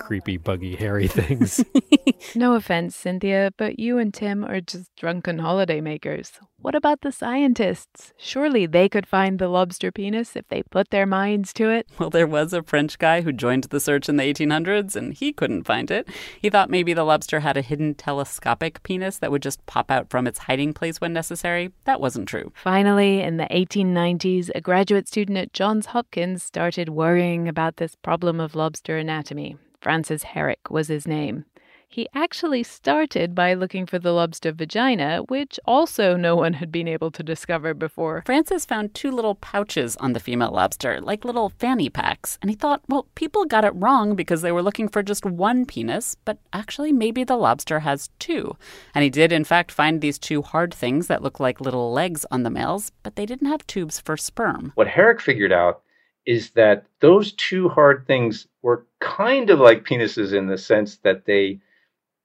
creepy, 0.00 0.38
buggy, 0.38 0.74
hairy 0.74 1.06
things. 1.06 1.64
no 2.34 2.54
offense, 2.54 2.96
Cynthia, 2.96 3.52
but 3.56 3.78
you 3.78 3.98
and 3.98 4.12
Tim 4.12 4.44
are 4.44 4.60
just 4.60 4.90
drunken 4.96 5.38
holidaymakers. 5.38 6.32
What 6.62 6.74
about 6.74 7.02
the 7.02 7.12
scientists? 7.12 8.12
Surely 8.18 8.66
they 8.66 8.88
could 8.88 9.06
find 9.06 9.38
the 9.38 9.48
lobster 9.48 9.92
penis 9.92 10.36
if 10.36 10.46
they 10.48 10.62
put 10.62 10.90
their 10.90 11.06
minds 11.06 11.52
to 11.54 11.70
it. 11.70 11.86
Well, 11.98 12.10
there 12.10 12.26
was 12.26 12.52
a 12.52 12.62
French 12.62 12.98
guy 12.98 13.20
who 13.22 13.32
joined 13.32 13.64
the 13.64 13.80
search 13.80 14.08
in 14.08 14.16
the 14.16 14.24
1800s 14.24 14.96
and 14.96 15.14
he 15.14 15.32
couldn't 15.32 15.64
find 15.64 15.90
it. 15.90 16.08
He 16.40 16.50
thought 16.50 16.68
maybe 16.68 16.92
the 16.92 17.04
lobster 17.04 17.40
had 17.40 17.56
a 17.56 17.62
hidden 17.62 17.94
telescopic 17.94 18.82
penis 18.82 19.18
that 19.18 19.30
would 19.30 19.42
just 19.42 19.64
pop 19.66 19.90
out 19.90 20.10
from 20.10 20.26
its 20.26 20.40
hiding 20.40 20.74
place 20.74 21.00
when 21.00 21.12
necessary. 21.12 21.70
That 21.84 22.00
wasn't 22.00 22.28
true. 22.28 22.52
Finally, 22.54 23.20
in 23.20 23.36
the 23.36 23.48
1890s, 23.50 24.50
a 24.54 24.60
graduate 24.60 25.08
student 25.08 25.38
at 25.38 25.52
Johns 25.52 25.86
Hopkins 25.86 26.42
started 26.42 26.88
worrying 26.88 27.48
about 27.48 27.76
this 27.76 27.94
problem 27.94 28.40
of 28.40 28.54
lobster 28.54 28.98
anatomy. 28.98 29.56
Francis 29.80 30.22
Herrick 30.22 30.70
was 30.70 30.88
his 30.88 31.06
name. 31.06 31.44
He 31.92 32.06
actually 32.14 32.62
started 32.62 33.34
by 33.34 33.52
looking 33.54 33.84
for 33.84 33.98
the 33.98 34.12
lobster 34.12 34.52
vagina, 34.52 35.22
which 35.26 35.58
also 35.64 36.16
no 36.16 36.36
one 36.36 36.52
had 36.52 36.70
been 36.70 36.86
able 36.86 37.10
to 37.10 37.24
discover 37.24 37.74
before. 37.74 38.22
Francis 38.24 38.64
found 38.64 38.94
two 38.94 39.10
little 39.10 39.34
pouches 39.34 39.96
on 39.96 40.12
the 40.12 40.20
female 40.20 40.52
lobster, 40.52 41.00
like 41.00 41.24
little 41.24 41.48
fanny 41.48 41.90
packs, 41.90 42.38
and 42.40 42.48
he 42.48 42.54
thought, 42.54 42.80
well, 42.88 43.08
people 43.16 43.44
got 43.44 43.64
it 43.64 43.72
wrong 43.74 44.14
because 44.14 44.40
they 44.40 44.52
were 44.52 44.62
looking 44.62 44.86
for 44.86 45.02
just 45.02 45.26
one 45.26 45.66
penis, 45.66 46.14
but 46.24 46.38
actually 46.52 46.92
maybe 46.92 47.24
the 47.24 47.36
lobster 47.36 47.80
has 47.80 48.08
two. 48.20 48.56
And 48.94 49.02
he 49.02 49.10
did, 49.10 49.32
in 49.32 49.42
fact, 49.42 49.72
find 49.72 50.00
these 50.00 50.18
two 50.20 50.42
hard 50.42 50.72
things 50.72 51.08
that 51.08 51.22
look 51.24 51.40
like 51.40 51.60
little 51.60 51.92
legs 51.92 52.24
on 52.30 52.44
the 52.44 52.50
males, 52.50 52.92
but 53.02 53.16
they 53.16 53.26
didn't 53.26 53.48
have 53.48 53.66
tubes 53.66 53.98
for 53.98 54.16
sperm. 54.16 54.70
What 54.76 54.86
Herrick 54.86 55.20
figured 55.20 55.52
out 55.52 55.82
is 56.30 56.50
that 56.50 56.86
those 57.00 57.32
two 57.32 57.68
hard 57.68 58.06
things 58.06 58.46
were 58.62 58.86
kind 59.00 59.50
of 59.50 59.58
like 59.58 59.84
penises 59.84 60.32
in 60.32 60.46
the 60.46 60.56
sense 60.56 60.98
that 60.98 61.24
they 61.24 61.58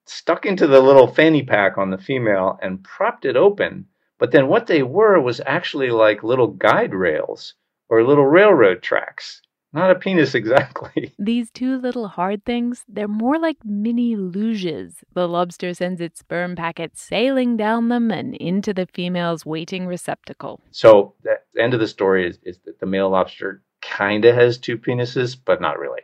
stuck 0.06 0.45
into 0.45 0.68
the 0.68 0.80
little 0.80 1.08
fanny 1.08 1.41
pack 1.41 1.80
on 1.80 1.89
the 1.89 1.97
female 1.97 2.60
and 2.62 2.84
propped 2.84 3.26
it 3.26 3.36
open. 3.36 3.84
But 4.20 4.32
then 4.32 4.47
what 4.47 4.68
they 4.68 4.84
were 4.84 5.20
was 5.20 5.41
actually 5.47 5.89
like 5.89 6.22
little 6.22 6.49
guide 6.49 6.93
rails 6.93 7.56
or 7.89 8.03
little 8.03 8.28
railroad 8.28 8.84
tracks. 8.84 9.41
not 9.74 9.89
a 9.89 9.95
penis 9.95 10.36
exactly. 10.41 11.12
These 11.18 11.49
two 11.49 11.76
little 11.80 12.08
hard 12.08 12.45
things, 12.45 12.84
they're 12.88 13.08
more 13.08 13.39
like 13.39 13.58
mini 13.66 14.16
luges. 14.16 14.97
The 15.16 15.28
lobster 15.28 15.74
sends 15.74 15.99
its 15.99 16.20
sperm 16.20 16.56
packet 16.56 16.95
sailing 16.95 17.58
down 17.58 17.89
them 17.89 18.12
and 18.12 18.36
into 18.36 18.72
the 18.72 18.86
female's 18.86 19.47
waiting 19.47 19.88
receptacle. 19.88 20.62
So 20.70 21.16
the 21.24 21.39
end 21.60 21.74
of 21.74 21.80
the 21.80 21.88
story 21.88 22.30
is, 22.30 22.38
is 22.43 22.60
that 22.66 22.80
the 22.80 22.86
male 22.86 23.10
lobster 23.10 23.64
kind 23.92 24.26
of 24.26 24.36
has 24.36 24.58
two 24.58 24.78
penises, 24.78 25.38
but 25.44 25.62
not 25.62 25.80
really. 25.80 26.02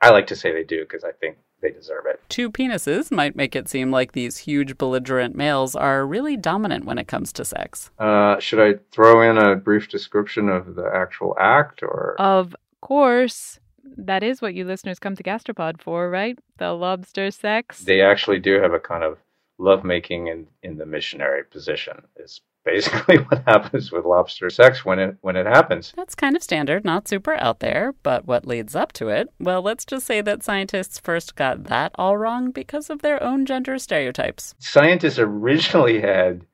I 0.00 0.10
like 0.10 0.26
to 0.28 0.36
say 0.36 0.52
they 0.52 0.64
do 0.64 0.80
because 0.80 1.04
I 1.04 1.12
think 1.12 1.36
they 1.60 1.70
deserve 1.70 2.06
it. 2.06 2.20
Two 2.28 2.50
penises 2.50 3.10
might 3.10 3.36
make 3.36 3.54
it 3.54 3.68
seem 3.68 3.90
like 3.90 4.12
these 4.12 4.38
huge 4.38 4.76
belligerent 4.76 5.36
males 5.36 5.76
are 5.76 6.04
really 6.04 6.36
dominant 6.36 6.84
when 6.84 6.98
it 6.98 7.06
comes 7.06 7.32
to 7.34 7.44
sex. 7.44 7.90
Uh, 7.98 8.38
should 8.40 8.60
I 8.60 8.80
throw 8.90 9.22
in 9.22 9.38
a 9.38 9.54
brief 9.54 9.88
description 9.88 10.48
of 10.48 10.74
the 10.74 10.90
actual 10.92 11.36
act 11.38 11.82
or? 11.82 12.16
Of 12.18 12.54
course. 12.80 13.60
That 13.96 14.22
is 14.22 14.42
what 14.42 14.54
you 14.54 14.64
listeners 14.64 14.98
come 14.98 15.14
to 15.16 15.22
Gastropod 15.22 15.80
for, 15.80 16.10
right? 16.10 16.38
The 16.58 16.72
lobster 16.72 17.30
sex. 17.30 17.80
They 17.80 18.00
actually 18.00 18.40
do 18.40 18.60
have 18.60 18.72
a 18.72 18.80
kind 18.80 19.04
of 19.04 19.18
lovemaking 19.58 20.28
in, 20.28 20.46
in 20.62 20.78
the 20.78 20.86
missionary 20.86 21.44
position. 21.44 22.02
Is 22.16 22.40
basically 22.64 23.16
what 23.28 23.42
happens 23.46 23.90
with 23.90 24.04
lobster 24.04 24.50
sex 24.50 24.84
when 24.84 24.98
it 24.98 25.16
when 25.20 25.36
it 25.36 25.46
happens. 25.46 25.92
That's 25.96 26.14
kind 26.14 26.36
of 26.36 26.42
standard, 26.42 26.84
not 26.84 27.08
super 27.08 27.34
out 27.34 27.60
there, 27.60 27.94
but 28.02 28.26
what 28.26 28.46
leads 28.46 28.74
up 28.74 28.92
to 28.94 29.08
it? 29.08 29.28
Well, 29.38 29.62
let's 29.62 29.84
just 29.84 30.06
say 30.06 30.20
that 30.20 30.42
scientists 30.42 30.98
first 30.98 31.36
got 31.36 31.64
that 31.64 31.92
all 31.96 32.16
wrong 32.16 32.50
because 32.50 32.90
of 32.90 33.02
their 33.02 33.22
own 33.22 33.46
gender 33.46 33.78
stereotypes. 33.78 34.54
Scientists 34.58 35.18
originally 35.18 36.00
had 36.00 36.46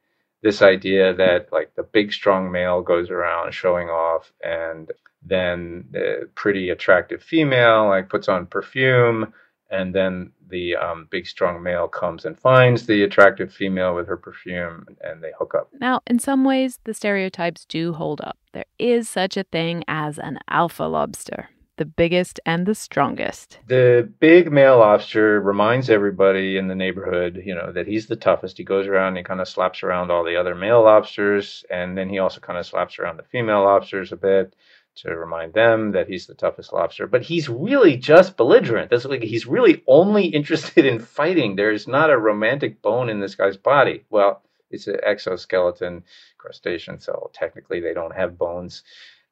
this 0.43 0.63
idea 0.63 1.15
that 1.15 1.53
like 1.53 1.75
the 1.75 1.83
big 1.83 2.13
strong 2.13 2.51
male 2.51 2.83
goes 2.83 3.11
around 3.11 3.53
showing 3.53 3.89
off 3.89 4.33
and 4.43 4.93
then 5.23 5.85
the 5.91 6.29
pretty 6.37 6.71
attractive 6.71 7.23
female 7.23 7.89
like 7.89 8.09
puts 8.09 8.29
on 8.29 8.47
perfume 8.47 9.33
and 9.71 9.95
then 9.95 10.31
the 10.51 10.77
um, 10.77 11.07
big 11.11 11.27
strong 11.27 11.63
male 11.63 11.89
comes 11.89 12.25
and 12.25 12.39
finds 12.39 12.87
the 12.87 13.03
attractive 13.03 13.53
female 13.53 13.95
with 13.95 14.07
her 14.07 14.17
perfume 14.17 14.87
and 15.03 15.23
they 15.23 15.33
hook 15.39 15.55
up 15.55 15.69
Now, 15.81 16.01
in 16.07 16.19
some 16.19 16.45
ways, 16.45 16.79
the 16.85 16.95
stereotypes 16.95 17.65
do 17.65 17.93
hold 17.93 18.21
up. 18.23 18.37
There 18.53 18.65
is 18.79 19.09
such 19.09 19.37
a 19.37 19.45
thing 19.45 19.85
as 19.87 20.19
an 20.19 20.39
alpha 20.49 20.85
lobster, 20.85 21.51
the 21.77 21.85
biggest 21.85 22.41
and 22.45 22.67
the 22.67 22.75
strongest. 22.75 23.59
the 23.69 24.11
big 24.21 24.51
male 24.51 24.79
lobster 24.79 25.41
reminds 25.41 25.89
everybody 25.91 26.57
in 26.57 26.67
the 26.69 26.75
neighborhood 26.75 27.41
you 27.45 27.55
know 27.55 27.71
that 27.73 27.87
he's 27.87 28.07
the 28.09 28.17
toughest 28.17 28.59
he 28.59 28.65
goes 28.65 28.87
around 28.89 29.09
and 29.09 29.19
he 29.19 29.23
kind 29.23 29.41
of 29.41 29.47
slaps 29.49 29.83
around 29.85 30.11
all 30.11 30.25
the 30.25 30.35
other 30.37 30.55
male 30.55 30.83
lobsters 30.83 31.65
and 31.71 31.97
then 31.97 32.09
he 32.09 32.19
also 32.19 32.41
kind 32.41 32.59
of 32.59 32.67
slaps 32.67 32.99
around 32.99 33.17
the 33.17 33.23
female 33.23 33.63
lobsters 33.63 34.11
a 34.13 34.17
bit 34.17 34.57
to 35.03 35.15
remind 35.15 35.55
them 35.55 35.93
that 35.93 36.09
he's 36.09 36.27
the 36.27 36.35
toughest 36.35 36.73
lobster. 36.73 37.07
But 37.07 37.23
he's 37.23 37.49
really 37.49 37.97
just 37.97 38.37
belligerent. 38.37 38.91
That's 38.91 39.05
like 39.05 39.23
he's 39.23 39.47
really 39.47 39.83
only 39.87 40.27
interested 40.39 40.85
in 40.85 40.99
fighting. 40.99 41.57
There's 41.57 41.89
not 41.89 42.11
a 42.11 42.19
romantic 42.19 42.83
bone 42.83 43.09
in 43.09 43.21
this 43.21 43.35
guy's 43.35 43.57
body. 43.57 44.05
Well, 44.11 44.43
it's 44.71 44.87
an 44.87 44.99
exoskeleton 45.05 46.05
crustacean, 46.37 47.01
so 47.01 47.31
technically 47.33 47.81
they 47.81 47.95
don't 47.95 48.15
have 48.15 48.39
bones. 48.39 48.83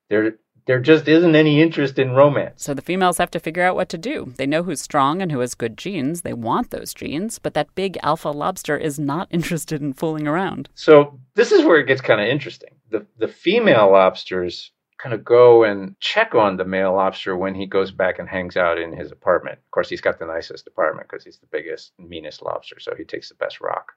There 0.09 0.37
there 0.67 0.81
just 0.81 1.07
isn't 1.07 1.37
any 1.37 1.63
interest 1.63 1.97
in 1.97 2.11
romance. 2.11 2.65
So 2.65 2.75
the 2.75 2.83
females 2.83 3.19
have 3.19 3.31
to 3.31 3.39
figure 3.39 3.63
out 3.63 3.77
what 3.77 3.89
to 3.91 3.99
do. 3.99 4.33
They 4.37 4.47
know 4.47 4.65
who's 4.65 4.81
strong 4.81 5.23
and 5.23 5.31
who 5.31 5.39
has 5.39 5.55
good 5.55 5.79
genes. 5.79 6.23
They 6.23 6.33
want 6.33 6.71
those 6.71 6.93
genes, 6.93 7.39
but 7.39 7.55
that 7.55 7.73
big 7.77 7.97
alpha 8.03 8.31
lobster 8.31 8.77
is 8.77 8.99
not 8.99 9.29
interested 9.31 9.81
in 9.81 9.93
fooling 9.93 10.27
around. 10.27 10.69
So 10.75 11.21
this 11.35 11.53
is 11.53 11.65
where 11.65 11.79
it 11.79 11.87
gets 11.87 12.01
kind 12.01 12.21
of 12.21 12.27
interesting. 12.27 12.71
The 12.91 13.07
the 13.19 13.29
female 13.29 13.91
lobsters 13.93 14.73
kind 15.07 15.15
of 15.15 15.25
go 15.25 15.63
and 15.63 15.95
check 16.01 16.35
on 16.35 16.57
the 16.57 16.65
male 16.65 16.93
lobster 16.93 17.37
when 17.37 17.55
he 17.55 17.65
goes 17.65 17.93
back 17.93 18.19
and 18.19 18.29
hangs 18.29 18.57
out 18.57 18.77
in 18.77 18.93
his 18.93 19.13
apartment. 19.13 19.57
Of 19.57 19.71
course, 19.71 19.89
he's 19.89 20.01
got 20.01 20.19
the 20.19 20.27
nicest 20.27 20.67
apartment 20.67 21.07
because 21.09 21.25
he's 21.25 21.39
the 21.39 21.47
biggest, 21.47 21.93
meanest 21.97 22.43
lobster, 22.43 22.81
so 22.81 22.93
he 22.97 23.05
takes 23.05 23.29
the 23.29 23.37
best 23.37 23.61
rock. 23.61 23.93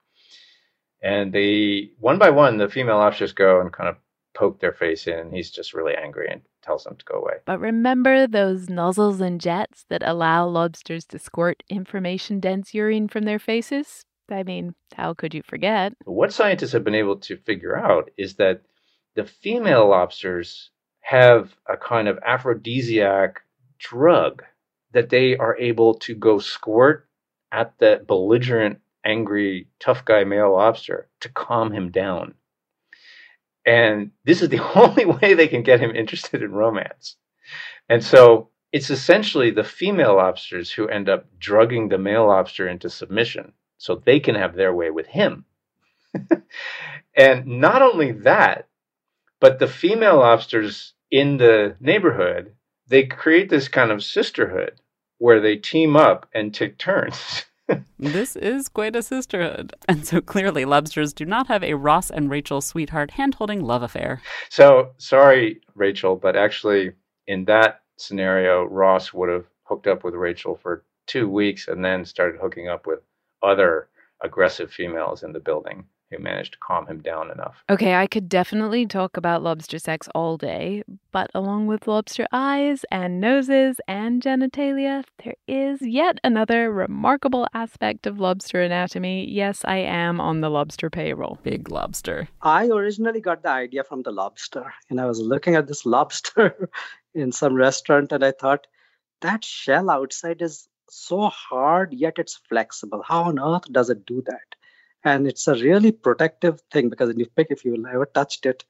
And 1.02 1.34
they, 1.34 1.90
one 1.98 2.20
by 2.20 2.30
one, 2.30 2.58
the 2.58 2.70
female 2.70 2.98
lobsters 2.98 3.34
go 3.34 3.60
and 3.60 3.74
kind 3.74 3.90
of 3.90 3.96
poke 4.36 4.60
their 4.60 4.72
face 4.72 5.08
in, 5.08 5.18
and 5.18 5.34
he's 5.34 5.50
just 5.50 5.74
really 5.74 5.96
angry 5.96 6.28
and 6.30 6.42
tells 6.62 6.84
them 6.84 6.96
to 6.96 7.06
go 7.06 7.16
away. 7.16 7.38
But 7.44 7.60
remember 7.60 8.28
those 8.28 8.70
nozzles 8.70 9.20
and 9.20 9.42
jets 9.42 9.86
that 9.90 10.04
allow 10.06 10.46
lobsters 10.46 11.06
to 11.06 11.18
squirt 11.18 11.64
information 11.70 12.40
dense 12.40 12.76
urine 12.76 13.08
from 13.08 13.24
their 13.24 13.40
faces? 13.40 14.06
I 14.30 14.44
mean, 14.44 14.76
how 14.94 15.16
could 15.16 15.34
you 15.34 15.42
forget? 15.42 15.94
What 16.06 16.34
scientists 16.34 16.74
have 16.74 16.84
been 16.84 16.94
able 16.94 17.18
to 17.22 17.36
figure 17.36 17.76
out 17.76 18.12
is 18.16 18.36
that 18.36 18.62
the 19.16 19.26
female 19.26 19.90
lobsters 19.90 20.70
have 21.02 21.56
a 21.68 21.78
kind 21.78 22.08
of 22.08 22.20
aphrodisiac 22.26 23.42
drug 23.78 24.44
that 24.92 25.10
they 25.10 25.38
are 25.38 25.58
able 25.58 25.96
to 25.96 26.16
go 26.16 26.40
squirt 26.40 27.08
at 27.52 27.78
the 27.80 28.04
belligerent, 28.08 28.80
angry, 29.06 29.68
tough 29.80 30.06
guy 30.06 30.24
male 30.24 30.54
lobster 30.54 31.08
to 31.22 31.30
calm 31.30 31.72
him 31.72 31.92
down. 31.92 32.34
And 33.66 34.12
this 34.24 34.42
is 34.42 34.50
the 34.50 34.60
only 34.76 35.06
way 35.06 35.34
they 35.34 35.48
can 35.48 35.64
get 35.64 35.80
him 35.80 35.96
interested 35.96 36.42
in 36.42 36.52
romance. 36.52 37.16
And 37.88 38.04
so 38.04 38.50
it's 38.72 38.90
essentially 38.90 39.52
the 39.52 39.64
female 39.64 40.16
lobsters 40.16 40.72
who 40.72 40.88
end 40.88 41.10
up 41.10 41.26
drugging 41.40 41.90
the 41.90 41.98
male 41.98 42.28
lobster 42.28 42.68
into 42.68 42.90
submission 42.90 43.54
so 43.78 43.96
they 43.96 44.20
can 44.20 44.36
have 44.36 44.56
their 44.56 44.74
way 44.74 44.92
with 44.92 45.08
him. 45.08 45.46
and 47.16 47.46
not 47.46 47.82
only 47.82 48.12
that, 48.12 48.69
but 49.40 49.60
the 49.60 49.68
female 49.68 50.18
lobsters 50.18 50.94
in 51.12 51.38
the 51.38 51.76
neighborhood, 51.80 52.54
they 52.88 53.06
create 53.06 53.50
this 53.50 53.68
kind 53.68 53.92
of 53.92 54.04
sisterhood 54.04 54.74
where 55.18 55.40
they 55.40 55.56
team 55.56 55.96
up 55.96 56.28
and 56.34 56.54
take 56.54 56.78
turns. 56.78 57.46
this 58.00 58.36
is 58.36 58.70
quite 58.70 58.96
a 58.96 59.04
sisterhood. 59.04 59.74
And 59.88 60.06
so 60.06 60.22
clearly, 60.22 60.66
lobsters 60.66 61.14
do 61.14 61.26
not 61.26 61.48
have 61.48 61.64
a 61.64 61.76
Ross 61.76 62.10
and 62.10 62.30
Rachel 62.30 62.62
sweetheart 62.62 63.12
hand 63.12 63.36
holding 63.36 63.64
love 63.64 63.84
affair. 63.84 64.22
So, 64.50 64.92
sorry, 64.98 65.62
Rachel, 65.76 66.16
but 66.16 66.36
actually, 66.36 66.94
in 67.28 67.46
that 67.46 67.82
scenario, 67.98 68.64
Ross 68.64 69.14
would 69.14 69.30
have 69.30 69.46
hooked 69.64 69.88
up 69.88 70.04
with 70.04 70.16
Rachel 70.16 70.56
for 70.56 70.84
two 71.06 71.30
weeks 71.30 71.68
and 71.68 71.84
then 71.84 72.06
started 72.06 72.40
hooking 72.40 72.68
up 72.68 72.88
with 72.88 73.00
other 73.44 73.90
aggressive 74.22 74.72
females 74.72 75.24
in 75.24 75.32
the 75.32 75.40
building 75.40 75.86
who 76.12 76.20
managed 76.20 76.54
to 76.54 76.60
calm 76.60 76.88
him 76.88 77.02
down 77.02 77.32
enough. 77.32 77.64
Okay, 77.70 77.96
I 77.96 78.08
could 78.08 78.30
definitely 78.30 78.86
talk 78.86 79.18
about 79.18 79.44
lobster 79.44 79.80
sex 79.80 80.08
all 80.16 80.38
day, 80.38 80.84
but 81.12 81.30
along 81.34 81.68
with 81.68 81.88
lobster 81.88 82.28
eyes 82.32 82.86
and 82.92 83.20
noses 83.20 83.80
and 83.88 84.22
genitalia, 84.22 85.04
there 85.24 85.36
is 85.48 85.82
yet 85.82 86.20
another 86.24 86.72
remarkable 86.72 87.48
aspect 87.54 88.08
of 88.08 88.20
lobster 88.20 88.62
anatomy. 88.62 89.30
Yes, 89.30 89.62
I 89.66 89.78
am 89.78 90.20
on 90.20 90.42
the 90.42 90.50
lobster 90.50 90.90
payroll. 90.90 91.40
Big 91.44 91.70
lobster. 91.70 92.28
I 92.42 92.68
originally 92.68 93.22
got 93.22 93.44
the 93.44 93.50
idea 93.50 93.84
from 93.84 94.04
the 94.04 94.12
lobster, 94.12 94.74
and 94.90 95.00
I 95.00 95.06
was 95.06 95.20
looking 95.20 95.56
at 95.56 95.68
this 95.68 95.86
lobster 95.86 96.70
in 97.14 97.32
some 97.32 97.54
restaurant, 97.56 98.12
and 98.12 98.24
I 98.24 98.32
thought 98.32 98.68
that 99.22 99.44
shell 99.44 99.90
outside 99.90 100.42
is 100.42 100.68
so 100.90 101.28
hard, 101.28 101.94
yet 101.94 102.18
it's 102.18 102.40
flexible. 102.50 103.04
How 103.06 103.24
on 103.24 103.40
earth 103.40 103.72
does 103.72 103.90
it 103.90 104.06
do 104.06 104.24
that? 104.26 104.56
And 105.04 105.28
it's 105.28 105.48
a 105.48 105.56
really 105.56 105.92
protective 105.92 106.62
thing 106.72 106.90
because 106.90 107.10
if 107.10 107.18
you 107.18 107.26
pick 107.36 107.48
if 107.50 107.64
you 107.66 107.76
ever 107.92 108.06
touched 108.06 108.46
it 108.46 108.64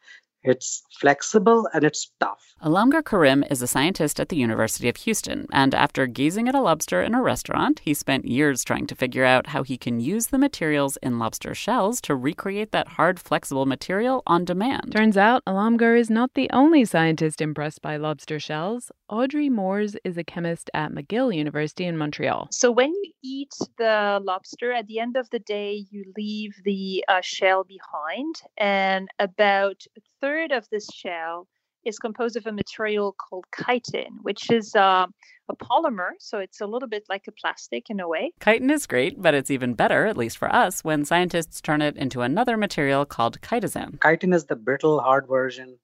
it's 0.44 0.84
flexible 1.00 1.68
and 1.74 1.84
it's 1.84 2.12
tough. 2.20 2.56
Alamgir 2.64 3.04
Karim 3.04 3.44
is 3.50 3.62
a 3.62 3.68
scientist 3.68 4.20
at 4.20 4.30
the 4.30 4.36
University 4.36 4.90
of 4.90 4.98
Houston, 4.98 5.48
and 5.52 5.74
after 5.74 6.08
gazing 6.08 6.48
at 6.48 6.56
a 6.56 6.62
lobster 6.62 7.02
in 7.02 7.14
a 7.14 7.22
restaurant, 7.22 7.80
he 7.80 7.94
spent 7.94 8.26
years 8.26 8.64
trying 8.64 8.88
to 8.88 8.96
figure 8.96 9.26
out 9.26 9.48
how 9.48 9.64
he 9.64 9.78
can 9.78 10.00
use 10.00 10.28
the 10.28 10.38
materials 10.38 10.98
in 10.98 11.20
lobster 11.20 11.54
shells 11.54 12.02
to 12.02 12.16
recreate 12.16 12.72
that 12.72 12.88
hard, 12.90 13.20
flexible 13.20 13.66
material 13.66 14.24
on 14.28 14.46
demand. 14.46 14.92
Turns 14.92 15.18
out 15.18 15.44
Alamgir 15.46 15.98
is 15.98 16.10
not 16.10 16.34
the 16.34 16.50
only 16.52 16.86
scientist 16.86 17.42
impressed 17.42 17.82
by 17.82 17.98
lobster 17.98 18.40
shells. 18.40 18.92
Audrey 19.10 19.50
Moores 19.50 19.96
is 20.04 20.18
a 20.18 20.24
chemist 20.24 20.70
at 20.74 20.92
McGill 20.92 21.36
University 21.36 21.86
in 21.86 21.98
Montreal. 21.98 22.48
So 22.52 22.72
when 22.72 22.90
you 22.90 23.12
eat 23.24 23.54
the 23.78 24.22
lobster, 24.24 24.72
at 24.72 24.88
the 24.88 25.00
end 25.00 25.16
of 25.16 25.30
the 25.30 25.40
day, 25.40 25.86
you 25.90 26.04
leave 26.16 26.54
the 26.64 27.04
uh, 27.08 27.22
shell 27.22 27.64
behind, 27.64 28.42
and 28.58 29.08
about 29.18 29.84
third 30.22 30.52
of 30.52 30.68
this 30.70 30.88
shell 30.94 31.48
is 31.86 31.98
composed 31.98 32.36
of 32.36 32.46
a 32.46 32.52
material 32.52 33.16
called 33.18 33.46
chitin, 33.56 34.20
which 34.22 34.52
is 34.52 34.76
uh, 34.76 35.08
a 35.50 35.56
polymer. 35.56 36.10
So 36.20 36.40
it's 36.40 36.62
a 36.62 36.68
little 36.68 36.90
bit 36.90 37.04
like 37.10 37.26
a 37.28 37.32
plastic 37.32 37.90
in 37.90 38.00
a 38.00 38.08
way. 38.08 38.32
Chitin 38.44 38.70
is 38.70 38.86
great, 38.86 39.22
but 39.22 39.34
it's 39.34 39.52
even 39.52 39.74
better, 39.74 40.06
at 40.06 40.18
least 40.18 40.38
for 40.38 40.54
us, 40.54 40.84
when 40.84 41.06
scientists 41.06 41.62
turn 41.62 41.82
it 41.82 41.96
into 41.98 42.22
another 42.22 42.58
material 42.58 43.06
called 43.06 43.40
chitosan. 43.42 44.00
Chitin 44.02 44.34
is 44.34 44.46
the 44.46 44.56
brittle, 44.56 45.00
hard 45.00 45.28
version. 45.28 45.78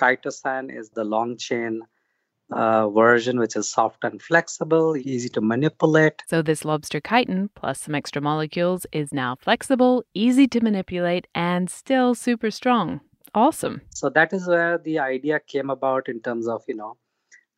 Chitosan 0.00 0.74
is 0.74 0.90
the 0.90 1.04
long 1.04 1.36
chain 1.36 1.82
uh, 2.52 2.88
version, 2.88 3.38
which 3.38 3.54
is 3.54 3.68
soft 3.68 4.02
and 4.02 4.20
flexible, 4.20 4.96
easy 4.96 5.28
to 5.28 5.40
manipulate. 5.40 6.22
So, 6.28 6.42
this 6.42 6.64
lobster 6.64 7.00
chitin 7.00 7.50
plus 7.54 7.82
some 7.82 7.94
extra 7.94 8.20
molecules 8.20 8.86
is 8.92 9.12
now 9.12 9.36
flexible, 9.36 10.04
easy 10.14 10.48
to 10.48 10.60
manipulate, 10.60 11.26
and 11.34 11.70
still 11.70 12.14
super 12.14 12.50
strong. 12.50 13.00
Awesome. 13.34 13.82
So, 13.90 14.10
that 14.10 14.32
is 14.32 14.46
where 14.46 14.78
the 14.78 14.98
idea 14.98 15.40
came 15.40 15.70
about 15.70 16.08
in 16.08 16.20
terms 16.20 16.48
of, 16.48 16.62
you 16.68 16.76
know, 16.76 16.96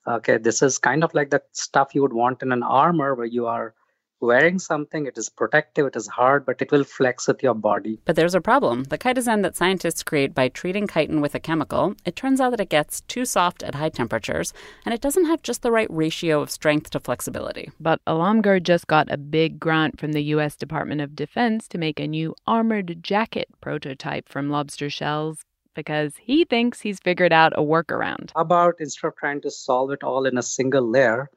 Okay, 0.06 0.36
this 0.36 0.62
is 0.62 0.78
kind 0.78 1.04
of 1.04 1.14
like 1.14 1.30
the 1.30 1.42
stuff 1.52 1.94
you 1.94 2.02
would 2.02 2.12
want 2.12 2.42
in 2.42 2.50
an 2.50 2.64
armor 2.64 3.14
where 3.14 3.26
you 3.26 3.46
are 3.46 3.74
wearing 4.20 4.58
something, 4.58 5.06
it 5.06 5.18
is 5.18 5.28
protective, 5.28 5.86
it 5.86 5.96
is 5.96 6.06
hard, 6.06 6.46
but 6.46 6.62
it 6.62 6.70
will 6.70 6.84
flex 6.84 7.26
with 7.26 7.42
your 7.42 7.54
body. 7.54 8.00
But 8.04 8.14
there's 8.14 8.36
a 8.36 8.40
problem. 8.40 8.84
The 8.84 8.98
chitosan 8.98 9.42
that 9.42 9.56
scientists 9.56 10.04
create 10.04 10.32
by 10.32 10.48
treating 10.48 10.86
chitin 10.86 11.20
with 11.20 11.34
a 11.34 11.40
chemical, 11.40 11.94
it 12.04 12.14
turns 12.14 12.40
out 12.40 12.50
that 12.50 12.60
it 12.60 12.68
gets 12.68 13.00
too 13.02 13.24
soft 13.24 13.64
at 13.64 13.74
high 13.74 13.88
temperatures, 13.88 14.52
and 14.84 14.94
it 14.94 15.00
doesn't 15.00 15.26
have 15.26 15.42
just 15.42 15.62
the 15.62 15.72
right 15.72 15.90
ratio 15.90 16.40
of 16.40 16.50
strength 16.50 16.90
to 16.90 17.00
flexibility. 17.00 17.70
But 17.80 18.00
Alamgir 18.06 18.62
just 18.62 18.86
got 18.86 19.10
a 19.10 19.16
big 19.16 19.58
grant 19.58 19.98
from 19.98 20.12
the 20.12 20.22
U.S. 20.24 20.56
Department 20.56 21.00
of 21.00 21.16
Defense 21.16 21.66
to 21.68 21.78
make 21.78 21.98
a 21.98 22.06
new 22.06 22.34
armored 22.46 23.02
jacket 23.02 23.48
prototype 23.60 24.28
from 24.28 24.50
lobster 24.50 24.88
shells 24.88 25.44
because 25.74 26.14
he 26.16 26.44
thinks 26.44 26.80
he's 26.80 26.98
figured 26.98 27.32
out 27.32 27.52
a 27.56 27.62
workaround. 27.62 28.30
About 28.36 28.74
instead 28.78 29.08
of 29.08 29.16
trying 29.16 29.40
to 29.42 29.50
solve 29.50 29.90
it 29.90 30.02
all 30.02 30.26
in 30.26 30.38
a 30.38 30.42
single 30.42 30.88
layer, 30.88 31.30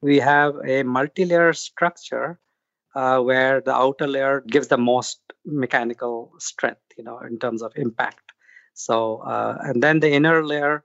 we 0.00 0.18
have 0.18 0.54
a 0.66 0.82
multi-layer 0.82 1.52
structure 1.52 2.38
uh, 2.94 3.20
where 3.20 3.60
the 3.60 3.74
outer 3.74 4.06
layer 4.06 4.42
gives 4.46 4.68
the 4.68 4.78
most 4.78 5.20
mechanical 5.44 6.32
strength, 6.38 6.80
you 6.96 7.04
know, 7.04 7.18
in 7.20 7.38
terms 7.38 7.62
of 7.62 7.72
impact. 7.76 8.32
So, 8.74 9.18
uh, 9.18 9.58
and 9.62 9.82
then 9.82 10.00
the 10.00 10.10
inner 10.12 10.44
layer 10.44 10.84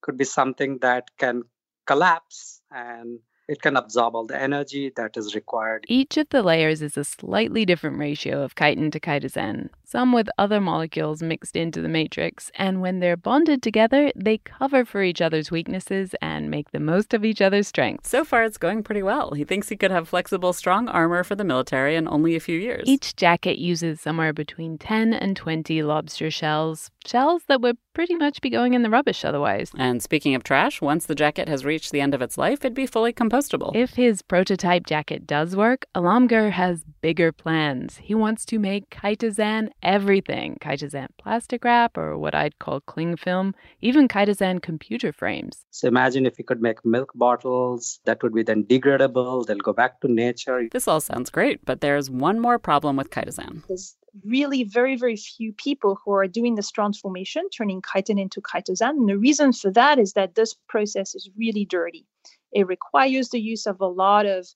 could 0.00 0.16
be 0.16 0.24
something 0.24 0.78
that 0.78 1.10
can 1.18 1.42
collapse 1.86 2.60
and 2.70 3.18
it 3.48 3.60
can 3.60 3.76
absorb 3.76 4.14
all 4.14 4.26
the 4.26 4.40
energy 4.40 4.92
that 4.96 5.16
is 5.16 5.34
required. 5.34 5.84
Each 5.88 6.16
of 6.16 6.28
the 6.30 6.42
layers 6.42 6.80
is 6.80 6.96
a 6.96 7.04
slightly 7.04 7.66
different 7.66 7.98
ratio 7.98 8.42
of 8.42 8.54
chitin 8.54 8.90
to 8.90 9.00
chitosan, 9.00 9.68
some 9.94 10.12
with 10.12 10.28
other 10.38 10.60
molecules 10.60 11.22
mixed 11.22 11.54
into 11.54 11.80
the 11.80 11.88
matrix, 11.88 12.50
and 12.56 12.80
when 12.80 12.98
they're 12.98 13.16
bonded 13.16 13.62
together, 13.62 14.10
they 14.16 14.38
cover 14.38 14.84
for 14.84 15.04
each 15.04 15.20
other's 15.20 15.52
weaknesses 15.52 16.16
and 16.20 16.50
make 16.50 16.72
the 16.72 16.80
most 16.80 17.14
of 17.14 17.24
each 17.24 17.40
other's 17.40 17.68
strengths. 17.68 18.10
So 18.10 18.24
far, 18.24 18.42
it's 18.42 18.58
going 18.58 18.82
pretty 18.82 19.04
well. 19.04 19.34
He 19.34 19.44
thinks 19.44 19.68
he 19.68 19.76
could 19.76 19.92
have 19.92 20.08
flexible, 20.08 20.52
strong 20.52 20.88
armor 20.88 21.22
for 21.22 21.36
the 21.36 21.44
military 21.44 21.94
in 21.94 22.08
only 22.08 22.34
a 22.34 22.40
few 22.40 22.58
years. 22.58 22.82
Each 22.86 23.14
jacket 23.14 23.56
uses 23.56 24.00
somewhere 24.00 24.32
between 24.32 24.78
10 24.78 25.14
and 25.14 25.36
20 25.36 25.84
lobster 25.84 26.28
shells, 26.28 26.90
shells 27.06 27.42
that 27.46 27.60
would 27.60 27.78
pretty 27.94 28.16
much 28.16 28.40
be 28.40 28.50
going 28.50 28.74
in 28.74 28.82
the 28.82 28.90
rubbish 28.90 29.24
otherwise. 29.24 29.70
And 29.78 30.02
speaking 30.02 30.34
of 30.34 30.42
trash, 30.42 30.80
once 30.80 31.06
the 31.06 31.14
jacket 31.14 31.48
has 31.48 31.64
reached 31.64 31.92
the 31.92 32.00
end 32.00 32.12
of 32.12 32.20
its 32.20 32.36
life, 32.36 32.64
it'd 32.64 32.74
be 32.74 32.86
fully 32.86 33.12
compostable. 33.12 33.70
If 33.74 33.94
his 33.94 34.20
prototype 34.20 34.86
jacket 34.86 35.26
does 35.26 35.54
work, 35.54 35.86
Alamgir 35.94 36.50
has 36.50 36.84
bigger 37.00 37.30
plans. 37.30 37.98
He 37.98 38.14
wants 38.14 38.44
to 38.46 38.58
make 38.58 38.90
chitosan 38.90 39.70
everything 39.84 40.56
chitosan 40.60 41.08
plastic 41.18 41.64
wrap, 41.64 41.96
or 41.96 42.18
what 42.18 42.34
I'd 42.34 42.58
call 42.58 42.80
cling 42.80 43.16
film, 43.16 43.54
even 43.80 44.08
chitosan 44.08 44.62
computer 44.62 45.12
frames. 45.12 45.64
So 45.70 45.88
imagine 45.88 46.26
if 46.26 46.38
you 46.38 46.44
could 46.44 46.62
make 46.62 46.84
milk 46.84 47.12
bottles 47.14 48.00
that 48.04 48.22
would 48.22 48.34
be 48.34 48.42
then 48.42 48.64
degradable, 48.64 49.46
they'll 49.46 49.58
go 49.58 49.72
back 49.72 50.00
to 50.00 50.08
nature. 50.08 50.68
This 50.72 50.88
all 50.88 51.00
sounds 51.00 51.30
great, 51.30 51.64
but 51.64 51.80
there's 51.80 52.10
one 52.10 52.40
more 52.40 52.58
problem 52.58 52.96
with 52.96 53.10
chitosan. 53.10 53.62
There's 53.68 53.96
really 54.24 54.64
very, 54.64 54.96
very 54.96 55.16
few 55.16 55.52
people 55.52 55.98
who 56.04 56.12
are 56.12 56.26
doing 56.26 56.54
this 56.54 56.70
transformation, 56.70 57.48
turning 57.50 57.82
chitin 57.82 58.18
into 58.18 58.40
chitosan. 58.40 58.90
And 58.90 59.08
the 59.08 59.18
reason 59.18 59.52
for 59.52 59.70
that 59.72 59.98
is 59.98 60.12
that 60.14 60.34
this 60.34 60.54
process 60.68 61.14
is 61.14 61.28
really 61.36 61.64
dirty. 61.64 62.06
It 62.52 62.66
requires 62.68 63.30
the 63.30 63.40
use 63.40 63.66
of 63.66 63.80
a 63.80 63.86
lot 63.86 64.26
of 64.26 64.46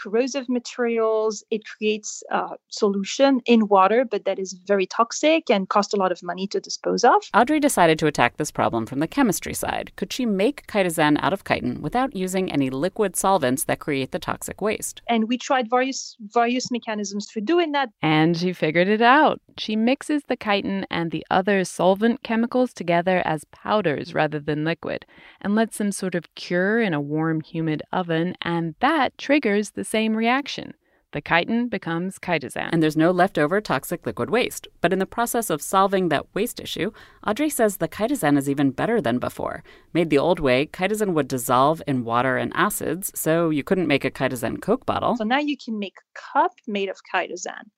corrosive 0.00 0.48
materials. 0.48 1.44
It 1.50 1.64
creates 1.64 2.22
a 2.30 2.50
solution 2.68 3.40
in 3.46 3.68
water, 3.68 4.04
but 4.04 4.24
that 4.24 4.38
is 4.38 4.52
very 4.66 4.86
toxic 4.86 5.50
and 5.50 5.68
cost 5.68 5.94
a 5.94 5.96
lot 5.96 6.12
of 6.12 6.22
money 6.22 6.46
to 6.48 6.60
dispose 6.60 7.04
of. 7.04 7.22
Audrey 7.34 7.60
decided 7.60 7.98
to 7.98 8.06
attack 8.06 8.36
this 8.36 8.50
problem 8.50 8.86
from 8.86 9.00
the 9.00 9.06
chemistry 9.06 9.54
side. 9.54 9.92
Could 9.96 10.12
she 10.12 10.26
make 10.26 10.66
chitosan 10.66 11.18
out 11.20 11.32
of 11.32 11.44
chitin 11.44 11.82
without 11.82 12.14
using 12.14 12.50
any 12.50 12.70
liquid 12.70 13.16
solvents 13.16 13.64
that 13.64 13.78
create 13.80 14.12
the 14.12 14.18
toxic 14.18 14.60
waste? 14.60 15.02
And 15.08 15.28
we 15.28 15.38
tried 15.38 15.70
various 15.70 16.16
various 16.20 16.70
mechanisms 16.70 17.30
for 17.30 17.40
doing 17.40 17.72
that. 17.72 17.90
And 18.02 18.36
she 18.36 18.52
figured 18.52 18.88
it 18.88 19.02
out. 19.02 19.40
She 19.56 19.76
mixes 19.76 20.22
the 20.28 20.36
chitin 20.36 20.86
and 20.90 21.10
the 21.10 21.26
other 21.30 21.64
solvent 21.64 22.22
chemicals 22.22 22.72
together 22.72 23.22
as 23.24 23.44
powders 23.52 24.14
rather 24.14 24.38
than 24.38 24.64
liquid 24.64 25.06
and 25.40 25.54
lets 25.54 25.78
them 25.78 25.92
sort 25.92 26.14
of 26.14 26.34
cure 26.34 26.80
in 26.80 26.94
a 26.94 27.00
warm, 27.00 27.40
humid 27.40 27.82
oven, 27.92 28.36
and 28.42 28.74
that 28.80 29.16
triggers 29.18 29.70
the 29.70 29.84
same 29.88 30.14
reaction. 30.14 30.74
The 31.12 31.22
chitin 31.22 31.68
becomes 31.68 32.18
chitosan. 32.18 32.68
And 32.70 32.82
there's 32.82 32.96
no 32.96 33.10
leftover 33.10 33.62
toxic 33.62 34.04
liquid 34.04 34.28
waste. 34.28 34.68
But 34.82 34.92
in 34.92 34.98
the 34.98 35.06
process 35.06 35.48
of 35.48 35.62
solving 35.62 36.10
that 36.10 36.26
waste 36.34 36.60
issue, 36.60 36.90
Audrey 37.26 37.48
says 37.48 37.78
the 37.78 37.88
chitosan 37.88 38.36
is 38.36 38.50
even 38.50 38.72
better 38.72 39.00
than 39.00 39.18
before. 39.18 39.64
Made 39.94 40.10
the 40.10 40.18
old 40.18 40.38
way, 40.38 40.66
chitosan 40.66 41.14
would 41.14 41.26
dissolve 41.26 41.80
in 41.86 42.04
water 42.04 42.36
and 42.36 42.52
acids, 42.54 43.10
so 43.14 43.48
you 43.48 43.64
couldn't 43.64 43.86
make 43.86 44.04
a 44.04 44.10
chitosan 44.10 44.60
Coke 44.60 44.84
bottle. 44.84 45.16
So 45.16 45.24
now 45.24 45.38
you 45.38 45.56
can 45.56 45.78
make 45.78 45.96
a 45.96 46.38
cup 46.38 46.52
made 46.66 46.90
of 46.90 46.98
chitosan 47.10 47.70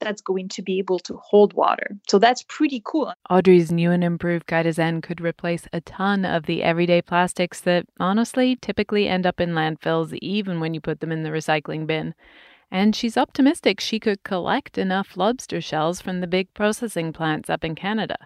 that's 0.00 0.20
going 0.20 0.48
to 0.50 0.62
be 0.62 0.78
able 0.78 0.98
to 1.00 1.16
hold 1.16 1.52
water. 1.54 1.96
So 2.08 2.18
that's 2.18 2.42
pretty 2.42 2.82
cool. 2.84 3.12
Audrey's 3.30 3.72
new 3.72 3.90
and 3.90 4.04
improved 4.04 4.46
chitosan 4.46 5.02
could 5.02 5.20
replace 5.20 5.66
a 5.72 5.80
ton 5.80 6.24
of 6.24 6.46
the 6.46 6.62
everyday 6.62 7.02
plastics 7.02 7.60
that 7.62 7.86
honestly 7.98 8.56
typically 8.56 9.08
end 9.08 9.26
up 9.26 9.40
in 9.40 9.50
landfills 9.50 10.16
even 10.20 10.60
when 10.60 10.74
you 10.74 10.80
put 10.80 11.00
them 11.00 11.12
in 11.12 11.22
the 11.22 11.30
recycling 11.30 11.86
bin. 11.86 12.14
And 12.70 12.96
she's 12.96 13.16
optimistic 13.16 13.80
she 13.80 14.00
could 14.00 14.22
collect 14.24 14.78
enough 14.78 15.16
lobster 15.16 15.60
shells 15.60 16.00
from 16.00 16.20
the 16.20 16.26
big 16.26 16.52
processing 16.54 17.12
plants 17.12 17.48
up 17.48 17.64
in 17.64 17.74
Canada. 17.74 18.16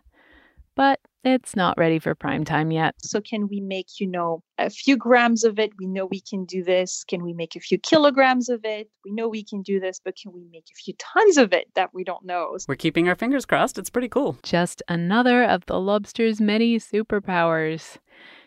But 0.78 1.00
it's 1.24 1.56
not 1.56 1.76
ready 1.76 1.98
for 1.98 2.14
prime 2.14 2.44
time 2.44 2.70
yet. 2.70 2.94
So, 3.02 3.20
can 3.20 3.48
we 3.48 3.60
make, 3.60 3.98
you 3.98 4.06
know, 4.06 4.44
a 4.58 4.70
few 4.70 4.96
grams 4.96 5.42
of 5.42 5.58
it? 5.58 5.72
We 5.76 5.88
know 5.88 6.06
we 6.06 6.20
can 6.20 6.44
do 6.44 6.62
this. 6.62 7.02
Can 7.08 7.24
we 7.24 7.32
make 7.32 7.56
a 7.56 7.60
few 7.60 7.78
kilograms 7.78 8.48
of 8.48 8.60
it? 8.62 8.88
We 9.04 9.10
know 9.10 9.28
we 9.28 9.42
can 9.42 9.62
do 9.62 9.80
this, 9.80 10.00
but 10.02 10.14
can 10.16 10.32
we 10.32 10.44
make 10.52 10.66
a 10.70 10.76
few 10.76 10.94
tons 10.96 11.36
of 11.36 11.52
it 11.52 11.66
that 11.74 11.90
we 11.92 12.04
don't 12.04 12.24
know? 12.24 12.56
We're 12.68 12.76
keeping 12.76 13.08
our 13.08 13.16
fingers 13.16 13.44
crossed. 13.44 13.76
It's 13.76 13.90
pretty 13.90 14.08
cool. 14.08 14.38
Just 14.44 14.80
another 14.86 15.42
of 15.42 15.66
the 15.66 15.80
lobster's 15.80 16.40
many 16.40 16.78
superpowers. 16.78 17.96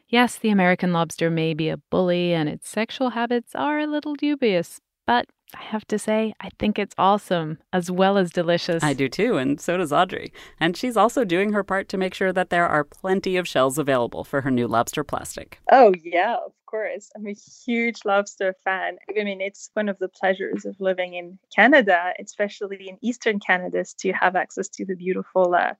Yes, 0.07 0.37
the 0.37 0.51
American 0.51 0.93
lobster 0.93 1.29
may 1.29 1.53
be 1.53 1.67
a 1.67 1.75
bully 1.75 2.33
and 2.33 2.47
its 2.47 2.69
sexual 2.69 3.09
habits 3.09 3.53
are 3.55 3.79
a 3.79 3.87
little 3.87 4.15
dubious, 4.15 4.79
but 5.05 5.25
I 5.53 5.63
have 5.63 5.85
to 5.87 5.99
say, 5.99 6.33
I 6.39 6.49
think 6.59 6.79
it's 6.79 6.95
awesome 6.97 7.59
as 7.73 7.91
well 7.91 8.17
as 8.17 8.31
delicious. 8.31 8.83
I 8.83 8.93
do 8.93 9.09
too, 9.09 9.37
and 9.37 9.59
so 9.59 9.77
does 9.77 9.91
Audrey. 9.91 10.31
And 10.59 10.75
she's 10.77 10.97
also 10.97 11.23
doing 11.25 11.53
her 11.53 11.63
part 11.63 11.89
to 11.89 11.97
make 11.97 12.13
sure 12.13 12.33
that 12.33 12.49
there 12.49 12.67
are 12.67 12.83
plenty 12.83 13.37
of 13.37 13.47
shells 13.47 13.77
available 13.77 14.23
for 14.23 14.41
her 14.41 14.51
new 14.51 14.67
lobster 14.67 15.03
plastic. 15.03 15.59
Oh, 15.71 15.93
yeah, 16.03 16.37
of 16.45 16.53
course. 16.65 17.11
I'm 17.15 17.27
a 17.27 17.35
huge 17.65 17.99
lobster 18.05 18.55
fan. 18.63 18.97
I 19.09 19.23
mean, 19.23 19.41
it's 19.41 19.69
one 19.73 19.89
of 19.89 19.99
the 19.99 20.07
pleasures 20.07 20.65
of 20.65 20.79
living 20.79 21.15
in 21.15 21.37
Canada, 21.53 22.13
especially 22.19 22.89
in 22.89 22.97
Eastern 23.01 23.39
Canada, 23.39 23.79
is 23.79 23.93
to 23.95 24.11
have 24.13 24.35
access 24.35 24.69
to 24.69 24.85
the 24.85 24.95
beautiful 24.95 25.53
uh, 25.53 25.73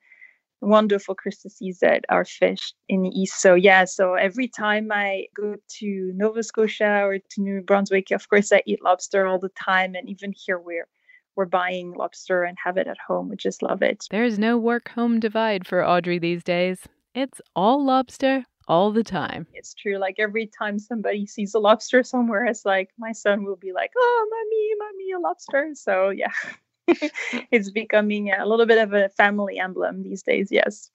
wonderful 0.61 1.15
crustaceans 1.15 1.79
that 1.79 2.05
are 2.09 2.25
fished 2.25 2.75
in 2.87 3.01
the 3.03 3.09
east. 3.09 3.41
So 3.41 3.55
yeah, 3.55 3.85
so 3.85 4.13
every 4.13 4.47
time 4.47 4.89
I 4.91 5.25
go 5.35 5.55
to 5.79 6.11
Nova 6.15 6.43
Scotia 6.43 7.03
or 7.03 7.17
to 7.17 7.41
New 7.41 7.61
Brunswick, 7.61 8.11
of 8.11 8.29
course 8.29 8.51
I 8.51 8.61
eat 8.65 8.83
lobster 8.83 9.27
all 9.27 9.39
the 9.39 9.49
time, 9.49 9.95
and 9.95 10.07
even 10.09 10.33
here 10.35 10.59
we're 10.59 10.87
we're 11.35 11.45
buying 11.45 11.93
lobster 11.93 12.43
and 12.43 12.57
have 12.63 12.77
it 12.77 12.87
at 12.87 12.97
home. 13.05 13.29
We 13.29 13.37
just 13.37 13.63
love 13.63 13.81
it. 13.81 14.05
There's 14.11 14.37
no 14.37 14.57
work 14.57 14.89
home 14.89 15.19
divide 15.19 15.65
for 15.65 15.85
Audrey 15.85 16.19
these 16.19 16.43
days. 16.43 16.87
It's 17.15 17.41
all 17.55 17.83
lobster 17.83 18.45
all 18.67 18.91
the 18.91 19.03
time. 19.03 19.47
It's 19.53 19.73
true. 19.73 19.97
Like 19.97 20.15
every 20.19 20.47
time 20.47 20.77
somebody 20.77 21.25
sees 21.25 21.53
a 21.53 21.59
lobster 21.59 22.03
somewhere, 22.03 22.45
it's 22.45 22.65
like 22.65 22.89
my 22.97 23.11
son 23.11 23.43
will 23.43 23.55
be 23.55 23.73
like, 23.73 23.91
"Oh, 23.97 24.27
mommy, 24.29 24.75
mommy, 24.79 25.11
a 25.11 25.19
lobster." 25.19 25.71
So 25.73 26.09
yeah. 26.09 26.31
it's 27.51 27.71
becoming 27.71 28.31
a 28.31 28.45
little 28.45 28.65
bit 28.65 28.77
of 28.77 28.93
a 28.93 29.09
family 29.09 29.59
emblem 29.59 30.03
these 30.03 30.23
days, 30.23 30.49
yes. 30.51 30.89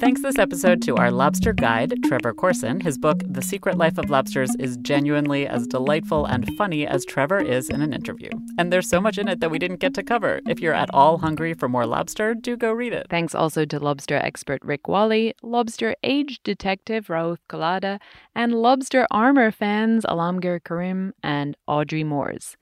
Thanks 0.00 0.22
this 0.22 0.38
episode 0.38 0.82
to 0.82 0.96
our 0.96 1.10
lobster 1.10 1.52
guide, 1.52 1.94
Trevor 2.04 2.34
Corson. 2.34 2.80
His 2.80 2.98
book, 2.98 3.22
The 3.26 3.40
Secret 3.40 3.78
Life 3.78 3.96
of 3.96 4.10
Lobsters, 4.10 4.50
is 4.58 4.76
genuinely 4.78 5.46
as 5.46 5.68
delightful 5.68 6.26
and 6.26 6.46
funny 6.58 6.84
as 6.84 7.04
Trevor 7.04 7.38
is 7.38 7.70
in 7.70 7.80
an 7.80 7.94
interview. 7.94 8.28
And 8.58 8.72
there's 8.72 8.88
so 8.88 9.00
much 9.00 9.18
in 9.18 9.28
it 9.28 9.40
that 9.40 9.50
we 9.50 9.58
didn't 9.58 9.80
get 9.80 9.94
to 9.94 10.02
cover. 10.02 10.40
If 10.48 10.60
you're 10.60 10.74
at 10.74 10.92
all 10.92 11.18
hungry 11.18 11.54
for 11.54 11.68
more 11.68 11.86
lobster, 11.86 12.34
do 12.34 12.56
go 12.56 12.72
read 12.72 12.92
it. 12.92 13.06
Thanks 13.08 13.36
also 13.36 13.64
to 13.64 13.78
lobster 13.78 14.16
expert 14.16 14.60
Rick 14.64 14.82
Wahle, 14.82 15.32
lobster 15.42 15.94
age 16.02 16.40
detective 16.42 17.06
Raouf 17.06 17.38
Kilada, 17.48 17.98
and 18.34 18.52
lobster 18.52 19.06
armor 19.10 19.52
fans 19.52 20.04
Alamgir 20.04 20.62
Karim 20.62 21.14
and 21.22 21.56
Audrey 21.66 22.04
Moores. 22.04 22.56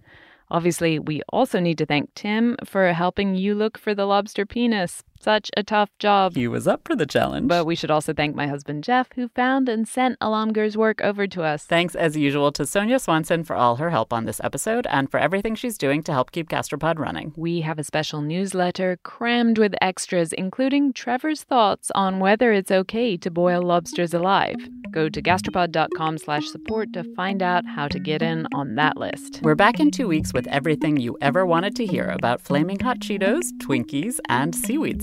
Obviously, 0.52 0.98
we 0.98 1.22
also 1.30 1.60
need 1.60 1.78
to 1.78 1.86
thank 1.86 2.12
Tim 2.14 2.56
for 2.62 2.92
helping 2.92 3.34
you 3.34 3.54
look 3.54 3.78
for 3.78 3.94
the 3.94 4.04
lobster 4.04 4.44
penis. 4.44 5.02
Such 5.22 5.52
a 5.56 5.62
tough 5.62 5.90
job. 6.00 6.34
He 6.34 6.48
was 6.48 6.66
up 6.66 6.80
for 6.84 6.96
the 6.96 7.06
challenge. 7.06 7.46
But 7.46 7.64
we 7.64 7.76
should 7.76 7.92
also 7.92 8.12
thank 8.12 8.34
my 8.34 8.48
husband 8.48 8.82
Jeff, 8.82 9.08
who 9.14 9.28
found 9.28 9.68
and 9.68 9.86
sent 9.86 10.18
Alamgir's 10.18 10.76
work 10.76 11.00
over 11.00 11.28
to 11.28 11.44
us. 11.44 11.64
Thanks, 11.64 11.94
as 11.94 12.16
usual, 12.16 12.50
to 12.50 12.66
Sonia 12.66 12.98
Swanson 12.98 13.44
for 13.44 13.54
all 13.54 13.76
her 13.76 13.90
help 13.90 14.12
on 14.12 14.24
this 14.24 14.40
episode 14.42 14.84
and 14.90 15.08
for 15.08 15.20
everything 15.20 15.54
she's 15.54 15.78
doing 15.78 16.02
to 16.02 16.12
help 16.12 16.32
keep 16.32 16.48
Gastropod 16.48 16.98
running. 16.98 17.32
We 17.36 17.60
have 17.60 17.78
a 17.78 17.84
special 17.84 18.20
newsletter 18.20 18.98
crammed 19.04 19.58
with 19.58 19.76
extras, 19.80 20.32
including 20.32 20.92
Trevor's 20.92 21.44
thoughts 21.44 21.92
on 21.94 22.18
whether 22.18 22.50
it's 22.50 22.72
okay 22.72 23.16
to 23.18 23.30
boil 23.30 23.62
lobsters 23.62 24.12
alive. 24.12 24.56
Go 24.90 25.08
to 25.08 25.22
gastropod.com 25.22 26.18
slash 26.18 26.48
support 26.48 26.92
to 26.94 27.04
find 27.14 27.44
out 27.44 27.64
how 27.64 27.86
to 27.86 28.00
get 28.00 28.22
in 28.22 28.48
on 28.52 28.74
that 28.74 28.96
list. 28.96 29.40
We're 29.42 29.54
back 29.54 29.78
in 29.78 29.92
two 29.92 30.08
weeks 30.08 30.32
with 30.34 30.48
everything 30.48 30.96
you 30.96 31.16
ever 31.22 31.46
wanted 31.46 31.76
to 31.76 31.86
hear 31.86 32.08
about 32.08 32.40
flaming 32.40 32.80
hot 32.80 32.98
Cheetos, 32.98 33.52
Twinkies, 33.58 34.18
and 34.28 34.54
seaweed 34.54 35.02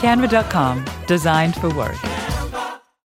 Canva.com, 0.00 0.82
designed 1.06 1.54
for 1.54 1.68
work. 1.74 2.29